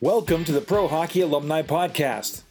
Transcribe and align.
Welcome 0.00 0.44
to 0.44 0.52
the 0.52 0.60
Pro 0.60 0.86
Hockey 0.86 1.22
Alumni 1.22 1.62
Podcast, 1.62 2.42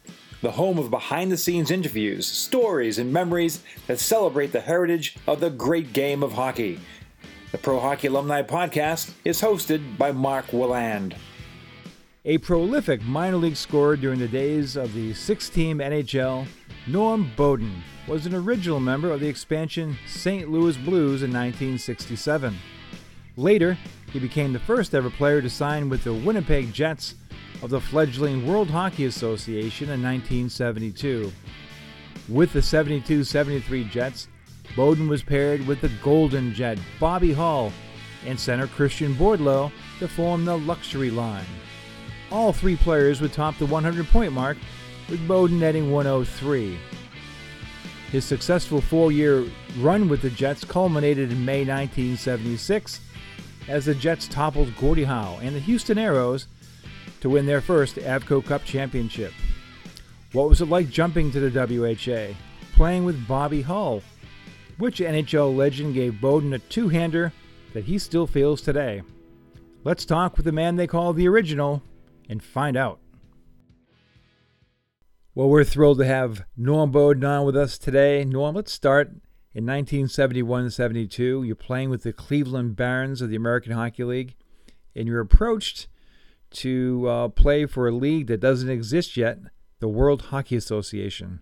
the 0.42 0.50
home 0.50 0.78
of 0.78 0.90
behind 0.90 1.32
the 1.32 1.38
scenes 1.38 1.70
interviews, 1.70 2.26
stories, 2.26 2.98
and 2.98 3.10
memories 3.10 3.62
that 3.86 3.98
celebrate 3.98 4.52
the 4.52 4.60
heritage 4.60 5.16
of 5.26 5.40
the 5.40 5.48
great 5.48 5.94
game 5.94 6.22
of 6.22 6.34
hockey. 6.34 6.78
The 7.50 7.56
Pro 7.56 7.80
Hockey 7.80 8.08
Alumni 8.08 8.42
Podcast 8.42 9.14
is 9.24 9.40
hosted 9.40 9.96
by 9.96 10.12
Mark 10.12 10.48
Willand. 10.48 11.16
A 12.26 12.36
prolific 12.36 13.00
minor 13.04 13.38
league 13.38 13.56
scorer 13.56 13.96
during 13.96 14.18
the 14.18 14.28
days 14.28 14.76
of 14.76 14.92
the 14.92 15.14
six 15.14 15.48
team 15.48 15.78
NHL, 15.78 16.46
Norm 16.86 17.32
Beaudin 17.34 17.80
was 18.06 18.26
an 18.26 18.34
original 18.34 18.78
member 18.78 19.10
of 19.10 19.20
the 19.20 19.28
expansion 19.28 19.96
St. 20.06 20.50
Louis 20.50 20.76
Blues 20.76 21.22
in 21.22 21.32
1967. 21.32 22.54
Later, 23.38 23.78
he 24.12 24.18
became 24.18 24.52
the 24.52 24.58
first 24.58 24.94
ever 24.94 25.08
player 25.08 25.40
to 25.40 25.48
sign 25.48 25.88
with 25.88 26.04
the 26.04 26.12
Winnipeg 26.12 26.74
Jets 26.74 27.14
of 27.62 27.70
the 27.70 27.80
fledgling 27.80 28.46
World 28.46 28.70
Hockey 28.70 29.06
Association 29.06 29.86
in 29.86 30.02
1972. 30.02 31.32
With 32.28 32.52
the 32.52 32.62
72 32.62 33.24
73 33.24 33.84
Jets, 33.84 34.28
Beaudin 34.74 35.08
was 35.08 35.22
paired 35.22 35.66
with 35.66 35.80
the 35.80 35.90
Golden 36.02 36.54
Jet 36.54 36.78
Bobby 37.00 37.32
Hull, 37.32 37.72
and 38.26 38.38
center 38.38 38.66
Christian 38.66 39.14
Bordeleau 39.14 39.70
to 39.98 40.08
form 40.08 40.44
the 40.44 40.58
Luxury 40.58 41.10
Line. 41.10 41.46
All 42.30 42.52
three 42.52 42.76
players 42.76 43.20
would 43.20 43.32
top 43.32 43.56
the 43.58 43.66
100 43.66 44.06
point 44.08 44.32
mark, 44.32 44.56
with 45.08 45.26
Beaudin 45.26 45.58
netting 45.58 45.90
103. 45.90 46.78
His 48.12 48.24
successful 48.24 48.80
four 48.80 49.12
year 49.12 49.44
run 49.78 50.08
with 50.08 50.22
the 50.22 50.30
Jets 50.30 50.64
culminated 50.64 51.30
in 51.30 51.44
May 51.44 51.60
1976 51.60 53.00
as 53.68 53.84
the 53.84 53.94
Jets 53.94 54.26
toppled 54.26 54.74
Gordie 54.76 55.04
Howe 55.04 55.38
and 55.42 55.54
the 55.54 55.60
Houston 55.60 55.98
Aeros 55.98 56.46
to 57.20 57.30
win 57.30 57.46
their 57.46 57.60
first 57.60 57.96
Avco 57.96 58.44
Cup 58.44 58.64
championship. 58.64 59.32
What 60.32 60.48
was 60.48 60.60
it 60.60 60.68
like 60.68 60.90
jumping 60.90 61.30
to 61.32 61.40
the 61.40 61.50
WHA, 61.50 62.34
playing 62.74 63.04
with 63.04 63.26
Bobby 63.26 63.62
Hull? 63.62 64.02
Which 64.76 65.00
NHL 65.00 65.56
legend 65.56 65.94
gave 65.94 66.20
Beaudin 66.20 66.54
a 66.54 66.58
two 66.58 66.88
hander 66.88 67.32
that 67.72 67.84
he 67.84 67.98
still 67.98 68.26
feels 68.26 68.60
today? 68.60 69.02
Let's 69.84 70.04
talk 70.04 70.36
with 70.36 70.44
the 70.44 70.52
man 70.52 70.76
they 70.76 70.86
call 70.86 71.12
the 71.12 71.28
original 71.28 71.82
and 72.28 72.42
find 72.42 72.76
out. 72.76 73.00
Well, 75.34 75.48
we're 75.48 75.64
thrilled 75.64 75.98
to 75.98 76.04
have 76.04 76.44
Norm 76.56 76.92
Beaudin 76.92 77.24
on 77.24 77.46
with 77.46 77.56
us 77.56 77.78
today. 77.78 78.24
Norm, 78.24 78.56
let's 78.56 78.72
start 78.72 79.08
in 79.54 79.64
1971 79.64 80.70
72. 80.70 81.42
You're 81.42 81.56
playing 81.56 81.90
with 81.90 82.02
the 82.02 82.12
Cleveland 82.12 82.76
Barons 82.76 83.22
of 83.22 83.30
the 83.30 83.36
American 83.36 83.72
Hockey 83.72 84.04
League, 84.04 84.34
and 84.94 85.06
you're 85.06 85.20
approached 85.20 85.88
to 86.50 87.08
uh, 87.08 87.28
play 87.28 87.66
for 87.66 87.88
a 87.88 87.92
league 87.92 88.26
that 88.28 88.40
doesn't 88.40 88.70
exist 88.70 89.16
yet, 89.16 89.38
the 89.80 89.88
World 89.88 90.22
Hockey 90.22 90.56
Association. 90.56 91.40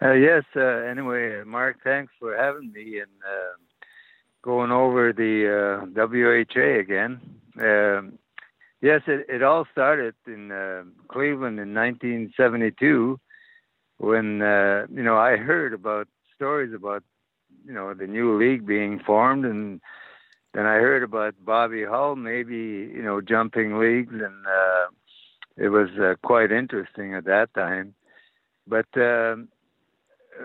Uh, 0.00 0.12
yes. 0.12 0.42
Uh, 0.56 0.60
anyway, 0.60 1.42
Mark, 1.46 1.78
thanks 1.84 2.12
for 2.18 2.36
having 2.36 2.72
me 2.72 2.98
and 2.98 3.10
uh, 3.24 3.56
going 4.42 4.72
over 4.72 5.12
the 5.12 5.46
uh, 5.48 6.06
WHA 6.06 6.80
again. 6.80 7.20
Um, 7.60 8.18
yes, 8.80 9.02
it, 9.06 9.26
it 9.28 9.42
all 9.42 9.66
started 9.70 10.14
in 10.26 10.50
uh, 10.50 10.82
Cleveland 11.08 11.60
in 11.60 11.72
1972 11.74 13.20
when 13.98 14.40
you 14.92 15.02
know 15.04 15.16
I 15.16 15.36
heard 15.36 15.72
about 15.72 16.08
stories 16.34 16.74
about 16.74 17.04
you 17.64 17.72
know 17.72 17.94
the 17.94 18.08
new 18.08 18.36
league 18.36 18.66
being 18.66 18.98
formed 18.98 19.44
and 19.44 19.80
then 20.54 20.66
I 20.66 20.74
heard 20.74 21.02
about 21.02 21.34
Bobby 21.44 21.84
Hull 21.84 22.16
maybe 22.16 22.90
you 22.94 23.02
know 23.02 23.20
jumping 23.20 23.78
leagues, 23.78 24.14
and 24.14 24.46
uh, 24.46 24.86
it 25.56 25.68
was 25.68 25.88
uh, 25.98 26.14
quite 26.22 26.52
interesting 26.52 27.14
at 27.14 27.24
that 27.24 27.52
time. 27.54 27.94
But 28.66 28.86
uh, 28.96 29.36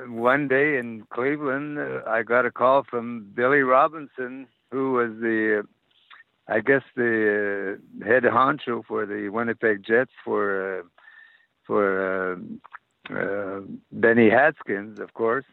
one 0.07 0.47
day 0.47 0.77
in 0.77 1.03
Cleveland, 1.13 1.77
uh, 1.79 2.01
I 2.07 2.23
got 2.23 2.45
a 2.45 2.51
call 2.51 2.83
from 2.83 3.31
Billy 3.33 3.61
Robinson, 3.61 4.47
who 4.71 4.93
was 4.93 5.11
the, 5.19 5.65
I 6.47 6.59
guess 6.59 6.83
the 6.95 7.77
uh, 8.03 8.05
head 8.05 8.23
honcho 8.23 8.83
for 8.85 9.05
the 9.05 9.29
Winnipeg 9.29 9.83
Jets 9.85 10.11
for 10.23 10.79
uh, 10.79 10.83
for 11.65 12.33
uh, 12.33 13.13
uh, 13.13 13.61
Benny 13.91 14.29
Haskins, 14.29 14.99
of 14.99 15.13
course. 15.13 15.45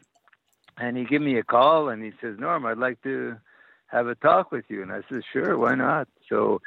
And 0.76 0.96
he 0.96 1.04
gave 1.04 1.20
me 1.20 1.38
a 1.38 1.44
call 1.44 1.88
and 1.88 2.02
he 2.02 2.12
says, 2.20 2.36
Norm, 2.38 2.66
I'd 2.66 2.78
like 2.78 3.00
to 3.02 3.36
have 3.86 4.06
a 4.06 4.14
talk 4.14 4.50
with 4.50 4.64
you. 4.68 4.82
And 4.82 4.92
I 4.92 5.02
said, 5.08 5.22
sure, 5.32 5.56
why 5.58 5.74
not? 5.74 6.08
So 6.28 6.60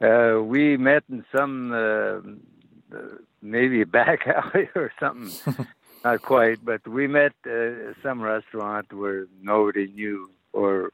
uh, 0.00 0.42
we 0.42 0.76
met 0.76 1.04
in 1.10 1.24
some 1.34 1.72
uh, 1.72 2.98
maybe 3.42 3.82
a 3.82 3.86
back 3.86 4.26
alley 4.26 4.68
or 4.74 4.92
something. 5.00 5.66
not 6.04 6.22
quite, 6.22 6.64
but 6.64 6.86
we 6.86 7.06
met 7.06 7.32
uh, 7.46 7.92
some 8.02 8.22
restaurant 8.22 8.92
where 8.92 9.26
nobody 9.42 9.88
knew 9.88 10.30
or 10.52 10.92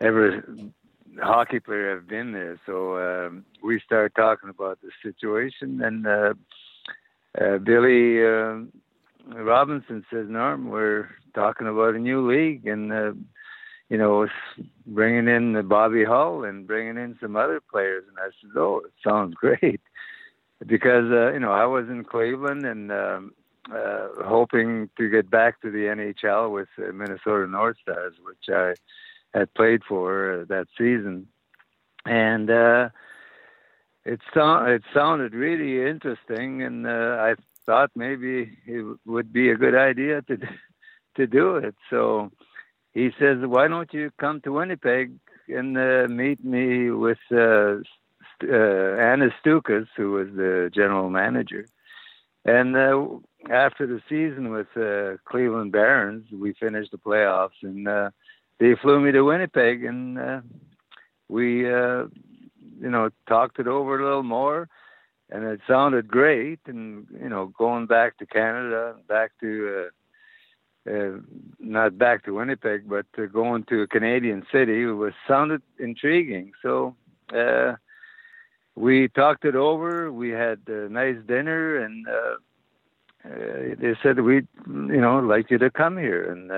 ever 0.00 0.44
hockey 1.22 1.60
player 1.60 1.94
have 1.94 2.08
been 2.08 2.32
there. 2.32 2.58
So 2.66 2.98
um, 2.98 3.44
we 3.62 3.80
started 3.80 4.14
talking 4.14 4.50
about 4.50 4.78
the 4.82 4.90
situation, 5.02 5.80
and 5.82 6.06
uh, 6.06 6.34
uh, 7.40 7.58
Billy 7.58 8.24
uh, 8.24 8.56
Robinson 9.34 10.04
says, 10.10 10.26
"Norm, 10.28 10.68
we're 10.68 11.08
talking 11.34 11.66
about 11.66 11.94
a 11.94 11.98
new 11.98 12.28
league, 12.30 12.66
and 12.66 12.92
uh, 12.92 13.12
you 13.88 13.98
know, 13.98 14.26
bringing 14.86 15.28
in 15.28 15.52
the 15.52 15.62
Bobby 15.62 16.04
Hull 16.04 16.44
and 16.44 16.66
bringing 16.66 16.96
in 16.96 17.16
some 17.20 17.36
other 17.36 17.60
players. 17.60 18.04
And 18.08 18.18
I 18.18 18.26
said, 18.40 18.56
oh, 18.56 18.82
it 18.84 18.92
sounds 19.06 19.34
great. 19.40 19.80
Because, 20.66 21.10
uh, 21.10 21.32
you 21.32 21.40
know, 21.40 21.52
I 21.52 21.66
was 21.66 21.88
in 21.88 22.04
Cleveland 22.04 22.64
and 22.64 22.90
um, 22.90 23.32
uh, 23.70 24.08
hoping 24.24 24.88
to 24.96 25.10
get 25.10 25.30
back 25.30 25.60
to 25.60 25.70
the 25.70 25.84
NHL 25.84 26.52
with 26.52 26.68
the 26.78 26.92
Minnesota 26.92 27.46
North 27.46 27.76
Stars, 27.82 28.14
which 28.24 28.48
I 28.48 28.74
had 29.38 29.52
played 29.54 29.82
for 29.86 30.40
uh, 30.40 30.44
that 30.48 30.68
season. 30.78 31.26
And 32.06 32.50
uh, 32.50 32.88
it, 34.04 34.20
so- 34.32 34.64
it 34.64 34.82
sounded 34.94 35.34
really 35.34 35.86
interesting. 35.88 36.62
And 36.62 36.86
uh, 36.86 37.16
I 37.20 37.34
thought 37.66 37.90
maybe 37.94 38.56
it 38.66 38.98
would 39.04 39.32
be 39.32 39.50
a 39.50 39.56
good 39.56 39.74
idea 39.74 40.22
to, 40.22 40.38
to 41.16 41.26
do 41.26 41.56
it. 41.56 41.74
So, 41.90 42.30
he 42.94 43.10
says, 43.18 43.38
"Why 43.44 43.68
don't 43.68 43.92
you 43.92 44.10
come 44.18 44.40
to 44.42 44.52
Winnipeg 44.52 45.12
and 45.48 45.76
uh, 45.76 46.06
meet 46.08 46.44
me 46.44 46.90
with 46.90 47.18
uh, 47.30 47.76
uh, 48.42 48.96
Annis 48.96 49.32
Stukus, 49.44 49.88
who 49.96 50.12
was 50.12 50.28
the 50.34 50.70
general 50.72 51.10
manager?" 51.10 51.66
And 52.44 52.76
uh, 52.76 53.06
after 53.50 53.86
the 53.86 54.00
season 54.08 54.50
with 54.50 54.68
uh, 54.76 55.16
Cleveland 55.24 55.72
Barons, 55.72 56.26
we 56.32 56.52
finished 56.52 56.92
the 56.92 56.98
playoffs, 56.98 57.62
and 57.62 57.88
uh, 57.88 58.10
they 58.58 58.74
flew 58.80 59.00
me 59.00 59.12
to 59.12 59.22
Winnipeg, 59.22 59.84
and 59.84 60.18
uh, 60.18 60.40
we, 61.28 61.66
uh, 61.66 62.04
you 62.80 62.90
know, 62.90 63.10
talked 63.28 63.58
it 63.58 63.66
over 63.66 63.98
a 63.98 64.04
little 64.04 64.22
more, 64.22 64.68
and 65.30 65.44
it 65.44 65.60
sounded 65.66 66.06
great. 66.06 66.60
And 66.66 67.06
you 67.20 67.28
know, 67.28 67.46
going 67.46 67.86
back 67.86 68.18
to 68.18 68.26
Canada, 68.26 68.96
back 69.08 69.32
to 69.40 69.86
uh, 69.86 69.90
uh, 70.90 71.18
not 71.58 71.96
back 71.96 72.24
to 72.24 72.34
Winnipeg, 72.34 72.88
but 72.88 73.06
uh, 73.16 73.24
going 73.24 73.64
to 73.64 73.82
a 73.82 73.86
Canadian 73.86 74.44
city 74.52 74.84
was 74.84 75.14
sounded 75.26 75.62
intriguing. 75.78 76.52
So 76.62 76.94
uh, 77.34 77.76
we 78.74 79.08
talked 79.08 79.46
it 79.46 79.56
over. 79.56 80.12
We 80.12 80.30
had 80.30 80.60
a 80.66 80.88
nice 80.90 81.16
dinner, 81.26 81.78
and 81.78 82.06
uh, 82.06 82.36
uh, 83.24 83.74
they 83.78 83.94
said 84.02 84.20
we, 84.20 84.42
you 84.66 85.00
know, 85.00 85.20
like 85.20 85.50
you 85.50 85.56
to 85.58 85.70
come 85.70 85.96
here. 85.96 86.30
And 86.30 86.52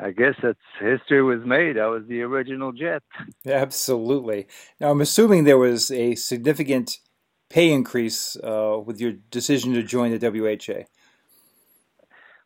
I 0.00 0.10
guess 0.10 0.34
that's 0.42 0.58
history 0.80 1.22
was 1.22 1.44
made. 1.44 1.78
I 1.78 1.86
was 1.86 2.02
the 2.08 2.22
original 2.22 2.72
Jet. 2.72 3.04
Absolutely. 3.46 4.48
Now 4.80 4.90
I'm 4.90 5.00
assuming 5.00 5.44
there 5.44 5.58
was 5.58 5.92
a 5.92 6.16
significant 6.16 6.98
pay 7.48 7.70
increase 7.70 8.36
with 8.42 9.00
your 9.00 9.12
decision 9.30 9.74
to 9.74 9.84
join 9.84 10.16
the 10.16 10.30
WHA. 10.30 10.86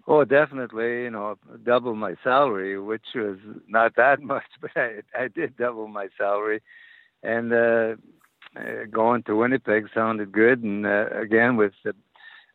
Oh, 0.07 0.25
definitely. 0.25 1.03
You 1.05 1.11
know, 1.11 1.37
double 1.65 1.95
my 1.95 2.15
salary, 2.23 2.79
which 2.79 3.07
was 3.15 3.39
not 3.69 3.97
that 3.97 4.21
much, 4.23 4.45
but 4.61 4.71
I, 4.77 5.01
I 5.19 5.29
did 5.29 5.57
double 5.57 5.89
my 5.89 6.09
salary, 6.19 6.63
and 7.23 7.53
uh, 7.53 7.97
uh, 8.57 8.85
going 8.91 9.23
to 9.25 9.37
Winnipeg 9.37 9.89
sounded 9.95 10.33
good. 10.33 10.63
And 10.63 10.87
uh, 10.87 11.07
again, 11.11 11.57
with 11.57 11.73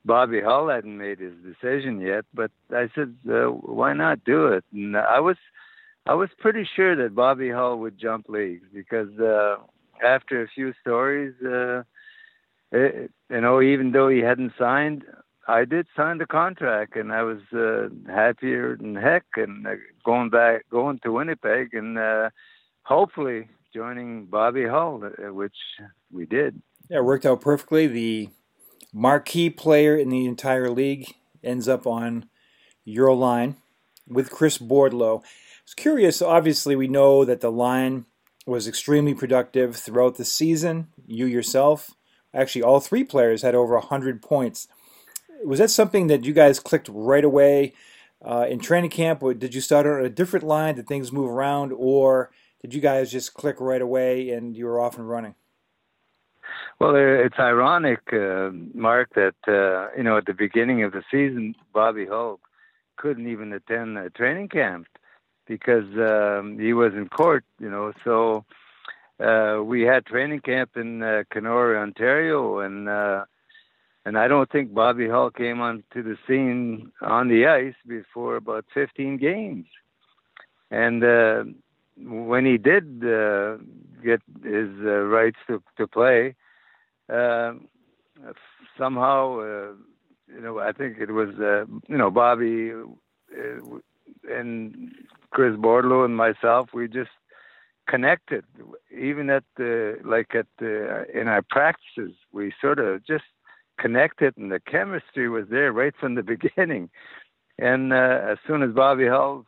Bobby 0.06 0.42
Hull 0.42 0.70
hadn't 0.70 0.98
made 0.98 1.20
his 1.20 1.34
decision 1.44 2.00
yet, 2.02 2.26
but 2.34 2.52
I 2.72 2.90
said, 2.96 3.16
uh, 3.30 3.48
why 3.48 3.94
not 3.94 4.24
do 4.24 4.48
it? 4.48 4.64
And 4.74 4.96
I 4.98 5.20
was, 5.20 5.38
I 6.08 6.14
was 6.14 6.30
pretty 6.40 6.68
sure 6.76 6.96
that 6.96 7.16
Bobby 7.16 7.50
Hull 7.52 7.80
would 7.80 8.00
jump 8.00 8.30
leagues 8.30 8.68
because 8.74 9.10
uh, 9.20 9.58
after 10.06 10.42
a 10.44 10.48
few 10.48 10.74
stories, 10.82 11.34
uh, 11.46 11.84
it, 12.72 13.12
you 13.30 13.42
know, 13.42 13.62
even 13.62 13.92
though 13.92 14.10
he 14.10 14.20
hadn't 14.20 14.54
signed, 14.58 15.04
I 15.50 15.66
did 15.66 15.88
sign 15.96 16.20
the 16.20 16.28
contract, 16.28 16.96
and 16.96 17.12
I 17.12 17.24
was 17.24 17.40
uh, 17.54 17.90
happier 18.08 18.78
than 18.78 18.96
heck, 18.96 19.26
and 19.36 19.66
uh, 19.66 19.72
going 20.06 20.30
back, 20.30 20.70
going 20.70 21.00
to 21.00 21.12
Winnipeg, 21.12 21.74
and 21.74 21.98
uh, 21.98 22.30
hopefully 22.84 23.48
joining 23.74 24.28
Bobby 24.28 24.68
Hull, 24.68 25.02
uh, 25.04 25.34
which 25.34 25.56
we 26.12 26.28
did. 26.28 26.62
Yeah, 26.88 26.98
it 26.98 27.04
worked 27.04 27.26
out 27.26 27.42
perfectly. 27.42 27.88
The 27.88 28.30
marquee 28.94 29.50
player 29.50 29.98
in 29.98 30.10
the 30.10 30.28
entire 30.28 30.70
league 30.70 31.16
ends 31.44 31.68
up 31.68 31.88
on 31.88 32.30
your 32.86 33.16
line 33.16 33.56
with 34.08 34.30
Chris 34.30 34.60
Bordeleau. 34.60 35.24
I 35.24 35.28
was 35.66 35.74
curious, 35.76 36.22
obviously, 36.22 36.76
we 36.76 36.88
know 36.88 37.26
that 37.26 37.42
the 37.42 37.52
line 37.52 38.06
was 38.46 38.68
extremely 38.68 39.16
productive 39.16 39.76
throughout 39.76 40.18
the 40.18 40.26
season. 40.26 40.90
You 41.08 41.26
yourself, 41.26 41.96
actually, 42.36 42.62
all 42.62 42.80
three 42.80 43.04
players 43.04 43.42
had 43.42 43.56
over 43.56 43.74
100 43.74 44.22
points. 44.22 44.68
Was 45.44 45.60
that 45.60 45.70
something 45.70 46.08
that 46.08 46.26
you 46.26 46.34
guys 46.34 46.60
clicked 46.60 46.90
right 46.92 47.24
away 47.24 47.74
uh, 48.24 48.46
in 48.50 48.60
training 48.60 48.90
camp? 48.90 49.24
Or 49.24 49.34
did 49.34 49.54
you 49.54 49.62
start 49.62 49.86
on 49.86 50.04
a 50.04 50.10
different 50.10 50.46
line? 50.46 50.76
Did 50.76 50.88
things 50.88 51.12
move 51.12 51.30
around? 51.30 51.72
Or 51.74 52.32
did 52.62 52.74
you 52.74 52.82
guys 52.82 53.12
just 53.12 53.34
click 53.34 53.60
right 53.60 53.82
away 53.82 54.30
and 54.32 54.56
you 54.56 54.66
were 54.66 54.80
off 54.80 54.98
and 54.98 55.10
running? 55.10 55.36
Well, 56.80 56.96
it's 56.96 57.38
ironic, 57.38 58.00
uh, 58.14 58.52
Mark, 58.74 59.10
that 59.16 59.36
uh, 59.48 59.96
you 59.98 60.04
know 60.04 60.18
at 60.18 60.26
the 60.26 60.34
beginning 60.34 60.84
of 60.84 60.94
the 60.94 61.04
season, 61.12 61.56
Bobby 61.74 62.06
Hull 62.06 62.40
couldn't 62.96 63.30
even 63.30 63.52
attend 63.52 63.98
training 64.16 64.48
camp 64.48 64.88
because 65.46 65.86
um, 65.98 66.58
he 66.58 66.72
was 66.74 66.94
in 66.94 67.10
court. 67.10 67.44
You 67.60 67.70
know, 67.70 67.92
so 68.06 68.46
uh, 69.20 69.62
we 69.62 69.82
had 69.82 70.06
training 70.06 70.40
camp 70.40 70.78
in 70.78 71.04
uh, 71.04 71.24
Kenora, 71.30 71.82
Ontario, 71.82 72.60
and 72.60 72.88
uh, 72.88 73.26
and 74.06 74.18
I 74.18 74.28
don't 74.28 74.50
think 74.52 74.74
Bobby 74.74 75.08
Hull 75.08 75.32
came 75.32 75.62
onto 75.62 76.04
the 76.04 76.18
scene 76.28 76.92
on 77.02 77.28
the 77.28 77.48
ice 77.48 77.76
before 77.88 78.36
about 78.36 78.66
15 78.74 79.18
games, 79.18 79.66
and 80.72 81.04
uh, 81.04 81.44
when 81.98 82.46
he 82.46 82.58
did 82.58 83.04
uh, 83.04 83.58
get 84.04 84.22
his 84.44 84.70
uh, 84.84 85.04
rights 85.04 85.38
to 85.48 85.62
to 85.78 85.88
play 85.88 86.36
uh, 87.12 87.54
somehow, 88.78 89.40
uh, 89.40 89.72
you 90.34 90.42
know, 90.42 90.60
I 90.60 90.72
think 90.72 90.98
it 91.00 91.12
was, 91.12 91.30
uh, 91.40 91.66
you 91.88 91.98
know, 91.98 92.12
Bobby 92.12 92.72
and 94.30 94.92
Chris 95.32 95.56
Bordeleau 95.56 96.06
and 96.06 96.16
myself, 96.16 96.70
we 96.74 96.88
just 96.88 97.10
connected. 97.88 98.46
Even 98.96 99.30
at 99.30 99.44
the, 99.58 99.98
like 100.04 100.36
at 100.36 100.48
the, 100.60 101.06
in 101.14 101.28
our 101.28 101.42
practices, 101.42 102.14
we 102.32 102.54
sort 102.62 102.80
of 102.80 103.06
just 103.06 103.24
connected 103.80 104.38
and 104.38 104.52
the 104.52 104.60
chemistry 104.60 105.30
was 105.30 105.46
there 105.50 105.72
right 105.72 105.94
from 106.00 106.16
the 106.16 106.24
beginning. 106.36 106.90
And 107.58 107.92
uh, 107.94 108.20
as 108.32 108.38
soon 108.48 108.64
as 108.64 108.72
Bobby 108.72 109.08
Hull 109.08 109.46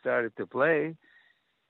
started 0.00 0.32
to 0.36 0.46
play, 0.46 0.96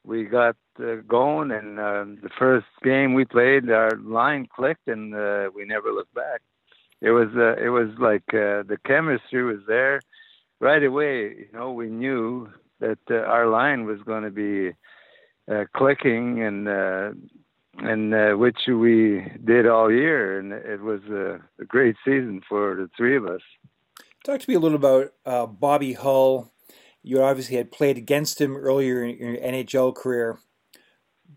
we 0.04 0.24
got 0.24 0.56
uh, 0.78 0.96
going, 1.08 1.50
and 1.50 1.78
uh, 1.78 2.04
the 2.22 2.30
first 2.38 2.66
game 2.82 3.14
we 3.14 3.24
played, 3.24 3.70
our 3.70 3.96
line 3.96 4.46
clicked, 4.54 4.86
and 4.86 5.14
uh, 5.14 5.50
we 5.54 5.64
never 5.64 5.90
looked 5.90 6.14
back. 6.14 6.42
It 7.00 7.10
was 7.10 7.28
uh, 7.36 7.56
it 7.56 7.70
was 7.70 7.88
like 7.98 8.22
uh, 8.28 8.62
the 8.68 8.78
chemistry 8.86 9.44
was 9.44 9.62
there 9.66 10.00
right 10.60 10.82
away. 10.82 11.28
You 11.28 11.48
know, 11.52 11.72
we 11.72 11.88
knew 11.88 12.48
that 12.80 12.98
uh, 13.10 13.14
our 13.14 13.46
line 13.48 13.84
was 13.84 13.98
going 14.04 14.24
to 14.24 14.30
be 14.30 14.74
uh, 15.50 15.64
clicking, 15.74 16.42
and 16.42 16.68
uh, 16.68 17.10
and 17.78 18.14
uh, 18.14 18.32
which 18.32 18.58
we 18.68 19.26
did 19.44 19.66
all 19.66 19.90
year, 19.90 20.38
and 20.38 20.52
it 20.52 20.80
was 20.80 21.00
a, 21.10 21.40
a 21.60 21.64
great 21.64 21.96
season 22.04 22.40
for 22.48 22.74
the 22.76 22.88
three 22.96 23.16
of 23.16 23.26
us. 23.26 23.40
Talk 24.24 24.40
to 24.40 24.50
me 24.50 24.54
a 24.54 24.60
little 24.60 24.76
about 24.76 25.12
uh, 25.26 25.46
Bobby 25.46 25.92
Hull 25.92 26.54
you 27.04 27.22
obviously 27.22 27.56
had 27.56 27.70
played 27.70 27.98
against 27.98 28.40
him 28.40 28.56
earlier 28.56 29.04
in 29.04 29.18
your 29.18 29.36
NHL 29.36 29.94
career, 29.94 30.38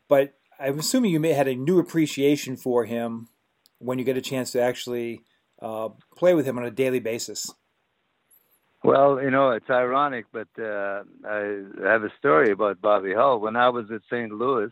but 0.07 0.33
I'm 0.57 0.79
assuming 0.79 1.11
you 1.11 1.19
may 1.19 1.33
had 1.33 1.49
a 1.49 1.55
new 1.55 1.77
appreciation 1.77 2.55
for 2.55 2.85
him 2.85 3.27
when 3.77 3.99
you 3.99 4.05
get 4.05 4.15
a 4.15 4.21
chance 4.21 4.51
to 4.51 4.61
actually 4.61 5.23
uh, 5.61 5.89
play 6.15 6.33
with 6.33 6.47
him 6.47 6.57
on 6.57 6.63
a 6.63 6.71
daily 6.71 7.01
basis. 7.01 7.51
Well, 8.81 9.21
you 9.21 9.29
know, 9.29 9.51
it's 9.51 9.69
ironic, 9.69 10.27
but 10.31 10.47
uh, 10.57 11.03
I 11.27 11.63
have 11.83 12.03
a 12.03 12.13
story 12.17 12.51
about 12.51 12.79
Bobby 12.79 13.13
Hull. 13.13 13.41
When 13.41 13.57
I 13.57 13.67
was 13.67 13.91
at 13.91 14.01
St. 14.09 14.31
Louis 14.31 14.69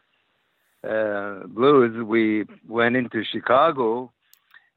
uh, 0.87 1.47
Blues, 1.47 2.03
we 2.03 2.45
went 2.67 2.95
into 2.95 3.23
Chicago, 3.23 4.11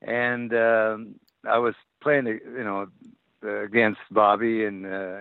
and 0.03 0.53
um, 0.55 1.15
I 1.49 1.59
was 1.59 1.75
playing, 2.03 2.27
you 2.27 2.65
know, 2.65 2.87
against 3.65 4.01
Bobby, 4.11 4.65
and 4.65 4.87
uh, 4.87 5.19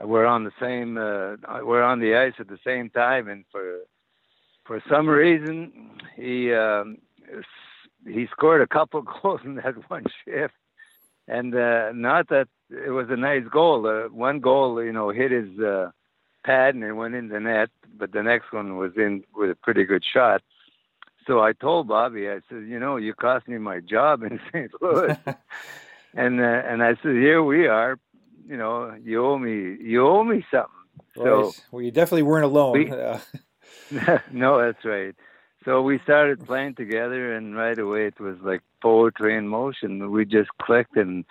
we're 0.00 0.26
on 0.26 0.44
the 0.44 0.52
same 0.60 0.98
uh, 0.98 1.36
we're 1.62 1.82
on 1.82 2.00
the 2.00 2.16
ice 2.16 2.34
at 2.38 2.48
the 2.48 2.58
same 2.66 2.90
time 2.90 3.28
and 3.28 3.44
for 3.50 3.78
for 4.64 4.82
some 4.90 5.08
reason 5.08 5.90
he 6.16 6.52
um, 6.52 6.98
he 8.06 8.26
scored 8.32 8.60
a 8.60 8.66
couple 8.66 9.02
goals 9.22 9.40
in 9.44 9.56
that 9.56 9.74
one 9.88 10.04
shift. 10.24 10.54
And 11.26 11.54
uh, 11.54 11.92
not 11.94 12.28
that 12.28 12.48
it 12.70 12.90
was 12.90 13.06
a 13.10 13.16
nice 13.16 13.44
goal 13.50 13.86
uh, 13.86 14.08
one 14.08 14.40
goal 14.40 14.82
you 14.82 14.92
know 14.92 15.10
hit 15.10 15.30
his 15.30 15.58
uh, 15.58 15.90
pad 16.44 16.74
and 16.74 16.84
it 16.84 16.92
went 16.92 17.14
in 17.14 17.28
the 17.28 17.40
net 17.40 17.70
but 17.96 18.12
the 18.12 18.22
next 18.22 18.52
one 18.52 18.76
was 18.76 18.92
in 18.96 19.24
with 19.34 19.50
a 19.50 19.54
pretty 19.56 19.84
good 19.84 20.04
shot 20.04 20.42
so 21.26 21.40
I 21.40 21.52
told 21.52 21.88
Bobby 21.88 22.28
I 22.28 22.40
said 22.48 22.64
you 22.66 22.78
know 22.78 22.96
you 22.96 23.14
cost 23.14 23.48
me 23.48 23.58
my 23.58 23.80
job 23.80 24.22
in 24.22 24.38
St. 24.52 24.70
Louis 24.80 25.16
and 26.14 26.40
uh, 26.40 26.62
and 26.68 26.82
I 26.82 26.94
said 27.02 27.12
here 27.12 27.42
we 27.42 27.66
are 27.66 27.98
you 28.46 28.56
know, 28.56 28.94
you 29.02 29.24
owe 29.24 29.38
me, 29.38 29.76
you 29.80 30.06
owe 30.06 30.24
me 30.24 30.44
something. 30.50 30.70
Right. 31.16 31.24
So, 31.24 31.52
well, 31.70 31.82
you 31.82 31.90
definitely 31.90 32.22
weren't 32.22 32.44
alone. 32.44 32.72
We, 32.72 32.84
no, 34.32 34.60
that's 34.60 34.84
right. 34.84 35.14
So 35.64 35.82
we 35.82 35.98
started 36.00 36.44
playing 36.44 36.74
together, 36.74 37.34
and 37.34 37.56
right 37.56 37.78
away 37.78 38.06
it 38.06 38.20
was 38.20 38.36
like 38.42 38.60
poetry 38.82 39.36
in 39.36 39.48
motion. 39.48 40.10
We 40.10 40.24
just 40.26 40.50
clicked, 40.60 40.96
and 40.96 41.24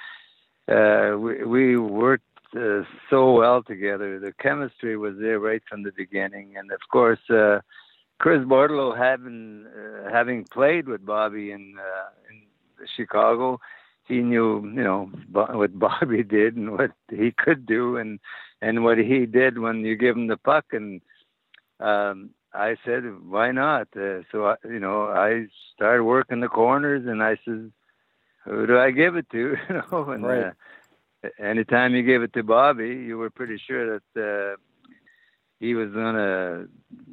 uh, 0.67 1.15
we 1.17 1.43
we 1.43 1.77
worked 1.77 2.25
uh, 2.55 2.83
so 3.09 3.33
well 3.33 3.63
together. 3.63 4.19
The 4.19 4.33
chemistry 4.41 4.97
was 4.97 5.15
there 5.19 5.39
right 5.39 5.61
from 5.69 5.83
the 5.83 5.91
beginning, 5.91 6.55
and 6.57 6.71
of 6.71 6.81
course, 6.91 7.19
uh, 7.29 7.59
Chris 8.19 8.41
Bordeleau 8.41 8.97
having 8.97 9.65
uh, 9.67 10.09
having 10.11 10.45
played 10.45 10.87
with 10.87 11.05
Bobby 11.05 11.51
in 11.51 11.75
uh, 11.79 12.09
in 12.29 12.43
Chicago, 12.95 13.59
he 14.07 14.21
knew, 14.21 14.61
you 14.63 14.83
know, 14.83 15.11
what 15.31 15.77
Bobby 15.79 16.23
did 16.23 16.55
and 16.55 16.71
what 16.71 16.91
he 17.09 17.31
could 17.31 17.65
do, 17.65 17.97
and 17.97 18.19
and 18.61 18.83
what 18.83 18.97
he 18.97 19.25
did 19.25 19.59
when 19.59 19.83
you 19.85 19.95
give 19.95 20.15
him 20.15 20.27
the 20.27 20.37
puck. 20.37 20.65
And 20.71 21.01
um, 21.79 22.31
I 22.53 22.77
said, 22.85 23.03
why 23.27 23.51
not? 23.51 23.87
Uh, 23.95 24.21
so 24.31 24.45
I, 24.45 24.55
you 24.63 24.79
know, 24.79 25.07
I 25.07 25.47
started 25.75 26.03
working 26.03 26.39
the 26.39 26.47
corners, 26.47 27.05
and 27.07 27.23
I 27.23 27.37
said, 27.43 27.71
who 28.45 28.67
do 28.67 28.77
I 28.77 28.91
give 28.91 29.15
it 29.15 29.29
to? 29.31 29.55
you 29.69 29.81
know, 29.91 30.11
and 30.11 30.25
right. 30.25 30.45
uh, 30.45 30.51
anytime 31.39 31.95
you 31.95 32.03
gave 32.03 32.21
it 32.21 32.33
to 32.33 32.43
Bobby, 32.43 32.89
you 32.89 33.17
were 33.17 33.29
pretty 33.29 33.61
sure 33.65 33.99
that. 33.99 34.21
Uh, 34.21 34.57
he 35.59 35.75
was 35.75 35.91
gonna 35.91 36.65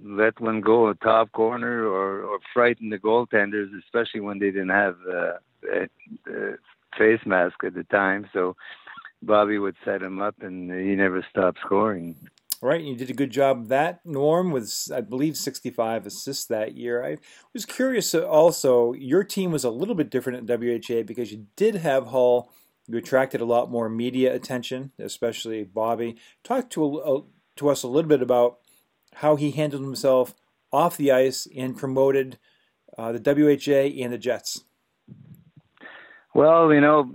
let 0.02 0.40
one 0.40 0.60
go 0.60 0.88
a 0.88 0.94
top 0.96 1.30
corner 1.30 1.86
or, 1.86 2.24
or 2.24 2.40
frighten 2.52 2.90
the 2.90 2.98
goaltenders, 2.98 3.68
especially 3.78 4.18
when 4.18 4.40
they 4.40 4.50
didn't 4.50 4.70
have 4.70 4.96
uh, 5.08 5.32
uh, 5.72 6.56
face 6.98 7.20
mask 7.24 7.62
at 7.64 7.74
the 7.74 7.84
time. 7.84 8.28
So 8.32 8.56
Bobby 9.22 9.58
would 9.58 9.76
set 9.84 10.02
him 10.02 10.20
up, 10.20 10.34
and 10.40 10.68
he 10.68 10.96
never 10.96 11.24
stopped 11.30 11.58
scoring. 11.64 12.16
Right, 12.62 12.82
you 12.82 12.96
did 12.96 13.08
a 13.08 13.14
good 13.14 13.30
job 13.30 13.68
that. 13.68 14.04
Norm 14.04 14.50
was, 14.50 14.90
I 14.94 15.00
believe, 15.00 15.36
65 15.36 16.06
assists 16.06 16.44
that 16.46 16.76
year. 16.76 17.04
I 17.04 17.18
was 17.54 17.64
curious 17.64 18.14
uh, 18.14 18.26
also, 18.26 18.92
your 18.92 19.24
team 19.24 19.50
was 19.50 19.64
a 19.64 19.70
little 19.70 19.94
bit 19.94 20.10
different 20.10 20.50
at 20.50 20.60
WHA 20.60 21.04
because 21.04 21.32
you 21.32 21.46
did 21.56 21.76
have 21.76 22.08
Hull. 22.08 22.52
You 22.90 22.98
attracted 22.98 23.40
a 23.40 23.44
lot 23.44 23.70
more 23.70 23.88
media 23.88 24.34
attention, 24.34 24.90
especially 24.98 25.62
Bobby. 25.62 26.16
Talk 26.42 26.70
to, 26.70 26.98
a, 26.98 27.22
to 27.56 27.68
us 27.68 27.84
a 27.84 27.88
little 27.88 28.08
bit 28.08 28.20
about 28.20 28.58
how 29.14 29.36
he 29.36 29.52
handled 29.52 29.84
himself 29.84 30.34
off 30.72 30.96
the 30.96 31.12
ice 31.12 31.46
and 31.56 31.76
promoted 31.76 32.38
uh, 32.98 33.12
the 33.12 33.20
WHA 33.20 34.02
and 34.02 34.12
the 34.12 34.18
Jets. 34.18 34.64
Well, 36.34 36.74
you 36.74 36.80
know, 36.80 37.08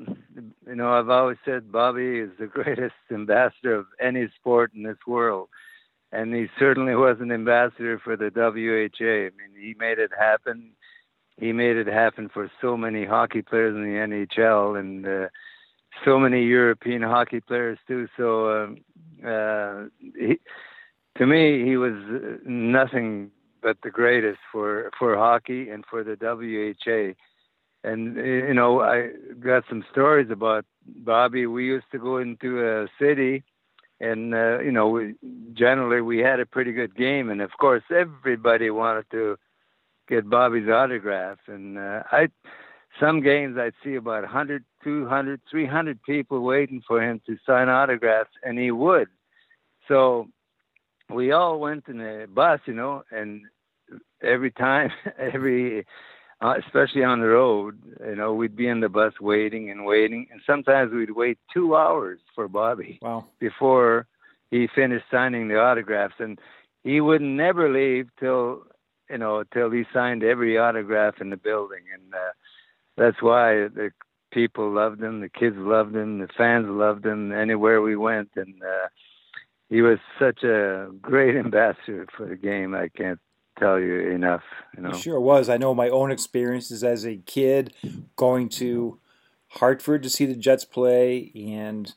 you 0.65 0.75
know, 0.75 0.93
I've 0.93 1.09
always 1.09 1.37
said 1.43 1.73
Bobby 1.73 2.19
is 2.19 2.31
the 2.39 2.47
greatest 2.53 2.95
ambassador 3.11 3.75
of 3.75 3.87
any 3.99 4.29
sport 4.39 4.71
in 4.73 4.83
this 4.83 4.97
world, 5.05 5.49
and 6.13 6.33
he 6.33 6.47
certainly 6.57 6.95
was 6.95 7.17
an 7.19 7.33
ambassador 7.33 7.99
for 7.99 8.15
the 8.15 8.31
WHA. 8.33 9.05
I 9.05 9.29
mean, 9.35 9.59
he 9.61 9.75
made 9.77 9.99
it 9.99 10.11
happen. 10.17 10.71
He 11.37 11.51
made 11.51 11.75
it 11.75 11.87
happen 11.87 12.29
for 12.29 12.49
so 12.61 12.77
many 12.77 13.03
hockey 13.03 13.41
players 13.41 13.75
in 13.75 13.83
the 13.83 13.99
NHL 13.99 14.79
and 14.79 15.05
uh, 15.05 15.27
so 16.03 16.19
many 16.19 16.43
European 16.43 17.01
hockey 17.01 17.39
players 17.39 17.79
too. 17.87 18.07
So, 18.17 18.63
um, 18.63 18.77
uh, 19.25 19.85
he, 20.17 20.39
to 21.17 21.25
me, 21.25 21.63
he 21.63 21.77
was 21.77 21.93
nothing 22.45 23.31
but 23.61 23.77
the 23.83 23.89
greatest 23.89 24.39
for 24.51 24.91
for 24.97 25.15
hockey 25.15 25.69
and 25.69 25.83
for 25.89 26.03
the 26.03 26.15
WHA 26.21 27.15
and 27.85 28.15
you 28.17 28.53
know 28.53 28.81
I 28.81 29.11
got 29.39 29.63
some 29.69 29.85
stories 29.91 30.29
about 30.31 30.65
Bobby. 30.85 31.45
We 31.45 31.65
used 31.65 31.85
to 31.91 31.99
go 31.99 32.17
into 32.17 32.65
a 32.65 32.87
city, 32.99 33.43
and 34.01 34.33
uh, 34.33 34.59
you 34.59 34.71
know 34.71 34.89
we, 34.89 35.15
generally 35.53 36.01
we 36.01 36.17
had 36.19 36.39
a 36.39 36.45
pretty 36.45 36.71
good 36.71 36.95
game, 36.95 37.29
and 37.29 37.41
of 37.41 37.51
course 37.59 37.83
everybody 37.95 38.69
wanted 38.71 39.05
to 39.11 39.37
get 40.09 40.29
Bobby's 40.29 40.67
autograph. 40.67 41.37
And 41.47 41.77
uh, 41.77 42.03
I, 42.11 42.27
some 42.99 43.21
games 43.21 43.57
I'd 43.57 43.73
see 43.83 43.95
about 43.95 44.23
a 44.23 44.33
100, 44.33 44.63
200, 44.85 45.41
300 45.49 46.01
people 46.03 46.41
waiting 46.41 46.81
for 46.87 47.01
him 47.01 47.19
to 47.25 47.37
sign 47.45 47.67
autographs, 47.67 48.29
and 48.43 48.57
he 48.57 48.71
would. 48.71 49.07
So 49.87 50.29
we 51.09 51.31
all 51.31 51.59
went 51.59 51.87
in 51.89 51.99
a 51.99 52.27
bus, 52.27 52.61
you 52.65 52.73
know, 52.73 53.03
and 53.11 53.41
every 54.21 54.51
time, 54.51 54.91
every 55.19 55.85
uh, 56.41 56.53
especially 56.63 57.03
on 57.03 57.19
the 57.19 57.27
road, 57.27 57.79
you 58.05 58.15
know, 58.15 58.33
we'd 58.33 58.55
be 58.55 58.67
in 58.67 58.81
the 58.81 58.89
bus 58.89 59.13
waiting 59.19 59.71
and 59.71 59.85
waiting, 59.85 60.27
and 60.31 60.41
sometimes 60.45 60.93
we'd 60.93 61.11
wait 61.11 61.39
two 61.53 61.75
hours 61.75 62.19
for 62.35 62.47
Bobby 62.47 62.99
wow. 63.01 63.25
before 63.39 64.05
he 64.51 64.67
finished 64.75 65.05
signing 65.09 65.47
the 65.47 65.59
autographs, 65.59 66.15
and 66.19 66.39
he 66.83 67.01
would 67.01 67.21
never 67.21 67.71
leave 67.71 68.09
till 68.19 68.63
you 69.09 69.17
know 69.17 69.43
till 69.53 69.71
he 69.71 69.83
signed 69.93 70.23
every 70.23 70.57
autograph 70.57 71.15
in 71.21 71.29
the 71.29 71.37
building, 71.37 71.83
and 71.93 72.13
uh, 72.13 72.31
that's 72.97 73.21
why 73.21 73.67
the 73.67 73.91
people 74.35 74.69
loved 74.69 75.01
him, 75.01 75.21
the 75.21 75.29
kids 75.29 75.55
loved 75.57 75.95
him, 75.95 76.19
the 76.19 76.27
fans 76.37 76.67
loved 76.67 77.05
him 77.05 77.31
anywhere 77.31 77.81
we 77.81 77.95
went, 77.95 78.29
and 78.35 78.53
uh, 78.61 78.87
he 79.69 79.81
was 79.81 79.97
such 80.19 80.43
a 80.43 80.89
great 81.01 81.35
ambassador 81.45 82.05
for 82.15 82.27
the 82.27 82.35
game. 82.35 82.75
I 82.75 82.89
can't 82.89 83.19
tell 83.57 83.79
you 83.79 84.11
enough. 84.11 84.43
You 84.75 84.83
know, 84.83 84.89
it 84.89 84.97
sure 84.97 85.19
was. 85.19 85.49
I 85.49 85.57
know 85.57 85.73
my 85.73 85.89
own 85.89 86.11
experiences 86.11 86.83
as 86.83 87.05
a 87.05 87.15
kid 87.15 87.73
going 88.17 88.49
to 88.49 88.99
Hartford 89.47 90.03
to 90.03 90.09
see 90.09 90.25
the 90.25 90.35
Jets 90.35 90.65
play 90.65 91.31
and 91.33 91.93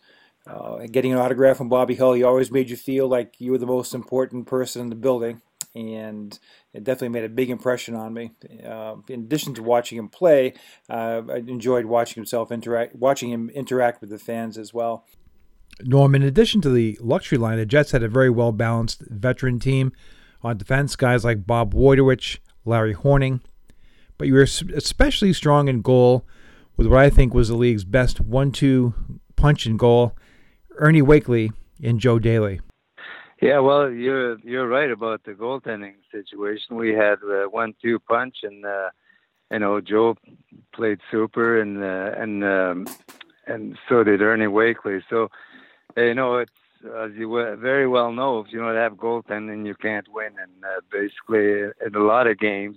uh, 0.47 0.87
getting 0.91 1.13
an 1.13 1.19
autograph 1.19 1.57
from 1.57 1.69
Bobby 1.69 1.97
Hull. 1.97 2.15
He 2.15 2.23
always 2.23 2.53
made 2.53 2.71
you 2.71 2.77
feel 2.77 3.09
like 3.09 3.35
you 3.39 3.51
were 3.51 3.59
the 3.59 3.67
most 3.67 3.95
important 3.95 4.47
person 4.47 4.81
in 4.83 4.89
the 4.91 4.95
building, 4.95 5.43
and 5.75 6.39
it 6.73 6.85
definitely 6.85 7.11
made 7.11 7.25
a 7.25 7.29
big 7.29 7.51
impression 7.51 7.95
on 7.95 8.15
me. 8.15 8.33
Uh, 8.65 8.97
in 9.09 9.21
addition 9.21 9.55
to 9.55 9.63
watching 9.63 9.99
him 9.99 10.09
play, 10.09 10.55
uh, 10.89 11.23
I 11.31 11.37
enjoyed 11.37 11.87
watching 11.87 12.17
himself 12.17 12.51
interact, 12.51 12.95
watching 12.95 13.31
him 13.31 13.51
interact 13.51 14.01
with 14.01 14.11
the 14.11 14.19
fans 14.19 14.59
as 14.59 14.75
well. 14.75 15.05
Norm, 15.83 16.15
in 16.15 16.23
addition 16.23 16.61
to 16.63 16.71
the 16.71 16.99
luxury 17.01 17.39
line, 17.39 17.59
the 17.59 17.67
Jets 17.67 17.93
had 17.93 18.03
a 18.03 18.09
very 18.09 18.31
well 18.31 18.53
balanced 18.53 19.03
veteran 19.03 19.59
team 19.59 19.93
on 20.43 20.57
defense, 20.57 20.97
guys 20.97 21.25
like 21.25 21.47
Bob 21.47 21.75
Woytowich, 21.75 22.39
Larry 22.65 22.95
Hornung. 22.95 23.41
But 24.17 24.27
you 24.27 24.35
were 24.35 24.43
especially 24.43 25.33
strong 25.33 25.69
in 25.69 25.81
goal 25.81 26.27
with 26.77 26.89
what 26.89 26.99
I 26.99 27.11
think 27.11 27.33
was 27.33 27.49
the 27.49 27.57
league's 27.57 27.85
best 27.85 28.21
one 28.21 28.51
two 28.51 28.95
punch 29.37 29.67
in 29.67 29.77
goal, 29.77 30.17
Ernie 30.77 31.03
Wakely 31.03 31.53
and 31.83 32.01
Joe 32.01 32.19
Daley. 32.19 32.61
Yeah, 33.41 33.61
well, 33.61 33.89
you're 33.91 34.39
you're 34.41 34.67
right 34.67 34.91
about 34.91 35.23
the 35.25 35.33
goaltending 35.33 35.95
situation. 36.11 36.77
We 36.77 36.93
had 36.93 37.19
uh, 37.23 37.45
one-two 37.51 38.01
punch, 38.01 38.39
and 38.43 38.65
uh, 38.65 38.91
you 39.53 39.61
know 39.61 39.81
Joe 39.81 40.17
played 40.75 40.99
super, 41.11 41.61
and 41.61 41.83
uh, 41.83 42.21
and 42.21 42.43
um, 42.45 42.87
and 43.47 43.79
so 43.89 44.03
did 44.03 44.23
Ernie 44.23 44.49
Wakely. 44.49 45.01
So 45.09 45.29
you 45.97 46.15
know 46.15 46.39
it's 46.39 46.51
as 46.85 47.13
you 47.17 47.31
very 47.61 47.87
well 47.87 48.13
know, 48.13 48.41
if 48.41 48.53
you 48.53 48.59
don't 48.61 48.75
have 48.75 48.93
goaltending, 48.95 49.67
you 49.67 49.75
can't 49.75 50.07
win. 50.13 50.33
And 50.41 50.65
uh, 50.65 50.81
basically, 50.91 51.71
in 51.85 51.95
a 51.95 52.03
lot 52.05 52.27
of 52.27 52.39
games, 52.39 52.77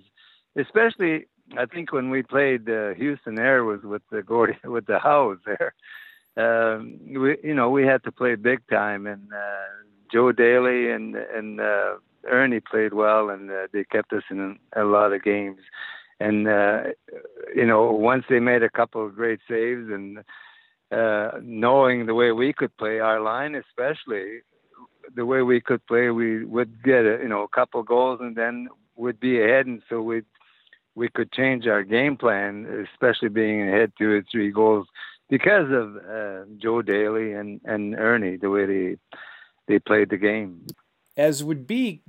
especially 0.56 1.26
I 1.58 1.66
think 1.66 1.92
when 1.92 2.12
we 2.12 2.22
played 2.22 2.70
uh, 2.70 2.94
Houston 2.94 3.38
Aeros 3.38 3.84
with 3.84 4.04
the 4.12 4.22
Gordie 4.22 4.58
with 4.64 4.86
the 4.86 5.00
Howes 5.00 5.40
there. 5.46 5.74
Um, 6.38 7.00
we 7.08 7.38
you 7.44 7.54
know 7.56 7.70
we 7.72 7.86
had 7.86 8.04
to 8.04 8.12
play 8.12 8.36
big 8.36 8.62
time, 8.70 9.06
and 9.06 9.28
uh, 9.34 9.82
Joe 10.12 10.32
Daley 10.32 10.92
and 10.92 11.16
and 11.16 11.60
uh, 11.60 11.96
Ernie 12.30 12.60
played 12.60 12.94
well, 12.94 13.30
and 13.30 13.50
uh, 13.50 13.68
they 13.74 13.84
kept 13.84 14.14
us 14.14 14.24
in 14.30 14.58
a 14.76 14.84
lot 14.84 15.14
of 15.14 15.24
games. 15.24 15.60
And 16.20 16.48
uh, 16.48 16.84
you 17.56 17.66
know, 17.66 17.92
once 17.92 18.26
they 18.30 18.40
made 18.40 18.64
a 18.64 18.70
couple 18.70 19.06
of 19.06 19.16
great 19.16 19.40
saves, 19.50 19.90
and 19.90 20.20
uh, 20.92 21.32
knowing 21.42 22.06
the 22.06 22.14
way 22.14 22.32
we 22.32 22.54
could 22.54 22.76
play 22.78 23.00
our 23.00 23.20
line, 23.20 23.56
especially 23.56 24.42
the 25.16 25.26
way 25.26 25.42
we 25.42 25.60
could 25.60 25.86
play, 25.88 26.10
we 26.10 26.46
would 26.46 26.84
get 26.84 27.06
a, 27.06 27.20
you 27.22 27.28
know 27.28 27.44
a 27.44 27.48
couple 27.48 27.82
goals 27.84 28.20
and 28.22 28.36
then 28.36 28.68
would 28.96 29.20
be 29.20 29.42
ahead, 29.42 29.66
and 29.66 29.82
so 29.90 30.02
we 30.02 30.22
we 30.94 31.08
could 31.10 31.32
change 31.32 31.68
our 31.68 31.84
game 31.84 32.18
plan, 32.18 32.86
especially 32.94 33.30
being 33.30 33.68
ahead 33.68 33.94
two 33.98 34.12
or 34.12 34.24
three 34.32 34.52
goals 34.52 34.88
because 35.30 35.72
of 35.72 35.96
uh, 35.96 36.46
Joe 36.62 36.82
Daley 36.82 37.34
and 37.34 37.62
and 37.66 37.96
Ernie, 37.96 38.38
the 38.38 38.50
way 38.50 38.66
they 38.66 38.98
they 39.72 39.80
played 39.80 40.10
the 40.10 40.18
game. 40.18 40.68
As 41.18 41.44
would 41.44 41.66
be 41.66 42.04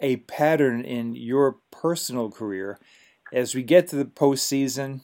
a 0.00 0.16
pattern 0.16 0.84
in 0.84 1.14
your 1.14 1.58
personal 1.70 2.30
career, 2.30 2.78
as 3.32 3.54
we 3.54 3.62
get 3.62 3.88
to 3.88 3.96
the 3.96 4.04
postseason, 4.04 5.00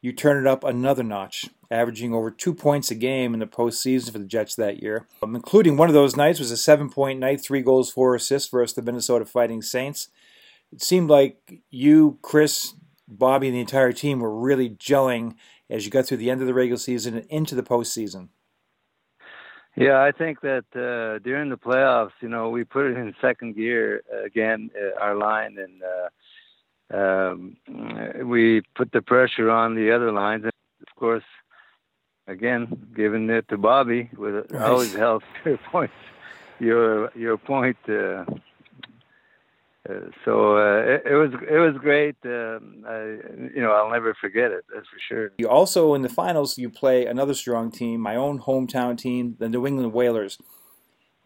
you 0.00 0.12
turn 0.12 0.38
it 0.38 0.46
up 0.46 0.64
another 0.64 1.02
notch, 1.02 1.50
averaging 1.70 2.14
over 2.14 2.30
two 2.30 2.54
points 2.54 2.90
a 2.90 2.94
game 2.94 3.34
in 3.34 3.40
the 3.40 3.46
postseason 3.46 4.12
for 4.12 4.18
the 4.18 4.24
Jets 4.24 4.54
that 4.54 4.82
year. 4.82 5.06
Um, 5.22 5.36
including 5.36 5.76
one 5.76 5.88
of 5.88 5.94
those 5.94 6.16
nights 6.16 6.38
was 6.38 6.50
a 6.50 6.56
seven-point 6.56 7.20
night, 7.20 7.42
three 7.42 7.62
goals, 7.62 7.92
four 7.92 8.14
assists 8.14 8.48
versus 8.48 8.74
the 8.74 8.82
Minnesota 8.82 9.26
Fighting 9.26 9.60
Saints. 9.60 10.08
It 10.72 10.82
seemed 10.82 11.10
like 11.10 11.60
you, 11.70 12.18
Chris, 12.22 12.74
Bobby, 13.06 13.48
and 13.48 13.56
the 13.56 13.60
entire 13.60 13.92
team 13.92 14.20
were 14.20 14.34
really 14.34 14.70
gelling 14.70 15.34
as 15.68 15.84
you 15.84 15.90
got 15.90 16.06
through 16.06 16.16
the 16.16 16.30
end 16.30 16.40
of 16.40 16.46
the 16.46 16.54
regular 16.54 16.78
season 16.78 17.16
and 17.16 17.26
into 17.26 17.54
the 17.54 17.62
postseason. 17.62 18.28
Yeah, 19.80 20.02
I 20.02 20.12
think 20.12 20.42
that 20.42 20.66
uh, 20.74 21.20
during 21.20 21.48
the 21.48 21.56
playoffs, 21.56 22.12
you 22.20 22.28
know, 22.28 22.50
we 22.50 22.64
put 22.64 22.84
it 22.84 22.98
in 22.98 23.14
second 23.18 23.56
gear 23.56 24.02
uh, 24.12 24.24
again, 24.24 24.70
uh, 24.78 25.00
our 25.00 25.14
line, 25.14 25.56
and 25.56 25.82
uh, 26.92 26.98
um, 26.98 27.56
we 28.28 28.60
put 28.74 28.92
the 28.92 29.00
pressure 29.00 29.50
on 29.50 29.74
the 29.74 29.90
other 29.90 30.12
lines. 30.12 30.42
And 30.42 30.52
of 30.86 30.94
course, 30.96 31.24
again, 32.26 32.88
giving 32.94 33.30
it 33.30 33.48
to 33.48 33.56
Bobby 33.56 34.10
with 34.18 34.52
right. 34.52 34.68
always 34.68 34.94
helps 34.94 35.24
your 35.46 35.58
point. 35.72 35.90
Your 36.58 37.10
your 37.16 37.38
point. 37.38 37.78
Uh, 37.88 38.26
so 40.24 40.56
uh, 40.56 40.80
it, 40.82 41.02
it, 41.06 41.14
was 41.14 41.30
it 41.48 41.58
was 41.58 41.76
great. 41.78 42.16
Um, 42.24 42.84
I, 42.86 42.98
you 43.54 43.60
know, 43.62 43.72
I'll 43.72 43.90
never 43.90 44.14
forget 44.20 44.50
it. 44.50 44.64
That's 44.72 44.86
for 44.88 44.98
sure. 45.08 45.32
You 45.38 45.48
also 45.48 45.94
in 45.94 46.02
the 46.02 46.08
finals, 46.08 46.58
you 46.58 46.70
play 46.70 47.06
another 47.06 47.34
strong 47.34 47.70
team, 47.70 48.00
my 48.00 48.16
own 48.16 48.40
hometown 48.40 48.98
team, 48.98 49.36
the 49.38 49.48
New 49.48 49.66
England 49.66 49.92
Whalers. 49.92 50.38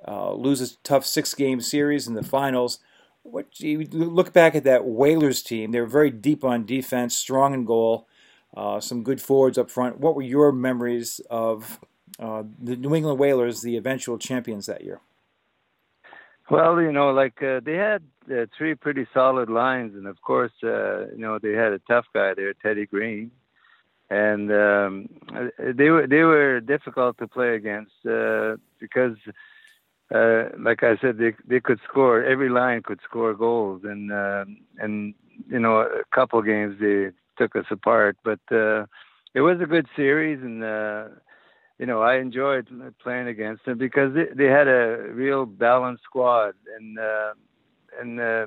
Uh, 0.06 0.34
loses 0.34 0.76
tough 0.84 1.06
six 1.06 1.32
game 1.32 1.62
series 1.62 2.06
in 2.06 2.12
the 2.12 2.22
finals. 2.22 2.78
What 3.22 3.58
you 3.58 3.88
look 3.90 4.34
back 4.34 4.54
at 4.54 4.64
that 4.64 4.84
Whalers 4.84 5.42
team? 5.42 5.70
They 5.70 5.80
were 5.80 5.86
very 5.86 6.10
deep 6.10 6.44
on 6.44 6.66
defense, 6.66 7.16
strong 7.16 7.54
in 7.54 7.64
goal, 7.64 8.06
uh, 8.54 8.80
some 8.80 9.02
good 9.02 9.22
forwards 9.22 9.56
up 9.56 9.70
front. 9.70 10.00
What 10.00 10.14
were 10.14 10.22
your 10.22 10.52
memories 10.52 11.22
of 11.30 11.80
uh, 12.18 12.42
the 12.60 12.76
New 12.76 12.94
England 12.94 13.18
Whalers, 13.18 13.62
the 13.62 13.78
eventual 13.78 14.18
champions 14.18 14.66
that 14.66 14.84
year? 14.84 15.00
Well, 16.50 16.80
you 16.82 16.92
know, 16.92 17.10
like 17.10 17.42
uh, 17.42 17.60
they 17.60 17.76
had 17.76 18.02
uh, 18.30 18.46
three 18.56 18.74
pretty 18.74 19.06
solid 19.12 19.50
lines, 19.50 19.94
and 19.94 20.06
of 20.06 20.20
course, 20.22 20.52
uh, 20.62 21.06
you 21.08 21.18
know, 21.18 21.38
they 21.38 21.52
had 21.52 21.72
a 21.72 21.80
tough 21.80 22.06
guy 22.14 22.34
there, 22.34 22.54
Teddy 22.54 22.86
Green, 22.86 23.30
and 24.10 24.50
um, 24.52 25.08
they 25.58 25.90
were 25.90 26.06
they 26.06 26.22
were 26.22 26.60
difficult 26.60 27.18
to 27.18 27.28
play 27.28 27.54
against 27.54 27.92
uh, 28.08 28.56
because 28.78 29.16
uh, 30.14 30.44
like 30.58 30.82
I 30.82 30.96
said, 31.00 31.18
they 31.18 31.34
they 31.46 31.60
could 31.60 31.80
score. 31.88 32.22
Every 32.22 32.48
line 32.48 32.82
could 32.82 33.00
score 33.02 33.34
goals, 33.34 33.82
and 33.84 34.12
uh, 34.12 34.44
and 34.78 35.14
you 35.48 35.58
know 35.58 35.80
a 35.80 36.04
couple 36.14 36.40
games 36.42 36.76
they 36.80 37.10
took 37.38 37.56
us 37.56 37.66
apart, 37.70 38.16
but 38.24 38.40
uh, 38.52 38.86
it 39.34 39.40
was 39.40 39.60
a 39.60 39.66
good 39.66 39.86
series, 39.96 40.40
and 40.42 40.62
uh, 40.62 41.08
you 41.78 41.86
know 41.86 42.02
I 42.02 42.16
enjoyed 42.16 42.68
playing 43.02 43.28
against 43.28 43.64
them 43.64 43.78
because 43.78 44.14
they, 44.14 44.26
they 44.34 44.50
had 44.50 44.68
a 44.68 45.08
real 45.12 45.46
balanced 45.46 46.04
squad, 46.04 46.54
and 46.78 46.98
uh, 46.98 47.32
and 48.00 48.20
uh, 48.20 48.46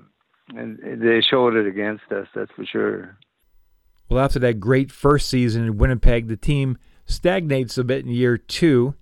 and 0.55 0.79
they 1.01 1.21
showed 1.21 1.55
it 1.55 1.67
against 1.67 2.11
us. 2.11 2.27
That's 2.33 2.51
for 2.51 2.65
sure. 2.65 3.17
Well, 4.09 4.23
after 4.23 4.39
that 4.39 4.59
great 4.59 4.91
first 4.91 5.27
season 5.27 5.65
in 5.65 5.77
Winnipeg, 5.77 6.27
the 6.27 6.37
team 6.37 6.77
stagnates 7.05 7.77
a 7.77 7.83
bit 7.83 8.05
in 8.05 8.11
year 8.11 8.37
two 8.37 8.95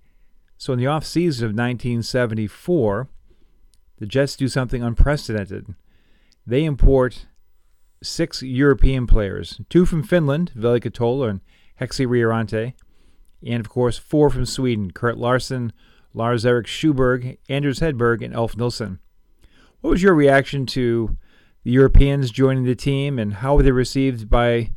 so 0.58 0.72
in 0.72 0.78
the 0.78 0.86
off 0.86 1.04
season 1.04 1.44
of 1.44 1.50
1974, 1.50 3.08
the 3.98 4.06
Jets 4.06 4.36
do 4.36 4.48
something 4.48 4.82
unprecedented. 4.82 5.74
They 6.46 6.64
import 6.64 7.26
six 8.02 8.42
European 8.42 9.06
players, 9.06 9.60
two 9.68 9.84
from 9.84 10.02
Finland, 10.02 10.52
Veli 10.54 10.80
Ketola 10.80 11.30
and 11.30 11.40
Heikki 11.80 12.06
Riihiranta, 12.06 12.72
and 13.46 13.60
of 13.60 13.68
course 13.68 13.98
four 13.98 14.30
from 14.30 14.46
Sweden, 14.46 14.92
Curt 14.92 15.18
Larsson, 15.18 15.72
Lars 16.14 16.46
Erik 16.46 16.66
Sjoberg, 16.66 17.36
Anders 17.48 17.80
Hedberg, 17.80 18.24
and 18.24 18.34
Ulf 18.34 18.56
Nilsson. 18.56 19.00
What 19.86 19.92
was 19.92 20.02
your 20.02 20.16
reaction 20.16 20.66
to 20.66 21.16
the 21.62 21.70
Europeans 21.70 22.32
joining 22.32 22.64
the 22.64 22.74
team, 22.74 23.20
and 23.20 23.32
how 23.32 23.54
were 23.54 23.62
they 23.62 23.70
received 23.70 24.28
by 24.28 24.72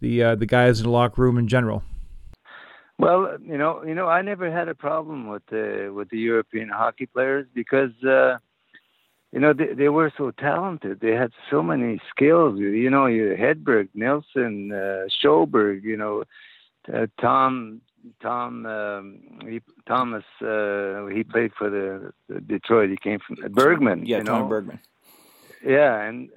the 0.00 0.22
uh, 0.22 0.34
the 0.36 0.46
guys 0.46 0.78
in 0.78 0.84
the 0.84 0.90
locker 0.92 1.20
room 1.20 1.36
in 1.36 1.48
general? 1.48 1.82
Well, 2.96 3.38
you 3.42 3.58
know, 3.58 3.82
you 3.82 3.96
know, 3.96 4.06
I 4.06 4.22
never 4.22 4.52
had 4.52 4.68
a 4.68 4.74
problem 4.76 5.26
with 5.26 5.44
the 5.46 5.90
with 5.92 6.10
the 6.10 6.18
European 6.18 6.68
hockey 6.68 7.06
players 7.06 7.48
because 7.52 7.90
uh, 8.04 8.38
you 9.32 9.40
know, 9.40 9.52
they, 9.52 9.74
they 9.74 9.88
were 9.88 10.12
so 10.16 10.30
talented. 10.30 11.00
They 11.00 11.16
had 11.16 11.32
so 11.50 11.60
many 11.60 12.00
skills. 12.14 12.56
You 12.60 12.88
know, 12.88 13.06
Hedberg, 13.06 13.88
Nilsson, 13.94 14.70
uh, 14.70 15.08
Sjoberg, 15.10 15.82
you 15.82 15.96
know, 15.96 16.22
uh, 16.94 17.08
Tom, 17.20 17.80
Tom, 18.20 18.66
um, 18.66 19.20
he, 19.42 19.60
Thomas. 19.86 20.24
Uh, 20.40 21.06
he 21.06 21.24
played 21.24 21.52
for 21.56 21.70
the, 21.70 22.12
the, 22.28 22.40
Detroit. 22.40 22.90
He 22.90 22.96
came 22.96 23.18
from 23.20 23.36
Bergman. 23.52 24.06
Yeah, 24.06 24.18
you 24.18 24.24
Tom 24.24 24.42
know? 24.42 24.48
Bergman. 24.48 24.80
Yeah, 25.64 26.00
and 26.00 26.28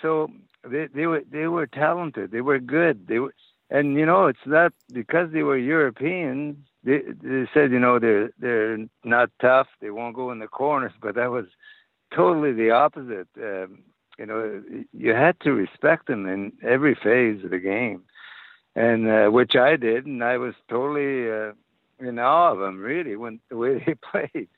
so 0.00 0.30
they 0.68 0.88
they 0.94 1.06
were 1.06 1.22
they 1.30 1.46
were 1.46 1.66
talented. 1.66 2.30
They 2.30 2.40
were 2.40 2.58
good. 2.58 3.06
They 3.06 3.18
were, 3.18 3.34
and 3.70 3.94
you 3.94 4.06
know, 4.06 4.26
it's 4.26 4.46
not 4.46 4.72
because 4.92 5.32
they 5.32 5.42
were 5.42 5.56
Europeans. 5.56 6.56
They 6.84 7.02
they 7.22 7.48
said, 7.54 7.70
you 7.70 7.78
know, 7.78 7.98
they're 7.98 8.30
they're 8.38 8.78
not 9.04 9.30
tough. 9.40 9.68
They 9.80 9.90
won't 9.90 10.16
go 10.16 10.30
in 10.32 10.40
the 10.40 10.48
corners. 10.48 10.92
But 11.00 11.14
that 11.14 11.30
was 11.30 11.46
totally 12.14 12.52
the 12.52 12.70
opposite. 12.70 13.28
Um, 13.36 13.82
you 14.18 14.26
know, 14.26 14.62
you 14.92 15.14
had 15.14 15.40
to 15.40 15.52
respect 15.52 16.06
them 16.06 16.26
in 16.26 16.52
every 16.62 16.94
phase 16.94 17.42
of 17.44 17.50
the 17.50 17.58
game, 17.58 18.02
and 18.74 19.08
uh, 19.08 19.28
which 19.28 19.54
I 19.56 19.76
did, 19.76 20.06
and 20.06 20.22
I 20.24 20.38
was 20.38 20.54
totally 20.68 21.30
uh, 21.30 21.52
in 21.98 22.18
awe 22.18 22.52
of 22.52 22.58
them, 22.58 22.80
really, 22.80 23.16
when 23.16 23.40
the 23.50 23.56
way 23.56 23.78
they 23.86 23.94
played. 23.94 24.48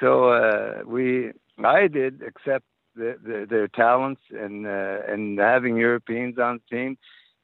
So 0.00 0.30
uh, 0.30 0.82
we, 0.86 1.32
I 1.64 1.88
did 1.88 2.22
accept 2.22 2.64
the, 2.94 3.16
the, 3.24 3.46
their 3.48 3.68
talents 3.68 4.22
and 4.30 4.66
uh, 4.66 4.98
and 5.08 5.38
having 5.38 5.76
Europeans 5.76 6.38
on 6.38 6.60
the 6.70 6.76
team. 6.76 6.98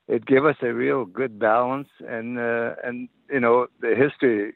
It 0.07 0.27
gave 0.27 0.45
us 0.45 0.57
a 0.63 0.73
real 0.73 1.07
good 1.07 1.39
balance, 1.39 1.89
and 2.07 2.39
uh, 2.39 2.75
and 2.85 3.09
you 3.31 3.41
know 3.41 3.69
the 3.81 3.95
history, 3.95 4.55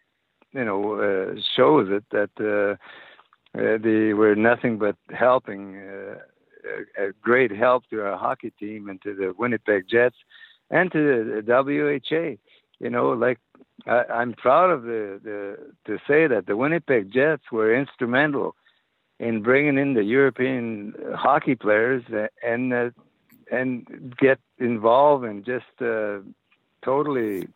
you 0.52 0.64
know, 0.64 0.94
uh, 0.94 1.40
shows 1.56 1.88
it 1.90 2.04
that. 2.10 2.30
Uh, 2.38 2.76
uh, 3.58 3.78
they 3.82 4.12
were 4.12 4.36
nothing 4.36 4.76
but 4.76 4.94
helping, 5.10 5.78
uh, 5.78 6.16
a, 6.98 7.08
a, 7.08 7.12
great 7.22 7.50
help 7.50 7.82
to 7.88 8.04
our 8.04 8.16
hockey 8.16 8.52
team 8.60 8.90
and 8.90 9.00
to 9.00 9.14
the 9.14 9.32
Winnipeg 9.38 9.86
Jets 9.88 10.16
and 10.70 10.90
to 10.92 11.42
the, 11.44 11.52
WHA. 11.52 12.36
You 12.80 12.90
know, 12.90 13.10
like 13.10 13.38
I, 13.86 14.04
I'm 14.12 14.34
proud 14.34 14.70
of 14.70 14.82
the, 14.82 15.20
the 15.22 15.56
to 15.86 15.98
say 16.06 16.26
that 16.26 16.46
the 16.46 16.56
Winnipeg 16.56 17.12
Jets 17.12 17.44
were 17.50 17.74
instrumental 17.74 18.54
in 19.18 19.42
bringing 19.42 19.78
in 19.78 19.94
the 19.94 20.04
European 20.04 20.94
hockey 21.16 21.54
players 21.54 22.04
and 22.42 22.72
uh, 22.72 22.90
and 23.50 24.14
get 24.18 24.38
involved 24.58 25.24
and 25.24 25.44
just 25.44 25.64
uh, 25.80 26.18
totally 26.84 27.48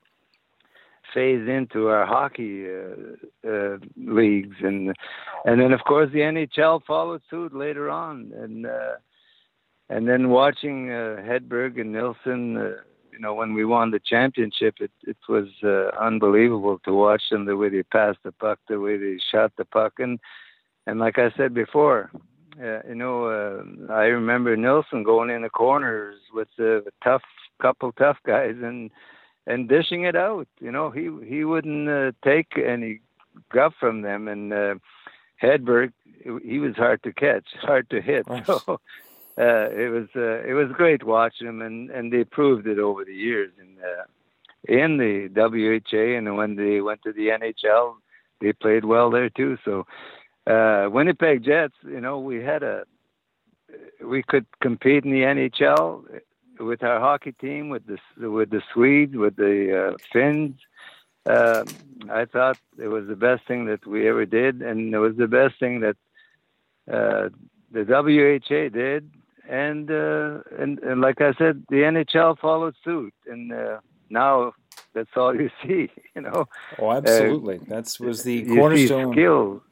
phase 1.13 1.47
into 1.47 1.89
our 1.89 2.07
hockey 2.07 2.67
uh, 2.67 3.49
uh, 3.49 3.79
leagues, 3.97 4.57
and 4.61 4.95
and 5.45 5.61
then 5.61 5.73
of 5.73 5.81
course 5.85 6.11
the 6.13 6.21
NHL 6.21 6.83
followed 6.85 7.23
suit 7.29 7.55
later 7.55 7.91
on, 7.91 8.33
and 8.37 8.67
uh, 8.67 8.95
and 9.89 10.09
then 10.09 10.31
watching 10.31 10.91
uh, 10.91 11.17
Hedberg 11.21 11.81
and 11.81 11.93
Nilsson, 11.93 12.57
uh, 12.57 12.71
you 13.13 13.19
know, 13.19 13.35
when 13.35 13.55
we 13.55 13.65
won 13.65 13.91
the 13.91 14.01
championship, 14.01 14.77
it 14.81 14.91
it 15.03 15.19
was 15.29 15.49
uh, 15.63 15.91
unbelievable 16.01 16.81
to 16.85 16.93
watch 16.93 17.23
them 17.31 17.45
the 17.45 17.57
way 17.57 17.69
they 17.69 17.83
passed 17.83 18.19
the 18.25 18.33
puck, 18.33 18.59
the 18.69 18.81
way 18.81 18.97
they 18.97 19.19
shot 19.31 19.53
the 19.57 19.65
puck, 19.65 19.95
and 19.99 20.19
and 20.87 20.99
like 20.99 21.19
I 21.19 21.31
said 21.37 21.55
before. 21.55 22.11
Uh, 22.63 22.81
you 22.87 22.95
know, 22.95 23.25
uh, 23.25 23.93
I 23.93 24.05
remember 24.05 24.55
Nilsson 24.59 25.05
going 25.05 25.31
in 25.31 25.41
the 25.41 25.49
corners 25.49 26.19
with 26.35 26.49
a 26.59 26.83
tough 27.03 27.23
couple 27.63 27.93
tough 27.93 28.19
guys, 28.27 28.57
and 28.63 28.91
and 29.47 29.69
dishing 29.69 30.05
it 30.05 30.17
out. 30.17 30.49
You 30.61 30.71
know, 30.71 30.91
he 30.91 31.11
he 31.27 31.45
wouldn't 31.45 31.89
uh, 31.89 32.13
take 32.23 32.59
any 32.59 33.01
guff 33.53 33.75
from 33.79 34.03
them. 34.03 34.29
And 34.29 34.53
uh, 34.53 34.75
Hedberg, 35.43 35.93
he 36.45 36.59
was 36.59 36.77
hard 36.77 37.03
to 37.03 37.13
catch, 37.13 37.47
hard 37.61 37.91
to 37.91 38.01
hit. 38.01 38.29
Nice. 38.29 38.47
So 38.47 38.81
uh, 39.39 39.71
it 39.71 39.91
was 39.91 40.09
uh, 40.15 40.43
it 40.47 40.53
was 40.53 40.69
great 40.73 41.05
watching 41.05 41.47
them, 41.47 41.63
and 41.63 41.91
and 41.91 42.13
they 42.13 42.25
proved 42.25 42.67
it 42.67 42.79
over 42.79 43.05
the 43.05 43.15
years. 43.15 43.51
And 43.59 43.79
uh, 43.79 44.05
in 44.69 44.99
the 44.99 45.29
WHA, 45.35 46.19
and 46.19 46.37
when 46.37 46.57
they 46.57 46.81
went 46.81 47.03
to 47.03 47.13
the 47.13 47.29
NHL, 47.29 47.95
they 48.41 48.53
played 48.53 48.85
well 48.85 49.11
there 49.11 49.31
too. 49.31 49.57
So 49.65 49.87
uh, 50.47 50.89
Winnipeg 50.91 51.45
Jets, 51.45 51.75
you 51.83 52.01
know, 52.01 52.19
we 52.19 52.43
had 52.43 52.63
a 52.63 52.85
we 54.05 54.23
could 54.23 54.47
compete 54.61 55.05
in 55.05 55.13
the 55.13 55.23
NHL 55.23 56.05
with 56.59 56.83
our 56.83 57.01
hockey 57.01 57.33
team, 57.33 57.69
with 57.69 57.85
the 57.87 58.31
with 58.31 58.51
the 58.51 58.63
Swedes, 58.73 59.17
with 59.17 59.37
the 59.37 59.95
uh, 59.95 59.97
Finns. 60.13 60.57
Uh, 61.25 61.65
I 62.11 62.25
thought 62.25 62.59
it 62.79 62.89
was 62.89 63.07
the 63.07 63.17
best 63.17 63.47
thing 63.47 63.67
that 63.67 63.87
we 63.87 64.09
ever 64.09 64.27
did, 64.27 64.61
and 64.61 64.93
it 64.93 64.99
was 64.99 65.17
the 65.17 65.29
best 65.29 65.59
thing 65.61 65.81
that 65.81 65.97
uh, 66.93 67.29
the 67.71 67.85
WHA 67.85 68.69
did, 68.77 69.11
and, 69.53 69.91
uh, 69.91 70.39
and 70.59 70.79
and 70.79 71.01
like 71.03 71.21
I 71.21 71.35
said, 71.35 71.65
the 71.69 71.77
NHL 71.77 72.39
followed 72.39 72.75
suit, 72.83 73.13
and 73.27 73.53
uh, 73.53 73.81
now 74.09 74.55
that's 74.95 75.11
all 75.15 75.35
you 75.35 75.51
see. 75.63 75.91
You 76.17 76.23
know. 76.23 76.49
Oh, 76.79 76.93
absolutely. 76.93 77.59
Uh, 77.59 77.65
that 77.69 77.97
was 78.01 78.23
the 78.23 78.47
cornerstone. 78.47 79.13
skill. 79.13 79.63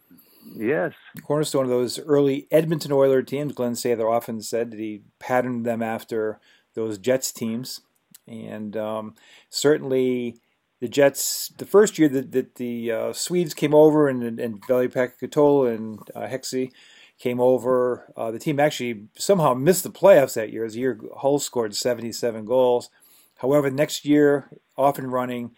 Yes. 0.54 0.92
Cornerstone 1.22 1.64
of 1.64 1.70
those 1.70 1.98
early 1.98 2.46
Edmonton 2.50 2.92
Oilers 2.92 3.24
teams. 3.26 3.52
Glen 3.52 3.72
Sather 3.72 4.10
often 4.10 4.42
said 4.42 4.70
that 4.72 4.78
he 4.78 5.02
patterned 5.18 5.64
them 5.64 5.82
after 5.82 6.40
those 6.74 6.98
Jets 6.98 7.32
teams, 7.32 7.80
and 8.28 8.76
um, 8.76 9.14
certainly 9.48 10.36
the 10.80 10.88
Jets. 10.88 11.52
The 11.56 11.66
first 11.66 11.98
year 11.98 12.08
that, 12.10 12.32
that 12.32 12.56
the 12.56 12.92
uh, 12.92 13.12
Swedes 13.14 13.54
came 13.54 13.74
over 13.74 14.08
and 14.08 14.38
and 14.38 14.62
Veli-Pekka 14.66 15.74
and 15.74 15.98
uh, 16.14 16.26
Heikki 16.26 16.70
came 17.20 17.38
over, 17.38 18.12
uh, 18.16 18.30
the 18.30 18.38
team 18.38 18.58
actually 18.58 19.04
somehow 19.16 19.52
missed 19.54 19.84
the 19.84 19.90
playoffs 19.90 20.34
that 20.34 20.52
year. 20.52 20.64
As 20.64 20.76
year 20.76 20.98
Hull 21.18 21.38
scored 21.38 21.76
77 21.76 22.46
goals. 22.46 22.88
However, 23.36 23.70
next 23.70 24.04
year, 24.04 24.50
off 24.76 24.98
and 24.98 25.12
running, 25.12 25.52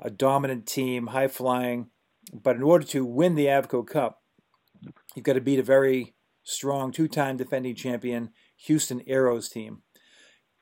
a 0.00 0.10
dominant 0.10 0.66
team, 0.66 1.08
high 1.08 1.28
flying. 1.28 1.88
But 2.32 2.56
in 2.56 2.62
order 2.62 2.84
to 2.86 3.04
win 3.04 3.36
the 3.36 3.46
Avco 3.46 3.86
Cup, 3.86 4.22
you've 5.14 5.24
got 5.24 5.34
to 5.34 5.40
beat 5.40 5.58
a 5.60 5.62
very 5.62 6.14
strong 6.42 6.90
two-time 6.90 7.36
defending 7.36 7.76
champion 7.76 8.30
Houston 8.66 9.00
Aeros 9.00 9.50
team. 9.50 9.82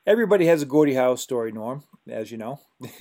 Everybody 0.05 0.45
has 0.47 0.61
a 0.61 0.65
Gordie 0.65 0.95
Howe 0.95 1.15
story, 1.15 1.51
Norm, 1.51 1.83
as 2.07 2.31
you 2.31 2.37
know. 2.37 2.59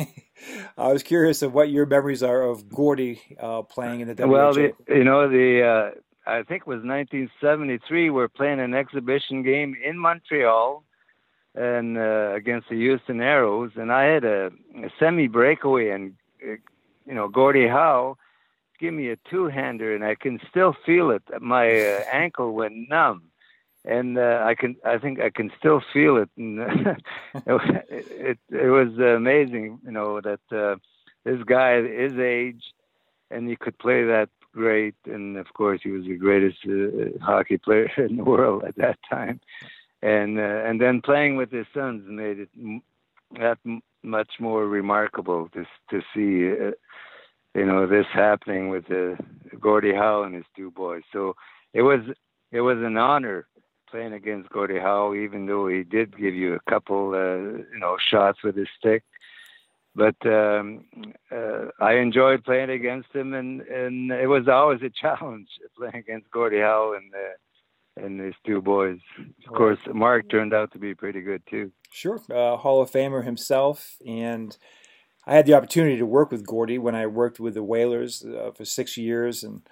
I 0.79 0.93
was 0.93 1.03
curious 1.03 1.43
of 1.43 1.53
what 1.53 1.69
your 1.69 1.85
memories 1.85 2.23
are 2.23 2.43
of 2.43 2.69
Gordie 2.69 3.21
uh, 3.41 3.63
playing 3.63 4.01
in 4.01 4.09
the 4.09 4.15
WHA. 4.15 4.31
Well, 4.31 4.55
the, 4.55 4.73
you 4.89 5.05
know, 5.05 5.29
the 5.29 5.63
uh, 5.63 6.01
I 6.27 6.43
think 6.43 6.63
it 6.63 6.67
was 6.67 6.85
1973. 6.85 8.11
We're 8.11 8.29
playing 8.29 8.61
an 8.61 8.75
exhibition 8.75 9.43
game 9.43 9.77
in 9.83 9.99
Montreal, 9.99 10.85
and 11.55 11.99
uh, 11.99 12.33
against 12.35 12.69
the 12.69 12.77
Houston 12.77 13.19
Aeros, 13.19 13.77
and 13.77 13.93
I 13.93 14.05
had 14.05 14.25
a, 14.25 14.51
a 14.77 14.91
semi 14.99 15.27
breakaway, 15.29 15.91
and 15.91 16.15
uh, 16.43 16.57
you 17.07 17.15
know, 17.15 17.29
Gordie 17.29 17.69
Howe 17.69 18.17
give 18.79 18.95
me 18.95 19.11
a 19.11 19.17
two 19.31 19.47
hander, 19.47 19.95
and 19.95 20.05
I 20.05 20.15
can 20.15 20.41
still 20.51 20.75
feel 20.87 21.11
it. 21.11 21.23
My 21.41 21.69
uh, 21.69 22.05
ankle 22.13 22.53
went 22.53 22.89
numb 22.89 23.33
and 23.85 24.17
uh, 24.19 24.43
I 24.45 24.55
can 24.55 24.77
I 24.85 24.99
think 24.99 25.21
I 25.21 25.31
can 25.31 25.51
still 25.59 25.83
feel 25.93 26.17
it. 26.17 26.31
And 26.37 26.59
it, 27.47 28.07
it, 28.11 28.39
it 28.51 28.69
was 28.69 28.97
amazing, 28.99 29.81
you 29.85 29.91
know, 29.91 30.21
that 30.21 30.41
uh, 30.53 30.77
this 31.25 31.43
guy 31.45 31.79
at 31.79 31.85
his 31.85 32.19
age, 32.19 32.63
and 33.31 33.49
he 33.49 33.57
could 33.57 33.79
play 33.79 34.05
that 34.05 34.29
great. 34.53 34.95
And 35.07 35.37
of 35.37 35.53
course, 35.55 35.81
he 35.83 35.91
was 35.91 36.05
the 36.05 36.17
greatest 36.17 36.59
uh, 36.67 37.25
hockey 37.25 37.59
player 37.59 37.91
in 37.97 38.17
the 38.17 38.25
world 38.25 38.65
at 38.65 38.77
that 38.77 38.99
time. 39.09 39.41
And 40.03 40.39
uh, 40.39 40.63
and 40.67 40.81
then 40.81 41.01
playing 41.01 41.37
with 41.37 41.51
his 41.51 41.67
sons 41.73 42.03
made 42.09 42.41
it 42.41 42.83
that 43.39 43.59
much 44.03 44.33
more 44.41 44.67
remarkable 44.67 45.49
to 45.55 45.65
to 45.91 46.03
see. 46.15 46.53
Uh, 46.53 46.73
you 47.55 47.67
know 47.67 47.87
this 47.87 48.07
happening 48.13 48.71
with 48.71 48.91
uh, 48.91 49.15
Gordie 49.61 49.95
Howe 49.95 50.23
and 50.23 50.35
his 50.35 50.45
two 50.57 50.71
boys. 50.71 51.03
So 51.13 51.37
it 51.75 51.83
was 51.83 52.01
it 52.51 52.61
was 52.61 52.79
an 52.79 52.97
honor 52.97 53.47
playing 53.91 54.15
against 54.15 54.49
Gordie 54.49 54.79
Howe, 54.81 55.15
even 55.15 55.47
though 55.47 55.69
he 55.69 55.83
did 55.83 56.17
give 56.17 56.35
you 56.35 56.55
a 56.55 56.71
couple, 56.71 57.11
uh, 57.15 57.59
you 57.73 57.79
know, 57.79 57.97
shots 58.11 58.43
with 58.43 58.57
his 58.57 58.69
stick. 58.79 59.05
But 59.95 60.17
um, 60.25 60.85
uh, 61.31 61.67
I 61.81 61.95
enjoyed 61.97 62.45
playing 62.45 62.71
against 62.71 63.15
him, 63.15 63.35
and, 63.35 63.61
and 63.63 64.11
it 64.11 64.27
was 64.27 64.49
always 64.49 64.81
a 64.83 64.91
challenge 65.01 65.49
playing 65.77 65.97
against 65.97 66.31
Gordie 66.31 66.61
Howe 66.61 66.95
and 66.97 67.13
uh, 67.15 67.37
and 67.97 68.21
his 68.21 68.35
two 68.47 68.63
boys. 68.63 68.99
Of 69.47 69.53
course, 69.55 69.79
Mark 69.93 70.31
turned 70.31 70.55
out 70.55 70.73
to 70.73 70.79
be 70.79 70.95
pretty 70.95 71.21
good 71.21 71.43
too. 71.49 71.73
Sure, 71.91 72.21
uh, 72.31 72.57
Hall 72.57 72.81
of 72.81 72.91
Famer 72.91 73.25
himself, 73.25 73.97
and 74.07 74.57
I 75.27 75.35
had 75.35 75.47
the 75.47 75.55
opportunity 75.55 75.99
to 75.99 76.07
work 76.07 76.31
with 76.31 76.47
Gordie 76.47 76.79
when 76.79 76.95
I 76.95 77.07
worked 77.07 77.39
with 77.39 77.55
the 77.55 77.63
Whalers 77.63 78.25
uh, 78.25 78.51
for 78.53 78.65
six 78.65 78.97
years, 78.97 79.45
and 79.45 79.63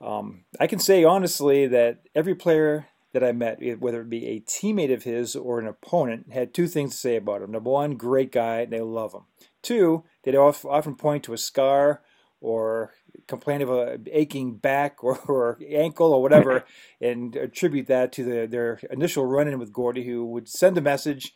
um, 0.00 0.44
I 0.58 0.66
can 0.66 0.78
say 0.78 1.04
honestly 1.04 1.66
that 1.66 2.04
every 2.14 2.34
player 2.34 2.88
that 3.12 3.24
I 3.24 3.32
met, 3.32 3.58
whether 3.80 4.02
it 4.02 4.10
be 4.10 4.26
a 4.26 4.40
teammate 4.40 4.92
of 4.92 5.04
his 5.04 5.34
or 5.34 5.58
an 5.58 5.66
opponent, 5.66 6.32
had 6.32 6.52
two 6.52 6.66
things 6.68 6.92
to 6.92 6.98
say 6.98 7.16
about 7.16 7.42
him. 7.42 7.50
Number 7.50 7.70
one, 7.70 7.96
great 7.96 8.32
guy, 8.32 8.64
they 8.64 8.80
love 8.80 9.14
him. 9.14 9.22
Two, 9.68 10.04
they'd 10.22 10.34
often 10.34 10.94
point 10.94 11.24
to 11.24 11.34
a 11.34 11.38
scar 11.38 12.00
or 12.40 12.94
complain 13.26 13.60
of 13.60 13.68
a 13.68 13.98
aching 14.10 14.56
back 14.56 15.04
or, 15.04 15.18
or 15.28 15.58
ankle 15.68 16.14
or 16.14 16.22
whatever, 16.22 16.64
and 17.02 17.36
attribute 17.36 17.86
that 17.88 18.10
to 18.12 18.24
the, 18.24 18.46
their 18.46 18.80
initial 18.90 19.26
run-in 19.26 19.58
with 19.58 19.70
Gordie, 19.70 20.06
who 20.06 20.24
would 20.24 20.48
send 20.48 20.78
a 20.78 20.80
message 20.80 21.34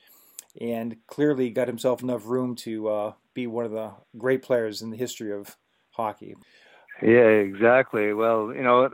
and 0.59 0.97
clearly 1.07 1.51
got 1.51 1.68
himself 1.68 2.03
enough 2.03 2.23
room 2.25 2.57
to 2.57 2.88
uh, 2.88 3.12
be 3.35 3.47
one 3.47 3.66
of 3.66 3.73
the 3.73 3.92
great 4.16 4.42
players 4.42 4.81
in 4.81 4.88
the 4.88 4.97
history 4.97 5.31
of 5.31 5.59
hockey. 5.90 6.35
Yeah, 7.03 7.29
exactly. 7.29 8.14
Well, 8.14 8.51
you 8.55 8.62
know, 8.62 8.88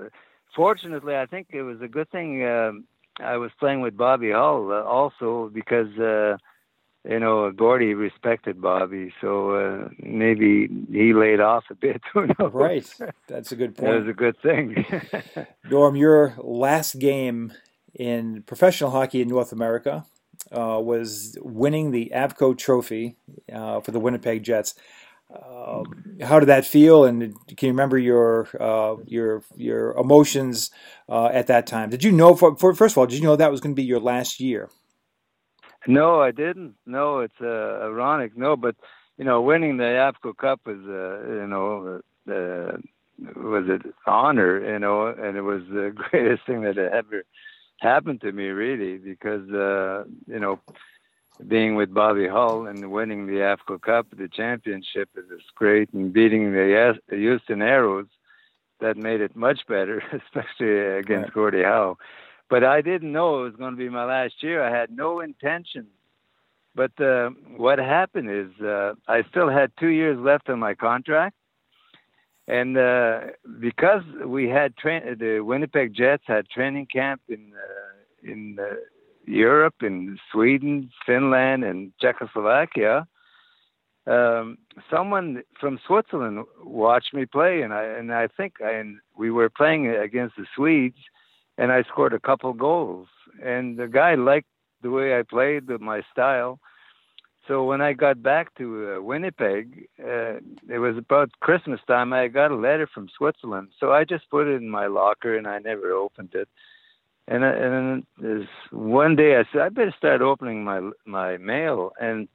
fortunately, 0.56 1.14
I 1.14 1.26
think 1.26 1.46
it 1.50 1.62
was 1.62 1.80
a 1.80 1.86
good 1.86 2.10
thing 2.10 2.44
um, 2.44 2.86
I 3.20 3.36
was 3.36 3.52
playing 3.60 3.82
with 3.82 3.96
Bobby 3.96 4.32
Hull 4.32 4.72
uh, 4.72 4.82
also 4.82 5.48
because 5.54 5.96
uh, 5.96 6.38
you 7.04 7.20
know 7.20 7.50
Gordie 7.50 7.94
respected 7.94 8.60
Bobby, 8.60 9.12
so 9.20 9.50
uh, 9.50 9.88
maybe 9.98 10.68
he 10.90 11.12
laid 11.12 11.40
off 11.40 11.64
a 11.70 11.74
bit. 11.74 12.02
right, 12.38 12.88
that's 13.26 13.52
a 13.52 13.56
good 13.56 13.76
point. 13.76 13.92
It 13.92 13.98
was 14.00 14.08
a 14.08 14.12
good 14.12 14.36
thing. 14.42 14.84
Norm, 15.70 15.96
your 15.96 16.34
last 16.38 16.98
game 16.98 17.52
in 17.94 18.42
professional 18.42 18.90
hockey 18.90 19.22
in 19.22 19.28
North 19.28 19.52
America 19.52 20.06
uh, 20.52 20.80
was 20.82 21.36
winning 21.40 21.90
the 21.90 22.12
Avco 22.14 22.56
Trophy 22.56 23.16
uh, 23.52 23.80
for 23.80 23.90
the 23.90 24.00
Winnipeg 24.00 24.42
Jets. 24.42 24.74
Uh, 25.30 25.82
how 26.22 26.40
did 26.40 26.46
that 26.46 26.64
feel? 26.64 27.04
And 27.04 27.34
can 27.56 27.66
you 27.66 27.72
remember 27.72 27.98
your 27.98 28.48
uh, 28.58 28.96
your 29.04 29.42
your 29.56 29.92
emotions 29.92 30.70
uh, 31.08 31.26
at 31.26 31.48
that 31.48 31.66
time? 31.66 31.90
Did 31.90 32.02
you 32.02 32.12
know? 32.12 32.34
For, 32.34 32.56
for, 32.56 32.74
first 32.74 32.94
of 32.94 32.98
all, 32.98 33.06
did 33.06 33.18
you 33.18 33.24
know 33.24 33.36
that 33.36 33.50
was 33.50 33.60
going 33.60 33.74
to 33.74 33.80
be 33.80 33.84
your 33.84 34.00
last 34.00 34.40
year? 34.40 34.70
No, 35.86 36.20
I 36.20 36.30
didn't. 36.30 36.74
No, 36.86 37.20
it's 37.20 37.40
uh, 37.40 37.46
ironic. 37.84 38.36
No, 38.36 38.56
but 38.56 38.76
you 39.16 39.24
know, 39.24 39.40
winning 39.40 39.76
the 39.76 39.84
Avco 39.84 40.36
Cup 40.36 40.60
was 40.66 40.78
uh, 40.78 41.40
you 41.40 41.46
know 41.46 42.00
uh, 42.28 42.76
was 43.36 43.68
an 43.68 43.92
honor. 44.06 44.72
You 44.72 44.78
know, 44.78 45.06
and 45.06 45.36
it 45.36 45.42
was 45.42 45.62
the 45.70 45.92
greatest 46.10 46.46
thing 46.46 46.62
that 46.62 46.78
ever 46.78 47.24
happened 47.80 48.20
to 48.22 48.32
me, 48.32 48.46
really, 48.46 48.98
because 48.98 49.48
uh, 49.50 50.04
you 50.26 50.40
know 50.40 50.60
being 51.46 51.76
with 51.76 51.94
Bobby 51.94 52.26
Hull 52.26 52.66
and 52.66 52.90
winning 52.90 53.26
the 53.26 53.34
Avco 53.34 53.80
Cup, 53.80 54.08
the 54.16 54.28
championship 54.28 55.08
is 55.16 55.24
great, 55.54 55.92
and 55.92 56.12
beating 56.12 56.52
the 56.52 56.94
Houston 57.10 57.60
Aeros, 57.60 58.08
that 58.80 58.96
made 58.96 59.20
it 59.20 59.36
much 59.36 59.60
better, 59.68 60.02
especially 60.12 60.98
against 60.98 61.26
right. 61.26 61.34
Gordie 61.34 61.62
Howe. 61.62 61.96
But 62.50 62.64
I 62.64 62.80
didn't 62.80 63.12
know 63.12 63.40
it 63.40 63.44
was 63.44 63.56
going 63.56 63.72
to 63.72 63.76
be 63.76 63.88
my 63.88 64.04
last 64.04 64.42
year. 64.42 64.62
I 64.62 64.76
had 64.76 64.90
no 64.90 65.20
intention. 65.20 65.86
But 66.74 66.98
uh, 67.00 67.30
what 67.56 67.78
happened 67.78 68.30
is 68.30 68.64
uh, 68.64 68.94
I 69.06 69.22
still 69.30 69.50
had 69.50 69.72
two 69.78 69.88
years 69.88 70.18
left 70.18 70.48
on 70.48 70.58
my 70.58 70.74
contract. 70.74 71.34
And 72.46 72.78
uh, 72.78 73.20
because 73.60 74.02
we 74.24 74.48
had 74.48 74.76
tra- 74.76 75.16
the 75.16 75.40
Winnipeg 75.40 75.94
Jets 75.94 76.22
had 76.26 76.48
training 76.48 76.86
camp 76.86 77.20
in 77.28 77.52
uh, 77.52 78.32
in 78.32 78.58
uh, 78.58 78.76
Europe, 79.26 79.82
in 79.82 80.18
Sweden, 80.32 80.90
Finland, 81.04 81.62
and 81.62 81.92
Czechoslovakia, 82.00 83.06
um, 84.06 84.56
someone 84.90 85.42
from 85.60 85.78
Switzerland 85.86 86.44
watched 86.64 87.12
me 87.12 87.26
play, 87.26 87.60
and 87.60 87.74
I 87.74 87.84
and 87.84 88.12
I 88.12 88.28
think 88.28 88.54
I, 88.64 88.72
and 88.72 88.98
we 89.16 89.30
were 89.30 89.50
playing 89.50 89.86
against 89.86 90.36
the 90.36 90.46
Swedes, 90.56 90.96
and 91.58 91.72
I 91.72 91.82
scored 91.82 92.14
a 92.14 92.20
couple 92.20 92.52
goals, 92.54 93.08
and 93.44 93.76
the 93.76 93.88
guy 93.88 94.14
liked 94.14 94.46
the 94.80 94.90
way 94.90 95.18
I 95.18 95.22
played, 95.22 95.68
my 95.80 96.02
style. 96.12 96.60
So 97.48 97.64
when 97.64 97.80
I 97.80 97.94
got 97.94 98.22
back 98.22 98.54
to 98.58 98.96
uh, 98.98 99.02
Winnipeg, 99.02 99.88
uh, 99.98 100.36
it 100.68 100.78
was 100.78 100.96
about 100.96 101.30
Christmas 101.40 101.80
time. 101.88 102.12
I 102.12 102.28
got 102.28 102.52
a 102.52 102.56
letter 102.56 102.86
from 102.86 103.08
Switzerland, 103.16 103.68
so 103.80 103.90
I 103.92 104.04
just 104.04 104.30
put 104.30 104.46
it 104.46 104.62
in 104.62 104.70
my 104.70 104.86
locker, 104.86 105.36
and 105.36 105.46
I 105.46 105.58
never 105.58 105.92
opened 105.92 106.34
it. 106.34 106.48
And 107.26 107.42
and 107.44 107.72
then 107.74 108.06
this 108.18 108.48
one 108.70 109.16
day 109.16 109.36
I 109.36 109.44
said 109.52 109.60
I 109.60 109.68
better 109.68 109.94
start 109.98 110.22
opening 110.22 110.62
my 110.62 110.90
my 111.04 111.36
mail, 111.38 111.92
and 112.00 112.28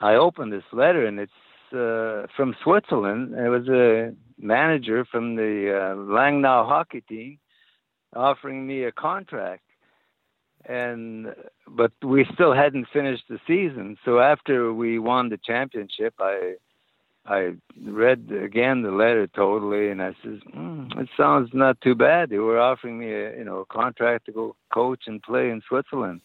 I 0.00 0.14
opened 0.14 0.52
this 0.52 0.70
letter, 0.72 1.06
and 1.06 1.18
it's 1.18 1.32
uh, 1.72 2.26
from 2.36 2.54
Switzerland. 2.62 3.34
It 3.34 3.48
was 3.48 3.68
a 3.68 4.14
manager 4.38 5.04
from 5.04 5.36
the 5.36 5.72
uh, 5.74 5.96
Langnau 5.96 6.68
hockey 6.68 7.00
team 7.08 7.38
offering 8.16 8.66
me 8.66 8.84
a 8.84 8.92
contract, 8.92 9.62
and 10.64 11.34
but 11.68 11.92
we 12.02 12.26
still 12.34 12.54
hadn't 12.54 12.88
finished 12.92 13.24
the 13.28 13.38
season. 13.46 13.96
So 14.04 14.18
after 14.18 14.72
we 14.72 14.98
won 14.98 15.28
the 15.28 15.38
championship, 15.38 16.14
I 16.18 16.54
I 17.26 17.54
read 17.84 18.30
again 18.30 18.82
the 18.82 18.90
letter 18.90 19.26
totally, 19.26 19.90
and 19.90 20.02
I 20.02 20.14
says, 20.22 20.40
mm, 20.54 20.96
"It 20.98 21.08
sounds 21.16 21.50
not 21.52 21.80
too 21.80 21.94
bad. 21.94 22.30
They 22.30 22.38
were 22.38 22.60
offering 22.60 22.98
me 22.98 23.12
a 23.12 23.36
you 23.36 23.44
know 23.44 23.60
a 23.60 23.66
contract 23.66 24.26
to 24.26 24.32
go 24.32 24.56
coach 24.72 25.04
and 25.06 25.22
play 25.22 25.50
in 25.50 25.62
Switzerland." 25.68 26.20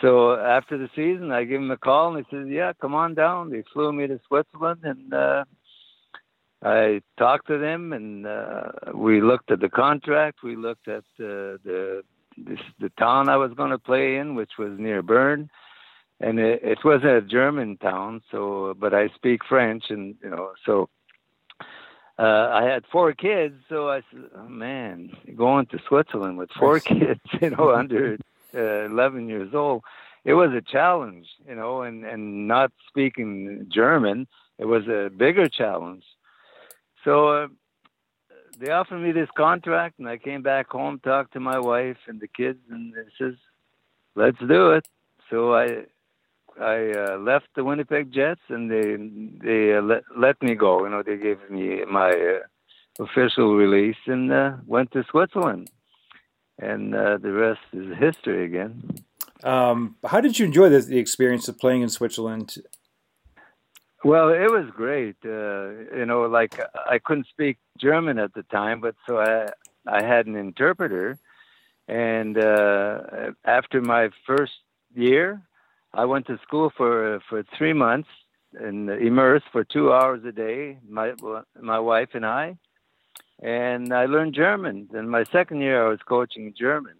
So 0.00 0.36
after 0.36 0.78
the 0.78 0.88
season, 0.94 1.32
I 1.32 1.44
give 1.44 1.60
him 1.60 1.70
a 1.70 1.76
call, 1.76 2.14
and 2.14 2.24
he 2.24 2.36
says, 2.36 2.48
"Yeah, 2.48 2.72
come 2.80 2.94
on 2.94 3.14
down." 3.14 3.50
They 3.50 3.62
flew 3.72 3.92
me 3.92 4.06
to 4.06 4.20
Switzerland, 4.28 4.80
and 4.82 5.12
uh, 5.12 5.44
I 6.62 7.02
talked 7.18 7.46
to 7.48 7.58
them, 7.58 7.92
and 7.92 8.26
uh, 8.26 8.70
we 8.94 9.20
looked 9.20 9.50
at 9.50 9.60
the 9.60 9.68
contract. 9.68 10.42
We 10.42 10.56
looked 10.56 10.88
at 10.88 11.04
uh, 11.20 11.58
the 11.64 12.02
this, 12.36 12.60
the 12.80 12.90
town 12.90 13.28
I 13.28 13.36
was 13.36 13.52
going 13.54 13.70
to 13.70 13.78
play 13.78 14.16
in, 14.16 14.34
which 14.34 14.52
was 14.58 14.78
near 14.78 15.02
Bern 15.02 15.50
and 16.20 16.38
it, 16.38 16.60
it 16.62 16.84
was 16.84 17.02
a 17.04 17.20
German 17.20 17.76
town. 17.76 18.22
So, 18.30 18.74
but 18.78 18.94
I 18.94 19.08
speak 19.14 19.44
French, 19.44 19.84
and 19.90 20.16
you 20.22 20.30
know, 20.30 20.52
so 20.64 20.88
uh, 22.18 22.50
I 22.52 22.64
had 22.64 22.84
four 22.90 23.12
kids. 23.12 23.54
So 23.68 23.88
I 23.88 24.02
said, 24.10 24.24
oh, 24.36 24.48
man, 24.48 25.10
going 25.36 25.66
to 25.66 25.78
Switzerland 25.86 26.38
with 26.38 26.50
four 26.58 26.80
kids, 26.80 27.20
you 27.40 27.50
know, 27.50 27.72
under 27.74 28.18
uh, 28.54 28.86
11 28.86 29.28
years 29.28 29.54
old, 29.54 29.84
it 30.24 30.34
was 30.34 30.50
a 30.52 30.60
challenge, 30.60 31.26
you 31.46 31.54
know, 31.54 31.82
and 31.82 32.04
and 32.04 32.48
not 32.48 32.72
speaking 32.88 33.66
German, 33.72 34.26
it 34.58 34.66
was 34.66 34.88
a 34.88 35.10
bigger 35.16 35.48
challenge. 35.48 36.04
So. 37.08 37.28
Uh, 37.28 37.48
they 38.60 38.70
offered 38.72 38.98
me 38.98 39.12
this 39.12 39.28
contract, 39.36 39.98
and 39.98 40.08
I 40.08 40.18
came 40.18 40.42
back 40.42 40.68
home, 40.68 40.98
talked 40.98 41.32
to 41.34 41.40
my 41.40 41.58
wife 41.58 41.96
and 42.08 42.20
the 42.20 42.26
kids, 42.26 42.58
and 42.70 42.94
it 42.96 43.06
says, 43.16 43.34
"Let's 44.16 44.38
do 44.40 44.72
it." 44.72 44.84
So 45.30 45.54
I 45.54 45.84
I 46.60 46.90
uh, 46.90 47.18
left 47.18 47.46
the 47.54 47.64
Winnipeg 47.64 48.12
Jets, 48.12 48.40
and 48.48 48.70
they 48.70 48.96
they 49.46 49.76
uh, 49.76 49.82
let 49.82 50.02
let 50.16 50.42
me 50.42 50.54
go. 50.54 50.84
You 50.84 50.90
know, 50.90 51.02
they 51.02 51.16
gave 51.16 51.38
me 51.48 51.84
my 51.84 52.10
uh, 52.10 53.04
official 53.04 53.54
release, 53.54 54.02
and 54.06 54.32
uh, 54.32 54.52
went 54.66 54.90
to 54.92 55.04
Switzerland, 55.10 55.70
and 56.58 56.94
uh, 56.94 57.18
the 57.18 57.32
rest 57.32 57.60
is 57.72 57.96
history 57.96 58.44
again. 58.44 58.82
Um, 59.44 59.96
how 60.04 60.20
did 60.20 60.36
you 60.38 60.46
enjoy 60.46 60.68
the, 60.68 60.98
experience 60.98 61.46
of 61.46 61.58
playing 61.58 61.82
in 61.82 61.90
Switzerland? 61.90 62.56
Well, 64.04 64.28
it 64.30 64.50
was 64.50 64.70
great. 64.74 65.16
Uh, 65.24 65.70
you 65.96 66.06
know, 66.06 66.22
like 66.22 66.60
I 66.88 66.98
couldn't 66.98 67.26
speak 67.28 67.58
German 67.78 68.18
at 68.18 68.32
the 68.34 68.44
time, 68.44 68.80
but 68.80 68.94
so 69.08 69.18
I 69.18 69.48
I 69.86 70.02
had 70.04 70.26
an 70.26 70.36
interpreter, 70.36 71.18
and 71.88 72.36
after 73.44 73.80
my 73.80 74.10
first 74.26 74.52
year 74.94 75.42
I 75.92 76.04
went 76.04 76.26
to 76.28 76.38
school 76.46 76.70
for 76.76 77.20
for 77.28 77.42
three 77.56 77.72
months 77.72 78.08
and 78.54 78.88
immersed 78.90 79.46
for 79.52 79.64
two 79.64 79.92
hours 79.92 80.24
a 80.24 80.32
day. 80.32 80.78
My 80.88 81.14
my 81.60 81.78
wife 81.80 82.10
and 82.14 82.24
I, 82.24 82.56
and 83.42 83.92
I 83.92 84.06
learned 84.06 84.34
German. 84.34 84.88
Then 84.92 85.08
my 85.08 85.24
second 85.32 85.60
year, 85.60 85.84
I 85.84 85.88
was 85.88 86.00
coaching 86.06 86.54
German, 86.56 86.94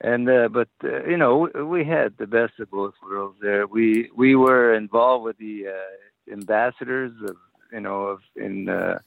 and 0.00 0.28
uh, 0.28 0.48
but 0.48 0.68
uh, 0.84 1.04
you 1.04 1.16
know 1.16 1.48
we 1.74 1.84
had 1.84 2.16
the 2.16 2.26
best 2.26 2.54
of 2.60 2.70
both 2.70 2.94
worlds 3.02 3.38
there. 3.40 3.66
We 3.66 4.10
we 4.16 4.34
were 4.34 4.74
involved 4.74 5.24
with 5.24 5.38
the 5.38 5.66
uh, 5.68 5.94
ambassadors 6.30 7.12
of 7.28 7.36
you 7.72 7.80
know 7.80 8.02
of 8.06 8.20
in 8.36 8.68
uh, 8.68 8.98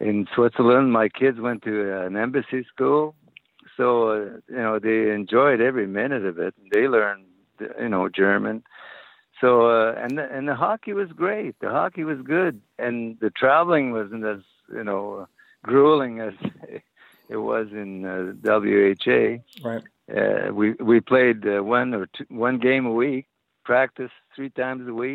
in 0.00 0.26
Switzerland. 0.34 0.92
My 0.92 1.08
kids 1.08 1.40
went 1.40 1.62
to 1.62 2.04
an 2.04 2.16
embassy 2.16 2.64
school, 2.72 3.14
so 3.76 4.08
uh, 4.08 4.14
you 4.48 4.56
know 4.56 4.78
they 4.78 5.10
enjoyed 5.10 5.60
every 5.60 5.86
minute 5.86 6.24
of 6.24 6.38
it. 6.38 6.54
They 6.72 6.88
learned 6.88 7.24
you 7.80 7.88
know 7.88 8.08
German. 8.08 8.62
So 9.40 9.68
uh, 9.68 9.94
and 9.98 10.16
the, 10.16 10.30
and 10.32 10.48
the 10.48 10.54
hockey 10.54 10.92
was 10.92 11.10
great. 11.10 11.58
The 11.60 11.70
hockey 11.70 12.04
was 12.04 12.18
good, 12.22 12.60
and 12.78 13.18
the 13.20 13.30
traveling 13.30 13.92
wasn't 13.92 14.24
as 14.24 14.40
you 14.72 14.84
know 14.84 15.28
grueling 15.62 16.20
as 16.20 16.34
it 17.28 17.36
was 17.36 17.68
in 17.72 18.04
uh, 18.04 18.32
WHA. 18.42 19.38
Right. 19.62 19.82
Uh, 20.14 20.52
we 20.52 20.72
we 20.74 21.00
played 21.00 21.46
uh, 21.46 21.62
one 21.62 21.94
or 21.94 22.06
two, 22.06 22.26
one 22.28 22.58
game 22.58 22.86
a 22.86 22.92
week, 22.92 23.26
practice 23.64 24.10
three 24.36 24.50
times 24.50 24.86
a 24.88 24.94
week. 24.94 25.13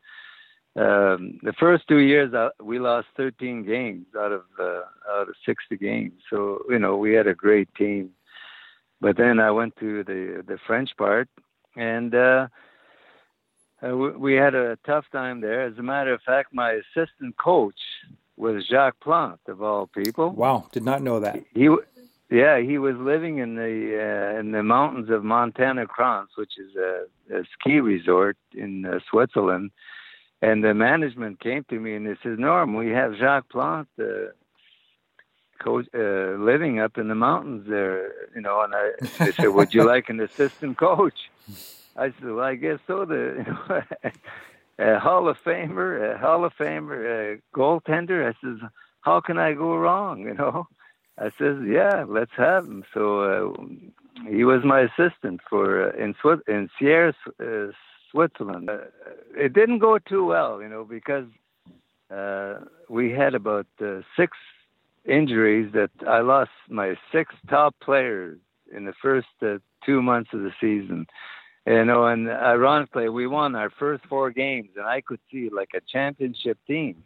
Um, 0.80 1.39
the 1.44 1.52
first 1.60 1.89
two 1.89 1.98
years, 1.98 2.34
uh, 2.34 2.50
we 2.63 2.80
lost 2.80 3.08
13 3.18 3.65
games 3.65 4.06
out 4.18 4.32
of 4.32 4.44
uh, 4.58 4.84
out 5.12 5.28
of 5.28 5.36
60 5.46 5.76
games. 5.76 6.13
So 6.30 6.62
you 6.70 6.80
know 6.80 6.96
we 6.96 7.13
had 7.13 7.28
a 7.28 7.36
great 7.36 7.74
team. 7.76 8.12
But 9.02 9.18
then 9.18 9.39
I 9.42 9.52
went 9.52 9.76
to 9.78 10.06
the 10.06 10.42
the 10.48 10.58
French 10.65 10.92
part, 10.98 11.28
and 11.76 12.15
uh, 12.15 12.48
uh 13.84 13.96
we 13.96 14.36
had 14.36 14.56
a 14.56 14.78
tough 14.86 15.06
time 15.12 15.42
there. 15.42 15.65
As 15.65 15.78
a 15.78 15.84
matter 15.84 16.13
of 16.13 16.22
fact, 16.22 16.54
my 16.54 16.80
assistant 16.82 17.36
coach 17.38 17.82
was 18.38 18.65
Jacques 18.65 19.02
Plante 19.02 19.50
of 19.50 19.62
all 19.62 19.88
people. 19.88 20.30
Wow, 20.30 20.70
did 20.72 20.84
not 20.84 21.02
know 21.02 21.20
that. 21.20 21.44
He, 21.54 21.68
yeah, 22.32 22.62
he 22.62 22.78
was 22.78 22.96
living 22.96 23.39
in 23.39 23.56
the 23.56 24.34
uh, 24.36 24.39
in 24.39 24.54
the 24.54 24.63
mountains 24.63 25.10
of 25.10 25.26
Montana 25.26 25.88
Crans, 25.88 26.38
which 26.38 26.54
is 26.58 26.74
a, 26.78 27.04
a 27.36 27.44
ski 27.54 27.82
resort 27.82 28.38
in 28.54 28.86
uh, 28.86 29.00
Switzerland. 29.10 29.72
And 30.41 30.63
the 30.63 30.73
management 30.73 31.39
came 31.41 31.65
to 31.69 31.80
me 31.80 31.95
and 31.95 32.08
they 32.08 32.15
said, 32.23 32.39
"Norm, 32.39 32.75
we 32.75 32.89
have 32.89 33.15
Jacques 33.15 33.49
Plante." 33.49 33.88
Uh, 33.99 34.32
coach 35.60 35.88
uh, 35.93 36.38
living 36.39 36.80
up 36.80 36.97
in 36.97 37.08
the 37.08 37.15
mountains 37.15 37.65
there, 37.67 38.12
you 38.34 38.41
know. 38.41 38.62
And 38.62 38.73
I, 38.73 38.91
they 39.25 39.32
said, 39.34 39.47
"Would 39.47 39.73
you 39.73 39.84
like 39.84 40.10
an 40.10 40.19
assistant 40.19 40.78
coach?" 40.78 41.30
I 41.95 42.12
said, 42.12 42.32
"Well, 42.32 42.45
I 42.45 42.56
guess 42.56 42.80
so." 42.88 43.06
The 43.06 43.45
you 43.45 43.54
know, 43.69 44.95
a 44.95 44.99
Hall 44.99 45.28
of 45.28 45.38
Famer, 45.45 46.15
a 46.15 46.17
Hall 46.17 46.45
of 46.45 46.54
Famer, 46.56 47.36
a 47.36 47.41
goaltender. 47.56 48.28
I 48.28 48.34
says, 48.41 48.60
"How 49.02 49.19
can 49.19 49.38
I 49.38 49.54
go 49.54 49.75
wrong?" 49.75 50.21
You 50.28 50.34
know. 50.34 50.67
I 51.17 51.32
says, 51.38 51.58
"Yeah, 51.67 52.06
let's 52.08 52.32
have 52.38 52.65
him." 52.65 52.86
So 52.93 53.04
uh, 53.21 54.30
he 54.30 54.45
was 54.45 54.63
my 54.63 54.82
assistant 54.82 55.41
for 55.49 55.89
uh, 55.89 56.02
in 56.02 56.15
Swiss 56.21 56.39
in 56.47 56.69
Sierre, 56.80 57.13
uh, 57.41 57.73
Switzerland. 58.12 58.69
Uh, 58.69 58.78
it 59.36 59.54
didn't 59.54 59.80
go 59.80 59.98
too 60.00 60.26
well, 60.26 60.62
you 60.62 60.69
know, 60.69 60.84
because 60.84 61.26
uh, 62.13 62.65
we 62.89 63.12
had 63.12 63.36
about 63.36 63.67
uh, 63.82 64.02
six 64.17 64.38
injuries 65.06 65.72
that 65.74 65.91
I 66.08 66.19
lost 66.19 66.52
my 66.69 66.95
six 67.12 67.34
top 67.50 67.76
players 67.82 68.38
in 68.76 68.86
the 68.86 68.93
first 69.02 69.28
uh, 69.41 69.58
two 69.86 70.02
months 70.02 70.32
of 70.34 70.41
the 70.41 70.52
season. 70.60 71.08
You 71.65 71.86
know, 71.86 72.06
and 72.06 72.30
ironically, 72.30 73.10
we 73.10 73.28
won 73.28 73.56
our 73.56 73.69
first 73.69 74.04
four 74.08 74.32
games, 74.32 74.69
and 74.76 74.86
I 74.88 75.02
could 75.02 75.19
see 75.32 75.50
like 75.52 75.69
a 75.76 75.82
championship 75.82 76.58
team. 76.65 77.04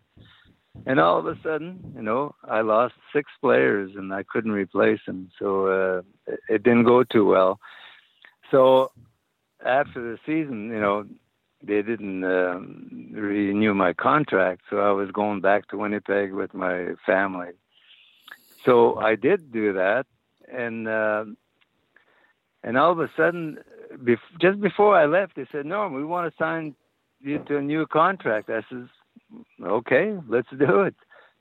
And 0.85 0.99
all 0.99 1.19
of 1.19 1.27
a 1.27 1.37
sudden, 1.43 1.93
you 1.95 2.01
know, 2.01 2.33
I 2.49 2.61
lost 2.61 2.95
six 3.13 3.29
players, 3.41 3.91
and 3.95 4.13
I 4.13 4.23
couldn't 4.23 4.51
replace 4.51 4.99
them, 5.05 5.29
so 5.37 5.67
uh, 5.67 6.01
it 6.49 6.63
didn't 6.63 6.85
go 6.85 7.03
too 7.03 7.25
well. 7.25 7.59
So 8.51 8.91
after 9.65 10.01
the 10.01 10.17
season, 10.25 10.69
you 10.69 10.79
know, 10.79 11.05
they 11.65 11.81
didn't 11.81 12.23
um, 12.23 13.09
renew 13.13 13.73
my 13.73 13.93
contract, 13.93 14.63
so 14.69 14.79
I 14.79 14.91
was 14.91 15.11
going 15.11 15.41
back 15.41 15.69
to 15.69 15.77
Winnipeg 15.77 16.33
with 16.33 16.53
my 16.53 16.89
family. 17.05 17.51
So 18.65 18.97
I 18.97 19.15
did 19.15 19.51
do 19.51 19.73
that, 19.73 20.05
and 20.51 20.87
uh, 20.87 21.25
and 22.63 22.77
all 22.77 22.91
of 22.91 22.99
a 22.99 23.09
sudden, 23.15 23.59
bef- 23.95 24.39
just 24.41 24.59
before 24.61 24.97
I 24.97 25.05
left, 25.05 25.35
they 25.35 25.45
said, 25.51 25.65
"Norm, 25.65 25.93
we 25.93 26.03
want 26.03 26.31
to 26.31 26.37
sign 26.37 26.75
you 27.19 27.39
to 27.47 27.57
a 27.57 27.61
new 27.61 27.85
contract." 27.85 28.49
I 28.49 28.61
says, 28.69 28.87
"Okay, 29.61 30.17
let's 30.27 30.49
do 30.57 30.81
it." 30.81 30.95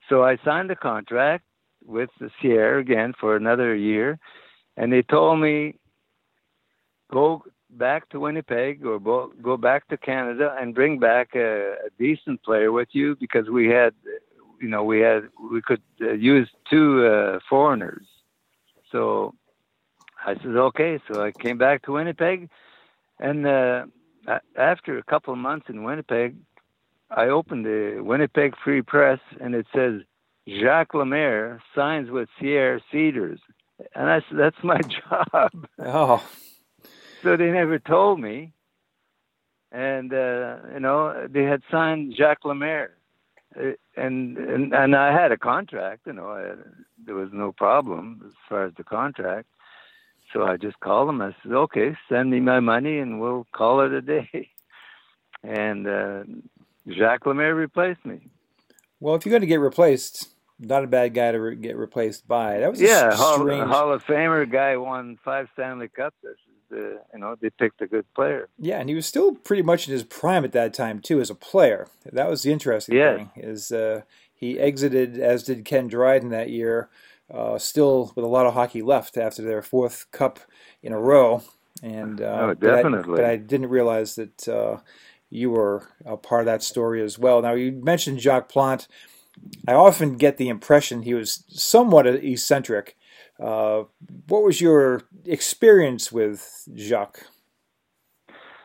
So 0.09 0.25
I 0.25 0.37
signed 0.45 0.71
a 0.71 0.77
contract 0.77 1.45
with 1.85 2.11
the 2.21 2.31
Sierre 2.41 2.79
again 2.79 3.13
for 3.19 3.37
another 3.37 3.75
year, 3.75 4.19
and 4.77 4.93
they 4.93 5.03
told 5.03 5.41
me, 5.41 5.77
"Go 7.11 7.45
back 7.73 8.09
to 8.11 8.21
Winnipeg 8.21 8.85
or 8.85 8.99
bo- 8.99 9.33
go 9.43 9.57
back 9.57 9.89
to 9.89 9.97
Canada 9.97 10.55
and 10.59 10.75
bring 10.75 10.99
back 10.99 11.35
a, 11.35 11.73
a 11.87 11.91
decent 11.99 12.43
player 12.43 12.73
with 12.73 12.89
you 12.93 13.17
because 13.17 13.49
we 13.49 13.69
had, 13.69 13.95
you 14.61 14.69
know, 14.69 14.85
we 14.85 15.01
had 15.01 15.29
we 15.51 15.61
could 15.63 15.83
uh, 16.01 16.13
use 16.13 16.49
two 16.71 17.07
uh, 17.07 17.39
foreigners." 17.49 18.07
So 18.91 19.35
I 20.25 20.35
said, 20.35 20.57
okay. 20.57 21.01
So 21.11 21.23
I 21.23 21.33
came 21.33 21.59
back 21.59 21.83
to 21.83 21.93
Winnipeg, 21.93 22.49
and 23.19 23.47
uh, 23.47 23.87
after 24.57 24.99
a 24.99 25.03
couple 25.03 25.33
of 25.33 25.39
months 25.39 25.67
in 25.69 25.83
Winnipeg, 25.83 26.37
I 27.11 27.29
opened 27.29 27.67
the 27.67 28.01
Winnipeg 28.01 28.55
Free 28.63 28.83
Press, 28.83 29.21
and 29.41 29.55
it 29.55 29.67
says 29.75 30.03
Jacques 30.49 30.95
Lemaire 30.95 31.63
signs 31.75 32.11
with 32.11 32.29
Sierre 32.41 32.81
Cedars, 32.91 33.41
and 33.95 34.11
I 34.11 34.21
said, 34.29 34.39
that's 34.39 34.63
my 34.63 34.81
job. 35.11 35.67
Oh. 35.79 36.25
So 37.23 37.37
they 37.37 37.51
never 37.51 37.79
told 37.79 38.21
me, 38.21 38.53
and 39.71 40.13
uh, 40.13 40.57
you 40.73 40.81
know 40.81 41.27
they 41.29 41.45
had 41.45 41.63
signed 41.71 42.15
Jacques 42.17 42.45
Lemaire. 42.45 42.95
Uh, 43.55 43.73
and, 43.97 44.39
and 44.39 44.73
and 44.73 44.97
I 44.97 45.13
had 45.13 45.31
a 45.31 45.37
contract, 45.37 46.07
you 46.07 46.15
know, 46.15 46.29
I, 46.29 46.55
there 47.05 47.15
was 47.15 47.29
no 47.33 47.53
problem 47.53 48.23
as 48.27 48.33
far 48.49 48.65
as 48.65 48.73
the 48.79 48.85
contract 48.85 49.47
so 50.33 50.45
I 50.45 50.57
just 50.57 50.81
called 50.81 51.09
them. 51.09 51.21
I 51.21 51.35
said, 51.43 51.53
"Okay, 51.53 51.97
send 52.09 52.31
me 52.31 52.41
my 52.41 52.61
money, 52.61 52.99
and 52.99 53.21
we'll 53.21 53.47
call 53.53 53.81
it 53.83 53.93
a 53.93 54.03
day." 54.03 54.51
And 55.45 55.89
uh, 55.89 56.23
Jacques 56.89 57.27
Lemaire 57.27 57.57
replaced 57.57 58.07
me. 58.07 58.29
Well, 59.01 59.17
if 59.17 59.27
you're 59.27 59.33
going 59.33 59.41
to 59.41 59.49
get 59.49 59.59
replaced, 59.59 60.29
not 60.61 60.85
a 60.85 60.87
bad 60.87 61.15
guy 61.15 61.33
to 61.33 61.41
re- 61.41 61.57
get 61.57 61.77
replaced 61.77 62.29
by. 62.29 62.61
That 62.61 62.71
was 62.71 62.81
yeah, 62.81 63.13
Hall. 63.13 63.39
Hall 63.67 63.93
of 63.93 64.05
Famer 64.05 64.49
guy 64.49 64.77
won 64.77 65.19
five 65.25 65.49
Stanley 65.55 65.89
Cups. 65.89 66.15
The 66.73 67.01
you 67.13 67.21
know 67.21 67.37
they 67.41 67.51
picked 67.51 67.83
a 67.83 67.87
good 67.87 68.07
player. 68.15 68.49
Yeah, 68.59 68.81
and 68.81 68.89
he 68.89 68.95
was 68.95 69.07
still 69.07 69.35
pretty 69.35 69.63
much 69.63 69.87
in 69.87 69.93
his 69.93 70.05
prime 70.05 70.45
at 70.45 70.53
that 70.53 70.75
time 70.75 71.01
too 71.01 71.21
as 71.21 71.31
a 71.31 71.35
player. 71.35 71.87
That 72.11 72.29
was 72.29 72.43
the 72.43 72.53
interesting 72.53 72.97
yes. 72.97 73.19
thing 73.19 73.31
is 73.37 73.71
uh, 73.71 74.03
he 74.35 74.59
exited 74.59 75.19
as 75.19 75.43
did 75.43 75.65
Ken 75.65 75.87
Dryden 75.87 76.31
that 76.31 76.51
year 76.51 76.89
uh, 77.33 77.59
still 77.59 78.13
with 78.15 78.25
a 78.25 78.29
lot 78.29 78.47
of 78.47 78.55
hockey 78.55 78.83
left 78.83 79.17
after 79.17 79.43
their 79.43 79.63
fourth 79.63 80.07
cup 80.13 80.39
in 80.83 80.93
a 80.93 81.01
row. 81.01 81.43
And 81.83 82.21
uh, 82.21 82.39
oh, 82.41 82.55
definitely. 82.55 83.17
But 83.17 83.25
I, 83.25 83.27
but 83.27 83.31
I, 83.31 83.37
didn't 83.37 83.71
realize 83.71 84.15
that 84.17 84.49
uh, 84.49 84.79
you 85.31 85.51
were 85.51 85.89
a 86.05 86.17
part 86.17 86.43
of 86.43 86.47
that 86.47 86.63
story 86.63 87.03
as 87.03 87.19
well. 87.19 87.41
Now 87.43 87.55
you 87.55 87.73
mentioned 87.73 88.21
Jacques 88.21 88.49
Plante. 88.49 88.87
I 89.67 89.73
often 89.73 90.17
get 90.17 90.37
the 90.37 90.49
impression 90.49 91.03
he 91.03 91.15
was 91.15 91.45
somewhat 91.49 92.07
eccentric. 92.07 92.97
Uh, 93.43 93.85
what 94.29 94.45
was 94.45 94.61
your 94.61 95.03
experience 95.25 96.13
with 96.13 96.69
Jacques? 96.77 97.27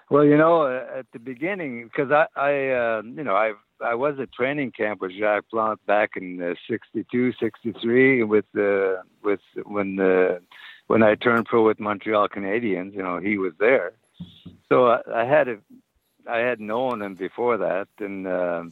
Well, 0.10 0.24
you 0.24 0.38
know, 0.38 0.62
uh, 0.62 1.00
at 1.00 1.08
the 1.12 1.20
beginning, 1.20 1.86
because 1.86 2.12
I, 2.12 2.28
I, 2.36 2.52
uh, 2.70 3.02
you 3.04 3.24
know, 3.24 3.36
I've 3.36 3.56
I 3.82 3.94
was 3.96 4.16
at 4.20 4.32
training 4.32 4.72
camp 4.72 5.02
with 5.02 5.12
Jacques 5.12 5.50
Plante 5.52 5.80
back 5.86 6.12
in 6.16 6.42
uh, 6.42 6.56
62, 6.70 7.34
63 7.40 8.24
with 8.24 8.46
uh, 8.58 9.02
with 9.24 9.40
when 9.66 10.00
uh, 10.00 10.40
when 10.88 11.04
I 11.04 11.16
turned 11.16 11.46
pro 11.46 11.66
with 11.66 11.80
Montreal 11.80 12.28
Canadiens. 12.30 12.94
You 12.94 13.04
know, 13.04 13.20
he 13.20 13.38
was 13.38 13.54
there, 13.60 13.94
so 14.70 14.88
I, 14.88 15.00
I 15.14 15.26
had 15.26 15.48
a, 15.48 15.58
I 16.30 16.40
had 16.40 16.60
known 16.60 17.02
him 17.02 17.16
before 17.16 17.58
that, 17.58 17.88
and 18.00 18.28
uh, 18.28 18.64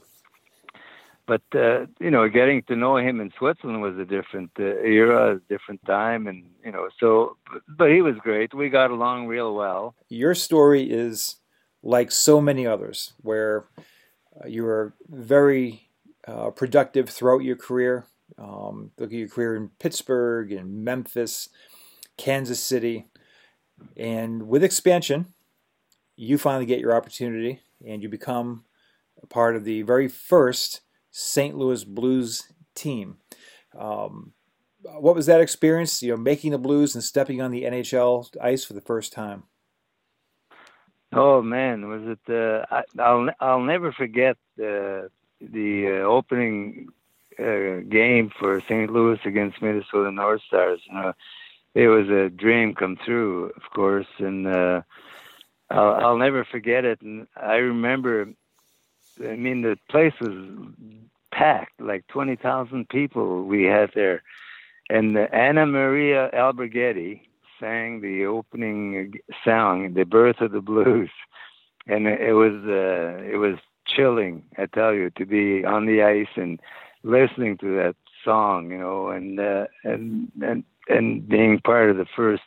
but 1.28 1.42
uh, 1.54 1.86
you 2.00 2.12
know, 2.12 2.28
getting 2.30 2.62
to 2.64 2.76
know 2.76 2.98
him 2.98 3.20
in 3.20 3.32
Switzerland 3.38 3.82
was 3.82 3.98
a 3.98 4.06
different 4.06 4.52
uh, 4.60 4.64
era, 4.64 5.36
a 5.36 5.40
different 5.50 5.84
time, 5.86 6.28
and 6.28 6.46
you 6.64 6.72
know, 6.72 6.90
so 7.00 7.38
but 7.68 7.92
he 7.92 8.02
was 8.02 8.16
great. 8.18 8.54
We 8.54 8.70
got 8.70 8.92
along 8.92 9.28
real 9.28 9.54
well. 9.56 9.96
Your 10.10 10.36
story 10.36 10.84
is 10.84 11.38
like 11.84 12.12
so 12.12 12.42
many 12.42 12.66
others, 12.66 13.14
where 13.22 13.66
uh, 14.44 14.48
you 14.48 14.64
were 14.64 14.94
very 15.10 15.90
uh, 16.28 16.52
productive 16.52 17.10
throughout 17.10 17.44
your 17.44 17.56
career. 17.56 18.06
Um, 18.38 18.92
look 18.98 19.12
at 19.12 19.18
your 19.18 19.28
career 19.28 19.56
in 19.56 19.70
Pittsburgh 19.80 20.52
and 20.52 20.84
Memphis, 20.84 21.50
Kansas 22.18 22.60
City, 22.60 23.08
and 23.96 24.48
with 24.48 24.64
expansion, 24.64 25.34
you 26.16 26.38
finally 26.38 26.66
get 26.66 26.80
your 26.80 26.96
opportunity 26.96 27.62
and 27.86 28.02
you 28.02 28.10
become 28.10 28.64
part 29.30 29.56
of 29.56 29.64
the 29.64 29.82
very 29.82 30.08
first 30.08 30.82
St. 31.18 31.56
Louis 31.58 31.86
Blues 31.86 32.52
team. 32.76 33.20
Um, 33.78 34.34
what 34.84 35.16
was 35.16 35.28
that 35.28 35.40
experience? 35.40 36.04
You 36.04 36.12
know, 36.12 36.18
making 36.18 36.52
the 36.52 36.58
Blues 36.58 36.94
and 36.94 37.02
stepping 37.02 37.42
on 37.42 37.52
the 37.52 37.64
NHL 37.64 38.36
ice 38.42 38.66
for 38.66 38.74
the 38.74 38.82
first 38.82 39.14
time. 39.14 39.44
Oh 41.14 41.42
man, 41.42 41.88
was 41.88 42.02
it? 42.04 42.20
Uh, 42.28 42.66
I, 42.70 43.02
I'll 43.02 43.30
I'll 43.40 43.62
never 43.62 43.94
forget 43.94 44.36
uh, 44.60 45.08
the 45.40 46.02
uh, 46.02 46.06
opening 46.06 46.90
uh, 47.40 47.88
game 47.88 48.30
for 48.38 48.60
St. 48.60 48.92
Louis 48.92 49.20
against 49.24 49.62
Minnesota 49.62 50.12
North 50.12 50.42
Stars. 50.46 50.82
You 50.86 50.96
know, 50.96 51.14
it 51.76 51.88
was 51.88 52.10
a 52.10 52.30
dream 52.30 52.76
come 52.76 52.98
true, 53.06 53.54
of 53.56 53.64
course, 53.74 54.08
and 54.20 54.48
uh, 54.48 54.82
I'll, 55.70 55.94
I'll 55.94 56.18
never 56.18 56.44
forget 56.44 56.84
it. 56.84 57.02
And 57.02 57.28
I 57.42 57.56
remember, 57.56 58.34
I 59.24 59.36
mean, 59.36 59.62
the 59.62 59.78
place 59.90 60.14
was 60.20 60.34
packed, 61.32 61.80
like 61.80 62.08
twenty 62.08 62.36
thousand 62.36 62.90
people 62.90 63.44
we 63.44 63.64
had 63.64 63.92
there, 63.94 64.24
and 64.90 65.18
Anna 65.18 65.66
Maria 65.66 66.30
Alberghetti 66.34 67.22
sang 67.60 68.02
the 68.02 68.26
opening 68.26 69.14
song, 69.44 69.94
"The 69.94 70.06
Birth 70.06 70.42
of 70.42 70.52
the 70.52 70.62
Blues," 70.62 71.12
and 71.88 72.08
it 72.08 72.34
was 72.34 72.54
uh, 72.66 73.24
it 73.24 73.38
was 73.38 73.58
chilling. 73.88 74.44
I 74.58 74.66
tell 74.66 74.94
you, 74.94 75.10
to 75.12 75.26
be 75.26 75.64
on 75.64 75.86
the 75.86 76.02
ice 76.04 76.34
and 76.36 76.60
listening 77.04 77.58
to 77.60 77.76
that 77.78 77.96
song, 78.24 78.72
you 78.72 78.78
know, 78.78 79.10
and 79.10 79.40
uh, 79.40 79.68
and 79.84 80.32
and 80.42 80.64
and 80.90 81.28
being 81.28 81.60
part 81.60 81.90
of 81.90 81.98
the 81.98 82.08
first 82.16 82.44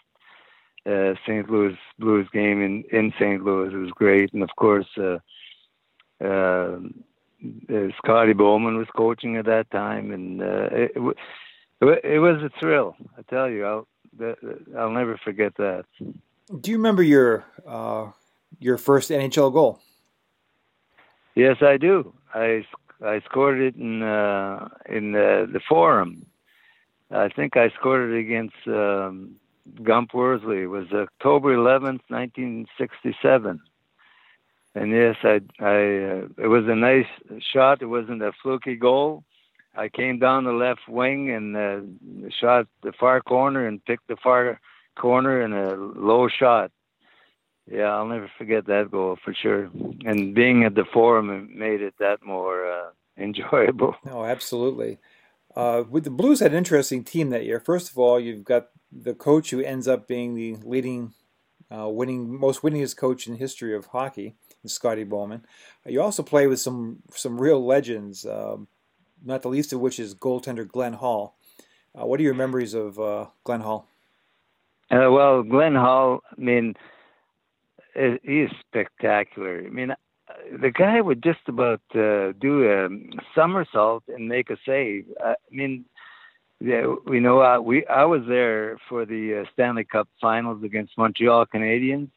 uh, 0.87 1.15
St. 1.27 1.49
Louis 1.51 1.77
Blues 1.99 2.29
game 2.33 2.63
in 2.63 2.85
in 2.91 3.13
St. 3.19 3.43
Louis 3.43 3.75
was 3.75 3.91
great, 3.91 4.33
and 4.33 4.43
of 4.43 4.51
course. 4.57 4.89
Uh, 4.97 5.19
uh, 6.25 6.79
uh, 7.71 7.89
Scotty 7.99 8.33
Bowman 8.33 8.77
was 8.77 8.89
coaching 8.97 9.37
at 9.37 9.47
that 9.47 9.71
time, 9.71 10.13
and 10.13 10.43
uh, 10.43 10.69
it, 10.73 10.93
it, 11.81 12.05
it 12.05 12.19
was 12.19 12.43
a 12.43 12.51
thrill. 12.59 12.97
I 13.17 13.23
tell 13.23 13.49
you, 13.49 13.65
I'll 13.65 13.87
I'll 14.77 14.91
never 14.91 15.17
forget 15.25 15.55
that. 15.57 15.85
Do 16.01 16.71
you 16.71 16.77
remember 16.77 17.03
your 17.03 17.45
uh, 17.67 18.11
your 18.59 18.79
first 18.79 19.11
NHL 19.11 19.53
goal? 19.53 19.81
Yes, 21.35 21.59
I 21.61 21.77
do. 21.77 22.13
I 22.35 22.65
I 23.05 23.21
scored 23.21 23.61
it 23.61 23.77
in 23.77 24.03
uh, 24.03 24.69
in 24.89 25.13
the, 25.13 25.49
the 25.53 25.61
Forum. 25.69 26.27
I 27.11 27.29
think 27.29 27.57
I 27.57 27.71
scored 27.79 28.11
it 28.13 28.19
against 28.19 28.57
um, 28.67 29.37
Gump 29.83 30.13
Worsley. 30.13 30.63
It 30.63 30.67
was 30.67 30.87
October 30.93 31.57
11th, 31.57 32.03
1967. 32.09 33.61
And 34.79 34.93
yes, 34.93 35.17
I, 35.25 35.41
I, 35.59 35.75
uh, 35.75 36.29
it 36.39 36.47
was 36.47 36.65
a 36.69 36.77
nice 36.77 37.07
shot. 37.53 37.83
It 37.83 37.87
wasn't 37.87 38.23
a 38.23 38.31
fluky 38.43 38.77
goal. 38.77 39.25
I 39.77 39.89
came 39.89 40.21
down 40.21 40.45
the 40.45 40.53
left 40.53 40.89
wing 40.89 41.31
and 41.31 41.57
uh, 41.57 42.29
shot 42.41 42.67
the 42.83 42.93
far 42.93 43.21
corner 43.21 43.67
and 43.67 43.85
picked 43.85 44.07
the 44.07 44.17
far 44.23 44.61
corner 44.97 45.43
in 45.43 45.53
a 45.53 45.75
low 45.75 46.29
shot. 46.29 46.71
Yeah, 47.71 47.87
I'll 47.87 48.07
never 48.07 48.31
forget 48.39 48.67
that 48.67 48.91
goal 48.93 49.19
for 49.25 49.35
sure. 49.35 49.69
And 50.05 50.33
being 50.33 50.65
at 50.65 50.77
the 50.77 50.85
forum 50.93 51.51
made 51.57 51.83
it 51.83 51.95
that 51.99 52.23
more 52.25 52.71
uh, 52.71 52.91
enjoyable. 53.17 53.97
Oh, 54.11 54.25
absolutely. 54.25 54.99
Uh, 55.57 55.83
with 55.91 56.05
the 56.05 56.11
Blues 56.11 56.39
had 56.39 56.53
an 56.53 56.59
interesting 56.59 57.03
team 57.03 57.31
that 57.31 57.45
year. 57.45 57.59
First 57.59 57.91
of 57.91 57.99
all, 57.99 58.21
you've 58.21 58.45
got 58.45 58.69
the 58.93 59.15
coach 59.15 59.51
who 59.51 59.61
ends 59.61 59.89
up 59.89 60.07
being 60.07 60.35
the 60.35 60.57
leading, 60.63 61.15
uh, 61.69 61.89
winning, 61.89 62.39
most 62.39 62.63
winningest 62.63 62.97
coach 62.97 63.27
in 63.27 63.37
history 63.37 63.75
of 63.75 63.87
hockey, 63.87 64.37
Scotty 64.67 65.05
Bowman. 65.05 65.45
You 65.87 66.03
also 66.03 66.23
play 66.23 66.47
with 66.47 66.61
some 66.61 67.03
some 67.11 67.41
real 67.41 67.65
legends, 67.65 68.27
um, 68.27 68.69
not 69.25 69.43
the 69.43 69.49
least 69.49 69.73
of 69.73 69.81
which 69.81 69.99
is 69.99 70.15
goaltender 70.15 70.67
Glenn 70.67 70.95
Hall. 70.95 71.37
Uh, 71.99 72.07
what 72.07 72.21
are 72.21 72.25
your 72.25 72.35
memories 72.35 72.75
of 72.75 72.99
uh, 72.99 73.27
Glenn 73.45 73.61
Hall? 73.61 73.89
Uh, 74.91 75.11
well, 75.11 75.43
Glenn 75.43 75.75
Hall, 75.75 76.21
I 76.31 76.41
mean, 76.41 76.75
he's 77.95 78.49
spectacular. 78.61 79.63
I 79.67 79.71
mean, 79.71 79.95
the 80.61 80.71
guy 80.71 81.01
would 81.01 81.23
just 81.23 81.41
about 81.47 81.81
uh, 81.95 82.33
do 82.41 82.71
a 82.71 82.89
somersault 83.35 84.05
and 84.09 84.29
make 84.29 84.51
a 84.51 84.57
save. 84.65 85.07
I 85.23 85.35
mean, 85.51 85.85
yeah, 86.61 86.95
we 87.07 87.21
know 87.21 87.41
uh, 87.41 87.61
we 87.61 87.87
I 87.87 88.05
was 88.05 88.23
there 88.29 88.79
for 88.89 89.05
the 89.05 89.43
uh, 89.43 89.51
Stanley 89.53 89.85
Cup 89.85 90.09
Finals 90.21 90.63
against 90.65 90.99
Montreal 90.99 91.47
Canadiens, 91.47 92.11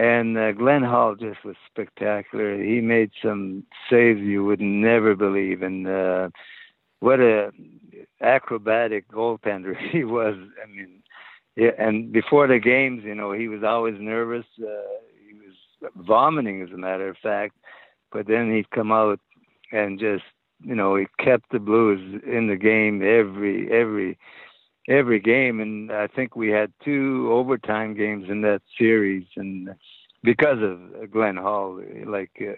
and 0.00 0.38
uh, 0.38 0.52
Glenn 0.52 0.82
Hall 0.82 1.14
just 1.14 1.44
was 1.44 1.56
spectacular. 1.70 2.56
He 2.56 2.80
made 2.80 3.10
some 3.22 3.64
saves 3.90 4.20
you 4.20 4.42
would 4.46 4.60
never 4.60 5.14
believe, 5.14 5.60
and 5.60 5.86
uh, 5.86 6.30
what 7.00 7.20
a 7.20 7.50
acrobatic 8.22 9.06
goaltender 9.10 9.74
he 9.92 10.04
was. 10.04 10.36
I 10.62 10.66
mean, 10.74 11.02
yeah, 11.54 11.72
and 11.78 12.10
before 12.12 12.46
the 12.46 12.58
games, 12.58 13.02
you 13.04 13.14
know, 13.14 13.32
he 13.32 13.48
was 13.48 13.62
always 13.62 13.96
nervous. 13.98 14.46
Uh, 14.58 14.68
he 15.28 15.34
was 15.34 15.92
vomiting, 15.96 16.62
as 16.62 16.70
a 16.72 16.78
matter 16.78 17.10
of 17.10 17.18
fact. 17.22 17.56
But 18.10 18.26
then 18.26 18.50
he'd 18.50 18.70
come 18.70 18.92
out 18.92 19.20
and 19.70 20.00
just, 20.00 20.24
you 20.64 20.74
know, 20.74 20.96
he 20.96 21.08
kept 21.22 21.52
the 21.52 21.58
Blues 21.58 22.22
in 22.26 22.46
the 22.46 22.56
game 22.56 23.02
every 23.02 23.70
every 23.70 24.18
every 24.90 25.20
game, 25.20 25.60
and 25.60 25.90
I 25.90 26.06
think 26.08 26.36
we 26.36 26.48
had 26.48 26.72
two 26.84 27.30
overtime 27.32 27.94
games 27.94 28.28
in 28.28 28.42
that 28.42 28.62
series, 28.76 29.26
and 29.36 29.70
because 30.22 30.58
of 30.62 31.10
Glenn 31.10 31.36
Hall, 31.36 31.80
like. 32.06 32.32
Uh, 32.40 32.54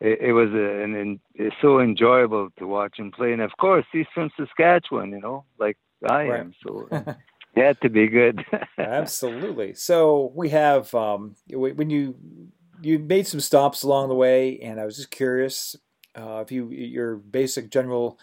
it, 0.00 0.20
it 0.20 0.32
was 0.32 0.50
a, 0.50 0.82
an, 0.82 0.94
an 0.96 1.20
it's 1.34 1.54
so 1.62 1.78
enjoyable 1.78 2.50
to 2.58 2.66
watch 2.66 2.98
him 2.98 3.12
play, 3.12 3.32
and 3.32 3.40
of 3.40 3.52
course 3.58 3.86
he's 3.92 4.06
from 4.12 4.28
Saskatchewan, 4.36 5.10
you 5.10 5.20
know, 5.20 5.44
like 5.58 5.78
I 6.04 6.24
right. 6.24 6.40
am. 6.40 6.52
So 6.66 6.88
had 7.56 7.80
to 7.82 7.88
be 7.88 8.08
good. 8.08 8.44
Absolutely. 8.78 9.74
So 9.74 10.32
we 10.34 10.50
have 10.50 10.94
um, 10.94 11.36
when 11.50 11.90
you 11.90 12.16
you 12.82 12.98
made 12.98 13.26
some 13.26 13.40
stops 13.40 13.82
along 13.82 14.08
the 14.08 14.14
way, 14.14 14.58
and 14.60 14.80
I 14.80 14.84
was 14.84 14.96
just 14.96 15.10
curious 15.10 15.76
uh, 16.14 16.42
if 16.44 16.52
you 16.52 16.68
your 16.70 17.16
basic 17.16 17.70
general 17.70 18.18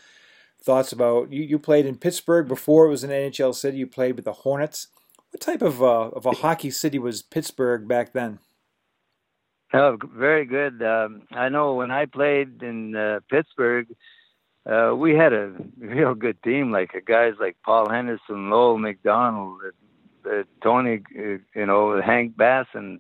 thoughts 0.64 0.92
about 0.92 1.32
you, 1.32 1.44
you 1.44 1.60
played 1.60 1.86
in 1.86 1.98
Pittsburgh 1.98 2.48
before 2.48 2.86
it 2.86 2.90
was 2.90 3.04
an 3.04 3.10
NHL 3.10 3.56
city. 3.56 3.78
You 3.78 3.88
played 3.88 4.16
with 4.16 4.26
the 4.26 4.34
Hornets. 4.34 4.88
What 5.32 5.42
type 5.42 5.62
of 5.62 5.82
uh, 5.82 6.10
of 6.10 6.26
a 6.26 6.32
hockey 6.32 6.72
city 6.72 7.00
was 7.00 7.22
Pittsburgh 7.22 7.88
back 7.88 8.14
then? 8.14 8.40
Oh, 9.74 9.98
very 10.14 10.46
good. 10.46 10.84
Um, 10.84 11.24
I 11.32 11.48
know 11.48 11.76
when 11.76 11.92
I 11.92 12.06
played 12.06 12.62
in 12.62 12.94
uh, 12.96 13.22
Pittsburgh, 13.30 13.88
uh, 14.70 14.94
we 14.96 15.16
had 15.16 15.32
a 15.32 15.54
real 15.78 16.14
good 16.14 16.42
team, 16.44 16.72
like 16.72 16.92
guys 17.06 17.34
like 17.40 17.56
Paul 17.64 17.90
Henderson, 17.90 18.50
Lowell 18.50 18.78
MacDonald, 18.78 19.62
uh, 19.66 20.30
uh, 20.30 20.44
Tony, 20.62 21.02
uh, 21.18 21.38
you 21.56 21.66
know, 21.66 22.02
Hank 22.02 22.36
Bass, 22.36 22.68
and 22.74 23.00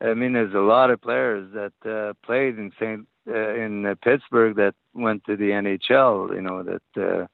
I 0.00 0.14
mean, 0.14 0.34
there's 0.34 0.54
a 0.54 0.58
lot 0.58 0.90
of 0.90 1.00
players 1.00 1.52
that 1.54 1.90
uh, 1.90 2.12
played 2.24 2.58
in 2.58 2.70
Saint 2.78 3.06
uh, 3.28 3.54
in 3.54 3.86
uh, 3.86 3.94
Pittsburgh 4.02 4.56
that 4.56 4.74
went 4.94 5.24
to 5.24 5.36
the 5.36 5.50
NHL. 5.50 6.34
You 6.34 6.42
know, 6.42 6.62
that 6.62 6.82
uh, 6.96 7.26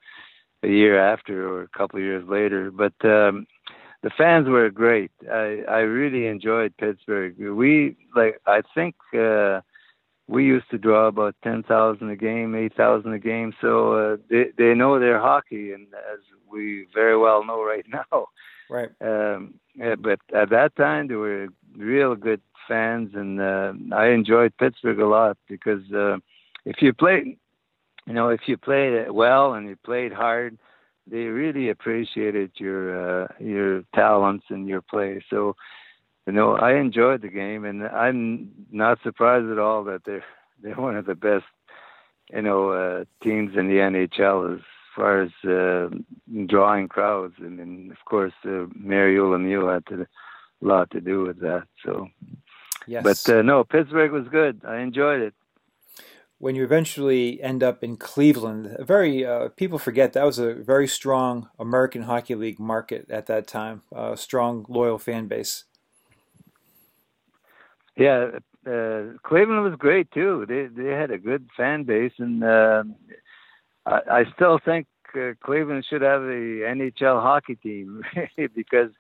a 0.63 0.69
year 0.69 0.99
after 0.99 1.49
or 1.49 1.63
a 1.63 1.79
couple 1.79 1.99
of 1.99 2.05
years 2.05 2.27
later, 2.29 2.71
but. 2.71 2.95
Um, 3.05 3.47
the 4.03 4.11
fans 4.19 4.49
were 4.49 4.69
great. 4.69 5.13
I 5.31 5.63
I 5.69 5.79
really 5.79 6.27
enjoyed 6.27 6.77
Pittsburgh. 6.77 7.39
We 7.39 7.97
like 8.17 8.41
I 8.47 8.63
think 8.75 8.97
uh 9.17 9.61
we 10.29 10.45
used 10.45 10.71
to 10.71 10.79
draw 10.79 11.07
about 11.07 11.35
ten 11.43 11.63
thousand 11.63 12.11
a 12.11 12.17
game, 12.17 12.55
eight 12.55 12.75
thousand 12.77 13.13
a 13.13 13.19
game. 13.19 13.53
So 13.61 13.93
uh, 13.93 14.17
they 14.31 14.47
they 14.57 14.75
know 14.75 14.99
their 14.99 15.21
hockey, 15.21 15.73
and 15.73 15.87
as 16.13 16.21
we 16.51 16.87
very 16.95 17.17
well 17.17 17.45
know 17.45 17.63
right 17.63 17.85
now. 18.13 18.29
Right. 18.71 18.91
Um, 19.01 19.55
yeah, 19.75 19.97
but 19.97 20.21
at 20.35 20.51
that 20.51 20.75
time, 20.77 21.09
they 21.09 21.15
were 21.15 21.49
real 21.77 22.15
good 22.15 22.41
fans, 22.69 23.11
and 23.15 23.41
uh, 23.41 23.73
I 23.95 24.09
enjoyed 24.09 24.57
Pittsburgh 24.59 25.01
a 25.01 25.07
lot 25.07 25.37
because 25.49 25.83
uh, 25.93 26.17
if 26.65 26.77
you 26.81 26.93
play, 26.93 27.37
you 28.07 28.13
know, 28.13 28.29
if 28.29 28.43
you 28.47 28.57
played 28.57 28.93
it 28.93 29.15
well 29.15 29.55
and 29.55 29.69
you 29.69 29.77
played 29.85 30.13
hard, 30.13 30.59
they 31.07 31.25
really 31.25 31.71
appreciated 31.71 32.53
your 32.57 33.25
uh, 33.25 33.29
your 33.39 33.83
talents 33.95 34.47
and 34.51 34.69
your 34.69 34.83
play. 34.83 35.23
So 35.31 35.57
you 36.27 36.33
know, 36.33 36.57
I 36.57 36.75
enjoyed 36.75 37.23
the 37.23 37.29
game, 37.29 37.65
and 37.65 37.85
I'm 37.85 38.51
not 38.71 38.99
surprised 39.03 39.51
at 39.51 39.59
all 39.59 39.85
that 39.85 40.03
they're 40.05 40.25
they're 40.63 40.77
one 40.77 40.97
of 40.97 41.07
the 41.07 41.17
best, 41.17 41.45
you 42.33 42.43
know, 42.43 42.71
uh, 42.71 43.05
teams 43.23 43.57
in 43.57 43.67
the 43.67 43.79
NHL 43.79 44.55
as 44.55 44.61
far 44.95 45.23
as 45.23 45.31
uh, 45.45 45.89
drawing 46.47 46.87
crowds. 46.87 47.35
I 47.39 47.49
mean, 47.49 47.91
of 47.91 48.05
course, 48.05 48.33
uh, 48.45 48.67
Mario 48.77 49.33
Lemieux 49.33 49.73
had 49.73 49.85
to, 49.87 50.03
a 50.03 50.07
lot 50.65 50.89
to 50.93 51.01
do 51.01 51.23
with 51.25 51.41
that. 51.41 51.65
So, 51.85 52.07
yes. 52.87 53.03
but 53.03 53.35
uh, 53.35 53.43
no, 53.43 53.65
Pittsburgh 53.65 54.13
was 54.13 54.29
good. 54.29 54.63
I 54.67 54.79
enjoyed 54.79 55.21
it. 55.21 55.35
When 56.39 56.57
you 56.57 56.65
eventually 56.65 57.41
end 57.41 57.63
up 57.63 57.85
in 57.85 57.97
Cleveland, 57.97 58.75
a 58.77 58.85
very 58.85 59.25
uh, 59.25 59.49
people 59.51 59.79
forget 59.79 60.13
that 60.15 60.25
was 60.25 60.41
a 60.41 60.55
very 60.55 60.89
strong 60.89 61.49
American 61.59 62.03
Hockey 62.03 62.35
League 62.35 62.59
market 62.59 63.09
at 63.11 63.27
that 63.27 63.47
time, 63.47 63.83
a 63.93 64.17
strong 64.17 64.67
loyal 64.69 64.99
fan 64.99 65.29
base. 65.29 65.65
Yeah, 67.97 68.31
uh, 68.67 69.03
Cleveland 69.23 69.63
was 69.63 69.75
great 69.79 70.11
too. 70.11 70.45
They 70.49 70.67
they 70.67 70.91
had 70.91 71.11
a 71.11 71.19
good 71.19 71.49
fan 71.57 71.85
base, 71.85 72.13
and 72.19 72.43
uh, 72.43 72.85
I, 73.87 74.01
I 74.11 74.25
still 74.35 74.59
think 74.65 74.87
uh, 75.15 75.33
Cleveland 75.45 75.85
should 75.89 76.03
have 76.03 76.23
a 76.23 76.65
NHL 76.75 77.21
hockey 77.23 77.57
team 77.57 78.03
because 78.55 78.91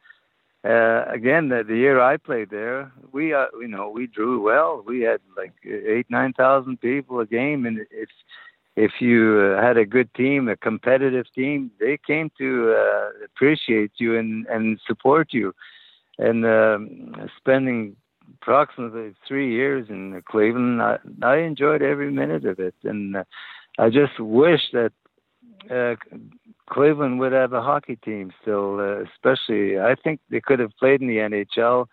uh, 0.65 1.05
again, 1.09 1.49
the, 1.49 1.65
the 1.67 1.77
year 1.77 2.01
I 2.01 2.17
played 2.17 2.51
there, 2.51 2.93
we 3.11 3.35
uh, 3.35 3.47
you 3.61 3.69
know 3.69 3.89
we 3.89 4.07
drew 4.07 4.41
well. 4.41 4.83
We 4.87 5.01
had 5.01 5.21
like 5.37 5.53
eight 5.65 6.07
nine 6.09 6.33
thousand 6.33 6.81
people 6.81 7.21
a 7.21 7.27
game, 7.27 7.67
and 7.67 7.81
if 7.91 8.09
if 8.77 8.93
you 9.01 9.55
uh, 9.57 9.63
had 9.63 9.77
a 9.77 9.85
good 9.85 10.13
team, 10.15 10.49
a 10.49 10.57
competitive 10.57 11.27
team, 11.35 11.71
they 11.81 11.99
came 12.07 12.31
to 12.39 12.75
uh, 12.79 13.25
appreciate 13.25 13.93
you 13.97 14.17
and 14.17 14.47
and 14.47 14.79
support 14.87 15.33
you. 15.33 15.53
And 16.19 16.45
um, 16.47 17.31
spending 17.39 17.97
approximately 18.41 19.15
three 19.27 19.53
years 19.53 19.87
in 19.89 20.21
Cleveland. 20.29 20.83
I, 20.83 20.99
I 21.23 21.39
enjoyed 21.39 21.83
every 21.83 22.11
minute 22.11 22.45
of 22.45 22.59
it, 22.59 22.75
and 22.85 23.17
uh, 23.17 23.25
I 23.79 23.89
just 23.89 24.19
wish 24.19 24.61
that 24.73 24.93
uh, 25.71 25.95
Cleveland 26.71 27.19
would 27.21 27.33
have 27.33 27.53
a 27.53 27.63
hockey 27.63 27.97
team 27.97 28.33
still. 28.41 28.79
Uh, 28.81 29.03
especially, 29.03 29.79
I 29.79 29.95
think 29.95 30.21
they 30.31 30.41
could 30.41 30.59
have 30.59 30.77
played 30.79 31.01
in 31.01 31.09
the 31.09 31.17
NHL. 31.17 31.87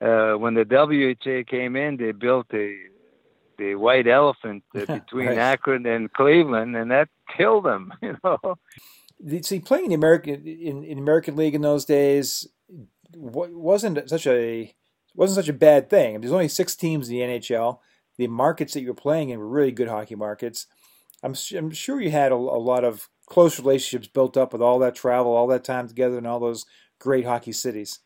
Uh, 0.00 0.38
when 0.38 0.54
the 0.54 0.64
WHA 0.64 1.50
came 1.50 1.76
in, 1.76 1.96
they 1.96 2.12
built 2.12 2.46
a 2.52 2.76
the 3.56 3.76
white 3.76 4.08
elephant 4.08 4.64
uh, 4.74 4.84
between 4.86 5.28
right. 5.28 5.38
Akron 5.38 5.86
and 5.86 6.12
Cleveland, 6.12 6.76
and 6.76 6.90
that 6.90 7.08
killed 7.36 7.64
them. 7.64 7.92
You 8.02 8.18
know. 8.22 8.58
See, 9.42 9.60
playing 9.60 9.84
in 9.84 9.90
the 9.90 9.96
American 9.96 10.46
in, 10.46 10.84
in 10.84 10.98
American 10.98 11.36
League 11.36 11.54
in 11.54 11.62
those 11.62 11.84
days 11.84 12.48
wasn't 13.16 14.08
such 14.10 14.26
a 14.26 14.74
wasn't 15.14 15.36
such 15.36 15.48
a 15.48 15.58
bad 15.58 15.88
thing. 15.88 16.20
There's 16.20 16.32
only 16.32 16.48
six 16.48 16.74
teams 16.74 17.08
in 17.08 17.14
the 17.14 17.38
NHL. 17.38 17.78
the 18.18 18.26
markets 18.26 18.74
that 18.74 18.80
you 18.80 18.88
were 18.88 18.94
playing 18.94 19.30
in 19.30 19.38
were 19.38 19.48
really 19.48 19.72
good 19.72 19.88
hockey 19.88 20.16
markets. 20.16 20.66
I'm, 21.22 21.34
I'm 21.56 21.70
sure 21.70 22.00
you 22.00 22.10
had 22.10 22.32
a, 22.32 22.34
a 22.34 22.60
lot 22.60 22.84
of 22.84 23.08
close 23.26 23.58
relationships 23.58 24.08
built 24.08 24.36
up 24.36 24.52
with 24.52 24.62
all 24.62 24.78
that 24.80 24.94
travel, 24.94 25.32
all 25.32 25.46
that 25.48 25.64
time 25.64 25.88
together, 25.88 26.18
and 26.18 26.26
all 26.26 26.40
those 26.40 26.64
great 26.98 27.24
hockey 27.24 27.52
cities. 27.52 28.00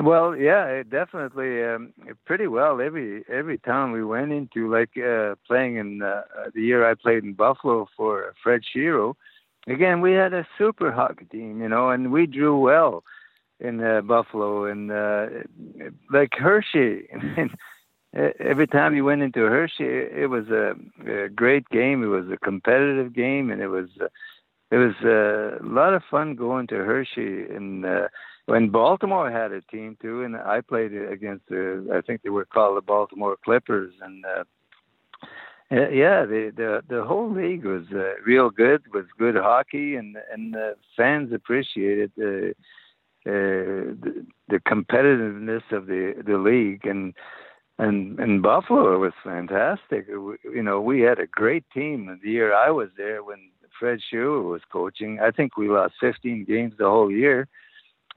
Well, 0.00 0.34
yeah, 0.36 0.82
definitely, 0.82 1.62
um, 1.62 1.92
pretty 2.26 2.48
well. 2.48 2.80
Every 2.80 3.24
every 3.28 3.58
town 3.58 3.92
we 3.92 4.04
went 4.04 4.32
into, 4.32 4.70
like 4.70 4.96
uh, 4.96 5.36
playing 5.46 5.76
in 5.76 6.02
uh, 6.02 6.22
the 6.52 6.62
year 6.62 6.88
I 6.88 6.94
played 6.94 7.22
in 7.22 7.34
Buffalo 7.34 7.86
for 7.96 8.34
Fred 8.42 8.62
Shero. 8.74 9.14
again 9.68 10.00
we 10.00 10.12
had 10.12 10.32
a 10.34 10.46
super 10.58 10.90
hockey 10.90 11.26
team, 11.26 11.62
you 11.62 11.68
know, 11.68 11.90
and 11.90 12.10
we 12.10 12.26
drew 12.26 12.58
well 12.58 13.04
in 13.60 13.82
uh, 13.82 14.00
Buffalo, 14.00 14.64
and 14.64 14.90
uh, 14.90 15.26
like 16.10 16.32
Hershey. 16.32 17.08
every 18.14 18.66
time 18.66 18.94
you 18.94 19.04
went 19.04 19.22
into 19.22 19.40
Hershey, 19.40 19.84
it 19.84 20.30
was 20.30 20.48
a, 20.48 20.74
a 21.10 21.28
great 21.28 21.68
game. 21.70 22.02
It 22.02 22.06
was 22.06 22.26
a 22.32 22.36
competitive 22.36 23.12
game, 23.12 23.50
and 23.50 23.60
it 23.60 23.68
was 23.68 23.88
uh, 24.00 24.06
it 24.70 24.76
was 24.76 24.94
uh, 25.04 25.64
a 25.64 25.68
lot 25.68 25.94
of 25.94 26.02
fun 26.10 26.36
going 26.36 26.66
to 26.68 26.76
Hershey. 26.76 27.44
And 27.54 27.84
uh, 27.84 28.08
when 28.46 28.70
Baltimore 28.70 29.30
had 29.30 29.52
a 29.52 29.60
team 29.62 29.96
too, 30.00 30.22
and 30.22 30.36
I 30.36 30.60
played 30.60 30.94
against 30.94 31.48
the 31.48 31.88
I 31.92 32.00
think 32.00 32.22
they 32.22 32.30
were 32.30 32.44
called 32.44 32.76
the 32.76 32.82
Baltimore 32.82 33.36
Clippers, 33.44 33.92
and 34.00 34.24
uh, 34.24 34.44
yeah, 35.70 36.24
the 36.24 36.52
the 36.56 36.82
the 36.88 37.04
whole 37.04 37.32
league 37.32 37.64
was 37.64 37.84
uh, 37.92 38.14
real 38.24 38.50
good, 38.50 38.82
was 38.92 39.06
good 39.18 39.34
hockey, 39.34 39.96
and 39.96 40.16
and 40.32 40.54
the 40.54 40.76
fans 40.96 41.32
appreciated 41.32 42.12
the. 42.16 42.54
Uh, 43.26 43.96
the, 44.04 44.26
the 44.50 44.60
competitiveness 44.68 45.62
of 45.72 45.86
the 45.86 46.12
the 46.26 46.36
league 46.36 46.84
and 46.84 47.14
and 47.78 48.18
and 48.18 48.42
Buffalo 48.42 48.94
it 48.94 48.98
was 48.98 49.12
fantastic. 49.22 50.06
You 50.08 50.62
know, 50.62 50.80
we 50.80 51.00
had 51.00 51.18
a 51.18 51.26
great 51.26 51.64
team 51.72 52.18
the 52.22 52.30
year 52.30 52.54
I 52.54 52.70
was 52.70 52.88
there 52.96 53.22
when 53.22 53.50
Fred 53.78 54.00
Shero 54.12 54.50
was 54.50 54.62
coaching. 54.72 55.18
I 55.20 55.30
think 55.30 55.56
we 55.56 55.68
lost 55.68 55.94
15 56.00 56.44
games 56.44 56.74
the 56.78 56.84
whole 56.84 57.10
year, 57.10 57.48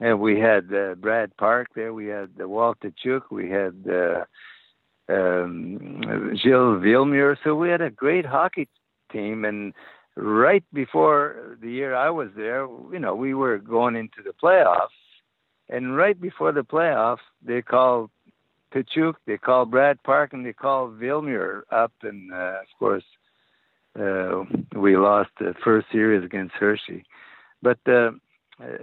and 0.00 0.20
we 0.20 0.38
had 0.38 0.72
uh, 0.72 0.94
Brad 0.94 1.36
Park 1.36 1.68
there. 1.74 1.92
We 1.92 2.06
had 2.06 2.30
uh, 2.40 2.48
Walt 2.48 2.78
Tkaczuk. 2.80 3.22
We 3.30 3.50
had 3.50 3.84
uh, 3.90 4.24
um, 5.08 6.36
Gilles 6.42 6.80
Villemure. 6.80 7.36
So 7.42 7.54
we 7.54 7.70
had 7.70 7.80
a 7.80 7.90
great 7.90 8.26
hockey 8.26 8.68
team. 9.12 9.44
And 9.44 9.74
right 10.16 10.64
before 10.72 11.58
the 11.60 11.70
year 11.70 11.94
I 11.94 12.10
was 12.10 12.28
there, 12.36 12.66
you 12.92 12.98
know, 12.98 13.14
we 13.14 13.34
were 13.34 13.58
going 13.58 13.96
into 13.96 14.22
the 14.24 14.32
playoffs. 14.42 14.88
And 15.68 15.96
right 15.96 16.18
before 16.18 16.52
the 16.52 16.64
playoffs, 16.64 17.26
they 17.44 17.62
called 17.62 18.10
Tkaczuk, 18.72 19.14
they 19.26 19.38
called 19.38 19.70
Brad 19.70 20.02
Park, 20.02 20.32
and 20.32 20.44
they 20.44 20.52
called 20.52 20.98
Villemure 20.98 21.62
up, 21.70 21.92
and 22.02 22.32
uh, 22.32 22.60
of 22.60 22.78
course 22.78 23.04
uh, 23.98 24.44
we 24.76 24.96
lost 24.96 25.30
the 25.40 25.54
first 25.64 25.86
series 25.90 26.24
against 26.24 26.54
Hershey. 26.54 27.04
But 27.62 27.78
uh, 27.86 28.10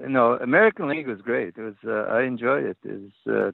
no, 0.07 0.33
American 0.33 0.87
League 0.89 1.07
was 1.07 1.21
great. 1.21 1.55
It 1.57 1.61
was 1.61 1.75
uh, 1.85 2.11
I 2.13 2.23
enjoyed 2.23 2.65
it. 2.65 2.77
It 2.83 3.01
was, 3.25 3.35
uh, 3.35 3.51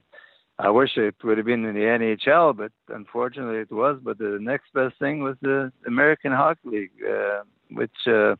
I 0.58 0.70
wish 0.70 0.96
it 0.96 1.16
would 1.24 1.38
have 1.38 1.46
been 1.46 1.64
in 1.64 1.74
the 1.74 1.80
NHL, 1.80 2.56
but 2.56 2.72
unfortunately 2.88 3.58
it 3.58 3.72
was. 3.72 3.98
But 4.02 4.18
the 4.18 4.38
next 4.40 4.72
best 4.74 4.98
thing 4.98 5.22
was 5.22 5.36
the 5.42 5.72
American 5.86 6.32
Hockey 6.32 6.60
League, 6.64 6.90
uh, 7.08 7.42
which 7.70 7.90
uh, 8.06 8.36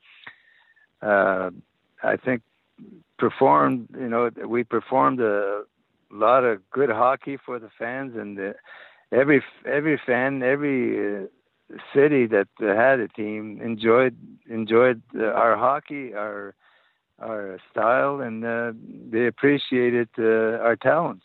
uh, 1.05 1.51
I 2.03 2.17
think 2.17 2.43
performed. 3.19 3.89
You 3.99 4.09
know, 4.09 4.31
we 4.47 4.65
performed 4.65 5.21
a 5.21 5.63
lot 6.13 6.45
of 6.45 6.61
good 6.71 6.91
hockey 6.91 7.37
for 7.37 7.59
the 7.59 7.71
fans, 7.79 8.17
and 8.17 8.39
uh, 8.39 8.53
every 9.13 9.43
every 9.67 10.01
fan, 10.05 10.43
every 10.43 11.23
uh, 11.25 11.27
city 11.95 12.27
that 12.27 12.49
uh, 12.61 12.75
had 12.75 13.01
a 13.01 13.09
team 13.09 13.61
enjoyed 13.63 14.17
enjoyed 14.49 15.03
uh, 15.17 15.25
our 15.25 15.57
hockey, 15.57 16.15
our 16.15 16.55
our 17.19 17.59
style, 17.71 18.21
and 18.21 18.45
uh, 18.45 18.73
they 19.11 19.27
appreciated 19.27 20.09
uh, 20.19 20.59
our 20.63 20.77
talents. 20.77 21.25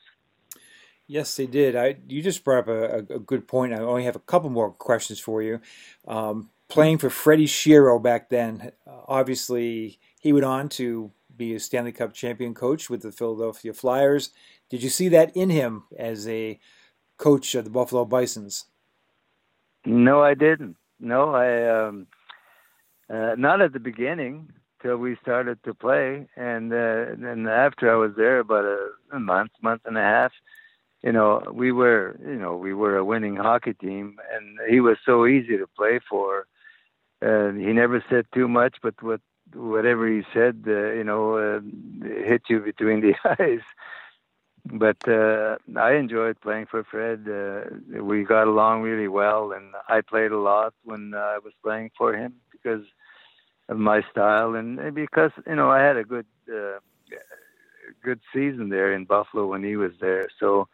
Yes, 1.08 1.36
they 1.36 1.48
did. 1.48 1.76
I 1.76 1.98
you 2.08 2.22
just 2.22 2.44
brought 2.44 2.60
up 2.60 2.68
a, 2.68 3.16
a, 3.16 3.20
good 3.20 3.48
point. 3.48 3.74
I 3.74 3.78
only 3.78 4.04
have 4.04 4.16
a 4.16 4.20
couple 4.20 4.50
more 4.50 4.72
questions 4.72 5.20
for 5.20 5.42
you. 5.42 5.62
Um, 6.08 6.50
playing 6.68 6.98
for 6.98 7.10
Freddie 7.10 7.48
Shero 7.48 8.02
back 8.02 8.30
then, 8.30 8.74
obviously 9.08 10.00
he 10.20 10.34
went 10.34 10.46
on 10.46 10.68
to 10.68 11.12
be 11.38 11.54
a 11.54 11.60
Stanley 11.60 11.92
Cup 11.92 12.14
champion 12.14 12.54
coach 12.54 12.90
with 12.90 13.02
the 13.02 13.12
Philadelphia 13.12 13.74
Flyers. 13.74 14.32
Did 14.70 14.84
you 14.84 14.90
see 14.90 15.08
that 15.10 15.36
in 15.36 15.50
him 15.50 15.84
as 15.98 16.28
a 16.28 16.60
coach 17.18 17.56
of 17.56 17.64
the 17.64 17.70
Buffalo 17.70 18.06
Bisons? 18.06 18.66
No, 19.86 20.22
I 20.22 20.34
didn't. 20.34 20.76
No, 21.00 21.34
I 21.34 21.88
um, 21.88 22.08
uh, 23.10 23.36
not 23.38 23.62
at 23.62 23.74
the 23.74 23.80
beginning 23.80 24.52
till 24.82 24.98
we 24.98 25.16
started 25.22 25.64
to 25.64 25.74
play, 25.74 26.28
and 26.36 26.72
uh, 26.74 27.16
then 27.18 27.48
after 27.48 27.92
I 27.92 27.96
was 27.96 28.12
there 28.18 28.40
about 28.40 28.66
a, 28.66 28.90
a 29.14 29.20
month, 29.20 29.52
month 29.62 29.82
and 29.86 29.98
a 29.98 30.02
half, 30.02 30.32
you 31.04 31.12
know, 31.12 31.44
we 31.54 31.72
were, 31.72 32.20
you 32.26 32.36
know, 32.36 32.56
we 32.56 32.74
were 32.74 32.98
a 32.98 33.06
winning 33.06 33.36
hockey 33.36 33.74
team, 33.74 34.18
and 34.34 34.58
he 34.70 34.82
was 34.82 34.98
so 35.06 35.26
easy 35.26 35.58
to 35.58 35.68
play 35.68 36.00
for. 36.10 36.48
Uh, 37.22 37.52
he 37.54 37.72
never 37.74 38.04
said 38.10 38.26
too 38.34 38.48
much, 38.48 38.76
but 38.82 39.02
what 39.02 39.22
whatever 39.54 40.08
he 40.08 40.24
said, 40.34 40.64
uh, 40.68 40.92
you 40.92 41.04
know, 41.04 41.38
uh, 41.38 41.62
hit 42.04 42.44
you 42.50 42.60
between 42.60 43.00
the 43.02 43.16
eyes 43.40 43.62
but 44.74 44.98
uh, 45.08 45.58
I 45.78 45.94
enjoyed 45.94 46.40
playing 46.42 46.68
for 46.70 46.84
Fred. 46.84 47.26
Uh, 47.28 48.02
we 48.04 48.24
got 48.24 48.48
along 48.48 48.82
really 48.82 49.08
well, 49.08 49.52
and 49.52 49.74
I 49.88 50.02
played 50.02 50.32
a 50.32 50.40
lot 50.40 50.74
when 50.84 51.14
uh, 51.16 51.18
I 51.20 51.38
was 51.44 51.54
playing 51.64 51.92
for 51.98 52.14
him 52.14 52.36
because 52.52 52.86
of 53.70 53.78
my 53.78 54.02
style 54.12 54.56
and 54.56 54.94
because 54.94 55.32
you 55.48 55.56
know 55.56 55.70
I 55.70 55.80
had 55.82 55.98
a 55.98 56.04
good 56.04 56.26
uh, 56.52 56.80
good 58.04 58.20
season 58.34 58.70
there 58.70 58.94
in 58.94 59.06
Buffalo 59.06 59.48
when 59.48 59.64
he 59.64 59.76
was 59.76 59.92
there. 60.00 60.30
So 60.40 60.68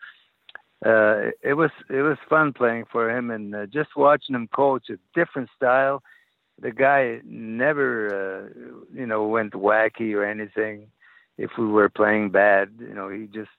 uh, 0.85 1.31
it 1.43 1.53
was 1.55 1.71
it 1.89 2.01
was 2.01 2.17
fun 2.29 2.53
playing 2.53 2.85
for 2.91 3.09
him 3.09 3.31
and 3.31 3.55
uh, 3.55 3.65
just 3.67 3.89
watching 3.95 4.35
him 4.35 4.47
coach 4.53 4.89
a 4.89 4.97
different 5.17 5.49
style. 5.55 6.01
The 6.61 6.71
guy 6.71 7.19
never 7.25 8.07
uh, 8.49 8.93
you 8.93 9.05
know 9.05 9.27
went 9.27 9.53
wacky 9.53 10.13
or 10.15 10.25
anything. 10.25 10.87
If 11.37 11.51
we 11.57 11.65
were 11.67 11.89
playing 11.89 12.29
bad, 12.31 12.69
you 12.79 12.93
know, 12.93 13.09
he 13.09 13.25
just 13.27 13.49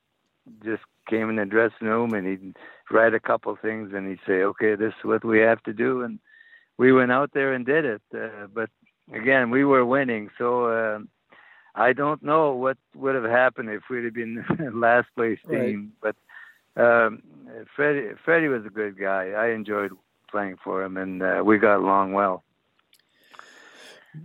just 0.65 0.83
came 1.09 1.31
in 1.31 1.37
the 1.37 1.45
dressing 1.45 1.89
room 1.89 2.13
and 2.15 2.27
he'd 2.27 2.57
write 2.91 3.15
a 3.15 3.21
couple 3.21 3.57
things 3.57 3.93
and 3.95 4.09
he'd 4.09 4.21
say, 4.27 4.43
"Okay, 4.43 4.75
this 4.75 4.93
is 4.99 5.05
what 5.05 5.25
we 5.25 5.41
have 5.41 5.63
to 5.65 5.73
do," 5.73 6.03
and 6.03 6.19
we 6.79 6.93
went 6.93 7.13
out 7.13 7.31
there 7.33 7.53
and 7.53 7.67
did 7.67 7.85
it. 7.85 8.03
Uh, 8.15 8.47
but 8.53 8.71
again, 9.13 9.51
we 9.51 9.65
were 9.65 9.85
winning, 9.85 10.31
so 10.39 10.67
uh, 10.67 10.99
I 11.75 11.93
don't 11.93 12.23
know 12.23 12.53
what 12.53 12.79
would 12.95 13.15
have 13.15 13.25
happened 13.25 13.71
if 13.71 13.83
we'd 13.91 14.05
have 14.05 14.15
been 14.15 14.45
last 14.75 15.09
place 15.17 15.39
team. 15.49 15.93
Right. 16.03 16.15
But 16.77 16.83
um, 16.83 17.23
Freddie, 17.75 18.15
Freddie 18.25 18.49
was 18.49 18.65
a 18.67 18.71
good 18.71 18.99
guy. 18.99 19.31
I 19.31 19.51
enjoyed 19.51 19.93
playing 20.31 20.57
for 20.63 20.83
him, 20.83 20.97
and 20.97 21.23
uh, 21.23 21.43
we 21.45 21.59
got 21.59 21.77
along 21.77 22.13
well. 22.13 22.43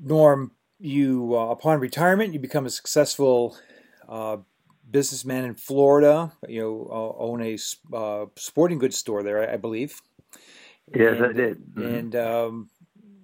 Norm, 0.03 0.51
you 0.79 1.35
uh, 1.35 1.49
upon 1.49 1.79
retirement, 1.79 2.33
you 2.33 2.39
become 2.39 2.65
a 2.65 2.69
successful 2.69 3.57
uh, 4.07 4.37
businessman 4.89 5.45
in 5.45 5.55
Florida. 5.55 6.31
You 6.47 6.61
know, 6.61 7.15
own 7.17 7.41
a 7.41 7.57
uh, 7.95 8.25
sporting 8.35 8.79
goods 8.79 8.97
store 8.97 9.23
there, 9.23 9.49
I, 9.49 9.57
believe. 9.57 10.01
Yes, 10.93 11.17
and, 11.17 11.25
I 11.25 11.33
did. 11.33 11.57
Mm-hmm. 11.57 11.81
And 11.95 12.15
um, 12.15 12.69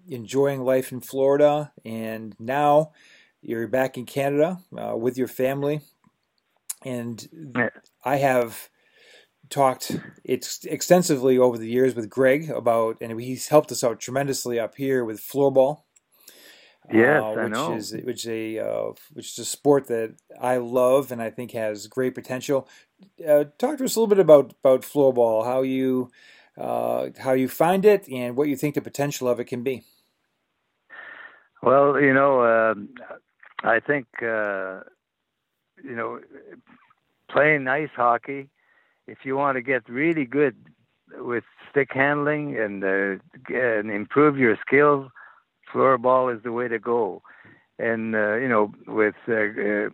enjoying 0.07 0.63
life 0.63 0.91
in 0.91 1.01
Florida, 1.01 1.71
and 1.83 2.35
now 2.39 2.91
you're 3.41 3.67
back 3.67 3.97
in 3.97 4.05
Canada 4.05 4.59
uh, 4.77 4.95
with 4.95 5.17
your 5.17 5.27
family. 5.27 5.81
And 6.83 7.27
yeah. 7.55 7.69
I 8.03 8.17
have 8.17 8.69
talked 9.49 9.99
it's 10.23 10.65
extensively 10.65 11.37
over 11.37 11.57
the 11.57 11.69
years 11.69 11.95
with 11.95 12.09
Greg 12.09 12.49
about, 12.49 12.97
and 13.01 13.19
he's 13.19 13.47
helped 13.47 13.71
us 13.71 13.83
out 13.83 13.99
tremendously 13.99 14.59
up 14.59 14.75
here 14.75 15.03
with 15.03 15.21
floorball 15.21 15.84
Yes, 16.91 17.23
uh, 17.23 17.29
which 17.29 17.37
I 17.37 17.47
know. 17.47 17.73
Is, 17.75 17.91
which 17.93 18.25
is 18.25 18.27
a 18.27 18.59
uh, 18.59 18.93
which 19.13 19.31
is 19.31 19.39
a 19.39 19.45
sport 19.45 19.87
that 19.87 20.15
I 20.39 20.57
love 20.57 21.11
and 21.11 21.21
I 21.21 21.29
think 21.29 21.51
has 21.51 21.87
great 21.87 22.15
potential. 22.15 22.67
Uh, 23.27 23.45
talk 23.57 23.77
to 23.77 23.85
us 23.85 23.95
a 23.95 23.99
little 23.99 24.07
bit 24.07 24.19
about 24.19 24.53
about 24.63 24.81
floorball, 24.81 25.45
how 25.45 25.61
you 25.61 26.11
uh, 26.57 27.09
how 27.19 27.33
you 27.33 27.47
find 27.47 27.85
it, 27.85 28.07
and 28.09 28.35
what 28.35 28.47
you 28.47 28.55
think 28.55 28.75
the 28.75 28.81
potential 28.81 29.27
of 29.27 29.39
it 29.39 29.45
can 29.45 29.63
be. 29.63 29.83
Well, 31.63 31.99
you 31.99 32.13
know, 32.13 32.45
um, 32.45 32.89
I 33.63 33.79
think 33.79 34.05
uh, 34.21 34.81
you 35.83 35.95
know 35.95 36.19
playing 37.31 37.67
ice 37.67 37.89
hockey. 37.95 38.49
If 39.07 39.19
you 39.23 39.35
want 39.35 39.55
to 39.57 39.61
get 39.61 39.87
really 39.89 40.25
good 40.25 40.55
with 41.17 41.43
stick 41.69 41.89
handling 41.93 42.57
and 42.59 42.83
uh, 42.83 43.55
and 43.55 43.91
improve 43.91 44.37
your 44.37 44.57
skills 44.65 45.09
floorball 45.75 46.33
is 46.35 46.41
the 46.43 46.53
way 46.53 46.69
to 46.69 46.79
go. 46.79 47.21
And 47.77 48.15
uh, 48.15 48.35
you 48.35 48.47
know, 48.47 48.71
with 48.87 49.15
uh, 49.27 49.33
uh, 49.33 49.89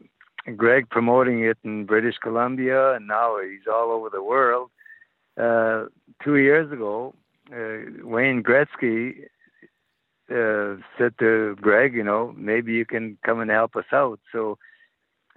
Greg 0.55 0.89
promoting 0.89 1.43
it 1.43 1.57
in 1.63 1.85
British 1.85 2.17
Columbia, 2.21 2.93
and 2.93 3.07
now 3.07 3.39
he's 3.41 3.67
all 3.67 3.91
over 3.91 4.09
the 4.11 4.23
world. 4.23 4.69
uh, 5.37 5.85
two 6.23 6.37
years 6.37 6.71
ago, 6.71 7.13
uh, 7.51 7.77
Wayne 8.03 8.43
Gretzky 8.43 9.25
uh, 10.29 10.81
said 10.97 11.13
to 11.19 11.55
Greg, 11.61 11.93
you 11.93 12.03
know, 12.03 12.33
maybe 12.37 12.73
you 12.73 12.85
can 12.85 13.17
come 13.25 13.39
and 13.39 13.51
help 13.51 13.75
us 13.75 13.85
out. 13.91 14.19
So 14.31 14.57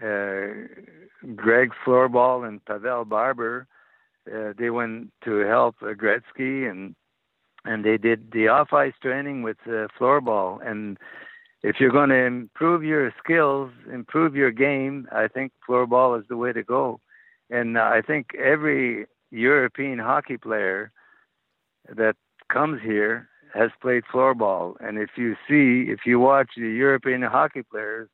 uh, 0.02 0.48
Greg 1.34 1.70
Floorball 1.84 2.46
and 2.46 2.64
Pavel 2.64 3.04
Barber, 3.04 3.66
uh, 4.32 4.52
they 4.58 4.70
went 4.70 5.12
to 5.24 5.38
help 5.38 5.76
Gretzky 5.80 6.70
and 6.70 6.94
and 7.64 7.84
they 7.84 7.96
did 7.96 8.32
the 8.32 8.48
off 8.48 8.72
ice 8.72 8.92
training 9.00 9.42
with 9.42 9.56
uh, 9.66 9.88
floorball. 9.98 10.64
And 10.66 10.98
if 11.62 11.76
you're 11.80 11.90
going 11.90 12.10
to 12.10 12.16
improve 12.16 12.84
your 12.84 13.12
skills, 13.22 13.70
improve 13.92 14.36
your 14.36 14.50
game, 14.50 15.08
I 15.10 15.28
think 15.28 15.52
floorball 15.68 16.18
is 16.20 16.26
the 16.28 16.36
way 16.36 16.52
to 16.52 16.62
go. 16.62 17.00
And 17.50 17.78
I 17.78 18.02
think 18.02 18.34
every 18.34 19.06
European 19.30 19.98
hockey 19.98 20.36
player 20.36 20.92
that 21.88 22.16
comes 22.52 22.80
here 22.82 23.28
has 23.54 23.70
played 23.80 24.04
floorball. 24.12 24.74
And 24.80 24.98
if 24.98 25.10
you 25.16 25.34
see, 25.48 25.90
if 25.90 26.00
you 26.04 26.18
watch 26.18 26.50
the 26.56 26.68
European 26.68 27.22
hockey 27.22 27.62
players 27.62 28.08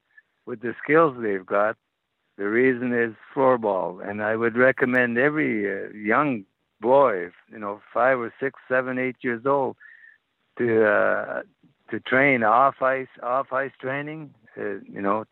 with 0.46 0.60
the 0.60 0.74
skills 0.82 1.16
they've 1.20 1.46
got, 1.46 1.76
the 2.36 2.48
reason 2.48 2.92
is 2.92 3.14
floorball. 3.34 4.06
And 4.06 4.22
I 4.22 4.36
would 4.36 4.56
recommend 4.56 5.18
every 5.18 5.66
uh, 5.66 5.90
young 5.92 6.44
boy, 6.80 7.28
you 7.50 7.58
know, 7.58 7.80
five 7.92 8.18
or 8.18 8.32
six, 8.40 8.58
seven, 8.68 8.98
eight 8.98 9.16
years 9.22 9.44
old, 9.46 9.76
to 10.58 10.86
uh, 10.86 11.42
to 11.90 12.00
train 12.00 12.42
off 12.42 12.82
ice, 12.82 13.08
off 13.22 13.52
ice 13.52 13.72
training. 13.80 14.34
Uh, 14.56 14.80
you 14.92 15.00
know, 15.00 15.24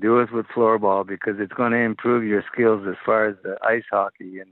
do 0.00 0.20
it 0.20 0.32
with 0.32 0.46
floorball 0.46 1.06
because 1.06 1.34
it's 1.38 1.52
going 1.52 1.72
to 1.72 1.78
improve 1.78 2.24
your 2.24 2.44
skills 2.52 2.86
as 2.88 2.96
far 3.04 3.26
as 3.26 3.36
the 3.42 3.56
ice 3.62 3.84
hockey 3.90 4.38
and 4.40 4.50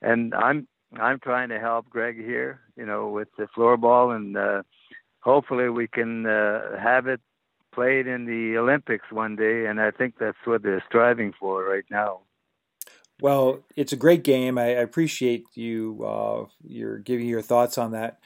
and 0.00 0.34
I'm 0.34 0.66
I'm 0.98 1.18
trying 1.18 1.50
to 1.50 1.58
help 1.58 1.90
Greg 1.90 2.16
here, 2.16 2.60
you 2.76 2.86
know, 2.86 3.08
with 3.08 3.28
the 3.36 3.46
floorball 3.56 4.14
and 4.16 4.36
uh, 4.36 4.62
hopefully 5.20 5.68
we 5.68 5.86
can 5.86 6.24
uh, 6.24 6.78
have 6.78 7.06
it 7.06 7.20
played 7.74 8.06
in 8.06 8.24
the 8.24 8.56
Olympics 8.56 9.10
one 9.10 9.36
day 9.36 9.66
and 9.66 9.80
I 9.80 9.90
think 9.90 10.14
that's 10.18 10.38
what 10.44 10.62
they're 10.62 10.82
striving 10.88 11.34
for 11.38 11.64
right 11.64 11.84
now. 11.90 12.20
Well, 13.20 13.64
it's 13.74 13.92
a 13.92 13.96
great 13.96 14.22
game. 14.22 14.58
I, 14.58 14.66
appreciate 14.66 15.46
you 15.54 16.04
uh, 16.04 16.46
you're 16.62 16.98
giving 16.98 17.26
your 17.26 17.42
thoughts 17.42 17.76
on 17.76 17.90
that. 17.92 18.20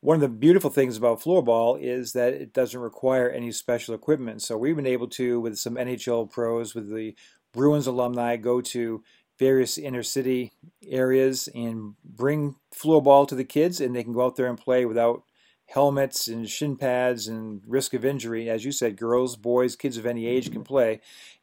One 0.00 0.16
of 0.16 0.20
the 0.20 0.28
beautiful 0.28 0.70
things 0.70 0.96
about 0.96 1.20
floorball 1.20 1.80
is 1.80 2.12
that 2.14 2.34
it 2.34 2.52
doesn't 2.52 2.80
require 2.80 3.30
any 3.30 3.52
special 3.52 3.94
equipment. 3.94 4.42
So 4.42 4.56
we've 4.56 4.74
been 4.74 4.86
able 4.86 5.06
to, 5.10 5.40
with 5.40 5.58
some 5.58 5.76
NHL 5.76 6.28
pros, 6.28 6.74
with 6.74 6.92
the 6.92 7.14
Bruins 7.52 7.86
alumni, 7.86 8.36
go 8.36 8.60
to 8.60 9.04
various 9.38 9.78
inner 9.78 10.02
city 10.02 10.52
areas 10.88 11.48
and 11.54 11.94
bring 12.04 12.56
floorball 12.74 13.28
to 13.28 13.36
the 13.36 13.44
kids, 13.44 13.80
and 13.80 13.94
they 13.94 14.02
can 14.02 14.12
go 14.12 14.24
out 14.24 14.34
there 14.34 14.48
and 14.48 14.58
play 14.58 14.84
without 14.84 15.22
helmets 15.72 16.28
and 16.28 16.48
shin 16.48 16.76
pads 16.76 17.28
and 17.28 17.62
risk 17.66 17.94
of 17.94 18.04
injury. 18.04 18.50
As 18.50 18.64
you 18.64 18.72
said, 18.72 18.96
girls, 18.96 19.36
boys, 19.36 19.74
kids 19.74 19.96
of 19.96 20.04
any 20.04 20.26
age 20.26 20.52
can 20.52 20.64
play. 20.64 21.00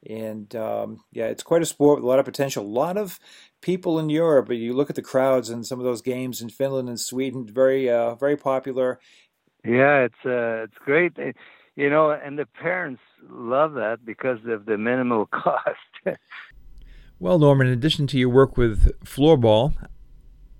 And 0.07 0.55
um, 0.55 1.03
yeah, 1.11 1.25
it's 1.25 1.43
quite 1.43 1.63
a 1.63 1.65
sport 1.65 1.97
with 1.97 2.03
a 2.03 2.07
lot 2.07 2.19
of 2.19 2.25
potential. 2.25 2.63
A 2.63 2.67
lot 2.67 2.95
of 2.95 3.19
people 3.61 3.97
in 3.97 4.09
Europe. 4.09 4.51
You 4.51 4.73
look 4.73 4.89
at 4.89 4.95
the 4.95 5.01
crowds 5.01 5.49
in 5.49 5.63
some 5.63 5.80
of 5.80 5.86
those 5.86 6.01
games 6.01 6.41
in 6.41 6.49
Finland 6.49 6.89
and 6.89 6.99
Sweden. 6.99 7.47
Very, 7.47 7.89
uh, 7.89 8.15
very 8.15 8.38
popular. 8.38 8.99
Yeah, 9.65 10.05
it's 10.05 10.25
uh, 10.25 10.63
it's 10.63 10.77
great. 10.86 11.13
You 11.75 11.89
know, 11.89 12.11
and 12.11 12.38
the 12.38 12.45
parents 12.45 13.01
love 13.30 13.73
that 13.73 14.05
because 14.05 14.39
of 14.45 14.65
the 14.65 14.77
minimal 14.77 15.25
cost. 15.32 16.19
well, 17.19 17.39
Norman, 17.39 17.67
in 17.67 17.73
addition 17.73 18.05
to 18.07 18.17
your 18.19 18.30
work 18.30 18.57
with 18.57 18.91
floorball, 19.03 19.73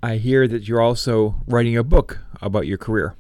I 0.02 0.16
hear 0.16 0.48
that 0.48 0.68
you're 0.68 0.82
also 0.82 1.36
writing 1.46 1.78
a 1.78 1.84
book 1.84 2.20
about 2.42 2.66
your 2.66 2.78
career. 2.78 3.16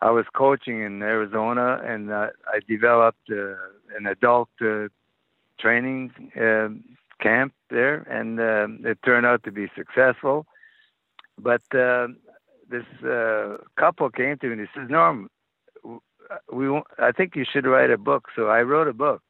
I 0.00 0.10
was 0.10 0.26
coaching 0.32 0.82
in 0.82 1.02
Arizona, 1.02 1.80
and 1.84 2.10
uh, 2.10 2.28
I 2.46 2.60
developed 2.68 3.30
uh, 3.30 3.54
an 3.96 4.06
adult 4.06 4.48
uh, 4.60 4.88
training 5.58 6.12
uh, 6.40 6.68
camp 7.20 7.52
there, 7.68 7.96
and 8.08 8.38
uh, 8.38 8.88
it 8.88 8.98
turned 9.04 9.26
out 9.26 9.42
to 9.44 9.50
be 9.50 9.66
successful. 9.76 10.46
But 11.36 11.62
uh, 11.74 12.08
this 12.70 12.84
uh, 13.04 13.58
couple 13.76 14.10
came 14.10 14.38
to 14.38 14.46
me 14.46 14.52
and 14.52 14.60
he 14.60 14.66
says, 14.74 14.88
"Norm, 14.88 15.30
we 16.52 16.70
want, 16.70 16.86
I 16.98 17.12
think 17.12 17.34
you 17.34 17.44
should 17.50 17.66
write 17.66 17.90
a 17.90 17.98
book." 17.98 18.28
So 18.36 18.46
I 18.46 18.62
wrote 18.62 18.88
a 18.88 18.92
book, 18.92 19.22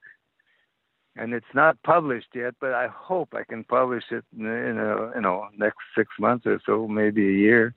and 1.16 1.32
it's 1.32 1.54
not 1.54 1.82
published 1.82 2.28
yet, 2.34 2.54
but 2.60 2.72
I 2.74 2.88
hope 2.88 3.34
I 3.34 3.44
can 3.44 3.64
publish 3.64 4.04
it 4.10 4.24
in, 4.36 4.46
in 4.46 4.78
a, 4.78 5.12
you 5.14 5.20
know 5.22 5.48
next 5.56 5.78
six 5.96 6.10
months 6.20 6.46
or 6.46 6.60
so, 6.66 6.86
maybe 6.88 7.26
a 7.26 7.32
year. 7.32 7.74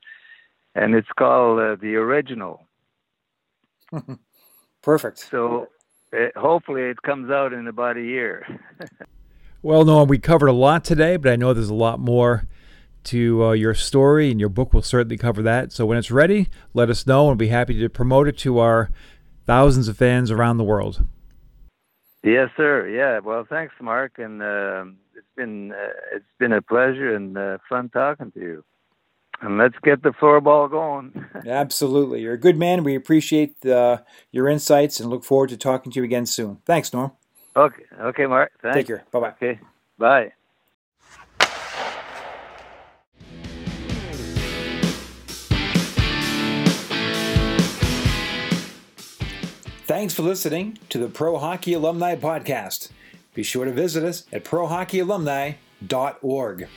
And 0.75 0.95
it's 0.95 1.11
called 1.17 1.59
uh, 1.59 1.75
the 1.81 1.95
original. 1.95 2.65
Perfect. 4.81 5.19
So 5.19 5.67
it, 6.11 6.35
hopefully 6.35 6.83
it 6.83 7.01
comes 7.01 7.29
out 7.29 7.53
in 7.53 7.67
about 7.67 7.97
a 7.97 8.03
year. 8.03 8.59
Well, 9.63 9.85
Noah, 9.85 10.05
we 10.05 10.17
covered 10.17 10.47
a 10.47 10.53
lot 10.53 10.83
today, 10.83 11.17
but 11.17 11.31
I 11.31 11.35
know 11.35 11.53
there's 11.53 11.69
a 11.69 11.75
lot 11.75 11.99
more 11.99 12.47
to 13.03 13.43
uh, 13.45 13.51
your 13.51 13.75
story, 13.75 14.31
and 14.31 14.39
your 14.39 14.49
book 14.49 14.73
will 14.73 14.81
certainly 14.81 15.17
cover 15.17 15.43
that. 15.43 15.71
So 15.71 15.85
when 15.85 15.99
it's 15.99 16.09
ready, 16.09 16.49
let 16.73 16.89
us 16.89 17.05
know, 17.05 17.29
and 17.29 17.39
we'll 17.39 17.47
be 17.47 17.49
happy 17.49 17.79
to 17.79 17.87
promote 17.87 18.27
it 18.27 18.39
to 18.39 18.57
our 18.57 18.89
thousands 19.45 19.87
of 19.87 19.97
fans 19.97 20.31
around 20.31 20.57
the 20.57 20.63
world. 20.63 21.05
Yes, 22.23 22.49
sir. 22.57 22.87
Yeah. 22.89 23.19
Well, 23.19 23.45
thanks, 23.47 23.75
Mark, 23.79 24.17
and 24.17 24.41
uh, 24.41 24.85
it's 25.15 25.27
been 25.35 25.73
uh, 25.73 26.15
it's 26.15 26.25
been 26.39 26.53
a 26.53 26.61
pleasure 26.63 27.15
and 27.15 27.37
uh, 27.37 27.59
fun 27.69 27.89
talking 27.89 28.31
to 28.31 28.39
you. 28.39 28.63
And 29.41 29.57
let's 29.57 29.75
get 29.83 30.03
the 30.03 30.11
floorball 30.11 30.69
going. 30.69 31.25
Absolutely. 31.47 32.21
You're 32.21 32.35
a 32.35 32.39
good 32.39 32.57
man. 32.57 32.83
We 32.83 32.93
appreciate 32.95 33.65
uh, 33.65 34.01
your 34.31 34.47
insights 34.47 34.99
and 34.99 35.09
look 35.09 35.23
forward 35.23 35.49
to 35.49 35.57
talking 35.57 35.91
to 35.91 35.99
you 35.99 36.03
again 36.03 36.27
soon. 36.27 36.57
Thanks, 36.65 36.93
Norm. 36.93 37.11
Okay. 37.55 37.83
Okay, 37.99 38.27
Mark. 38.27 38.51
Thanks. 38.61 38.77
Take 38.77 38.87
care. 38.87 39.03
Bye 39.11 39.19
bye. 39.19 39.29
Okay. 39.29 39.59
Bye. 39.97 40.33
Thanks 49.87 50.13
for 50.13 50.21
listening 50.21 50.77
to 50.87 50.99
the 50.99 51.09
Pro 51.09 51.37
Hockey 51.37 51.73
Alumni 51.73 52.15
Podcast. 52.15 52.91
Be 53.33 53.43
sure 53.43 53.65
to 53.65 53.71
visit 53.71 54.05
us 54.05 54.23
at 54.31 54.45
prohockeyalumni.org. 54.45 56.67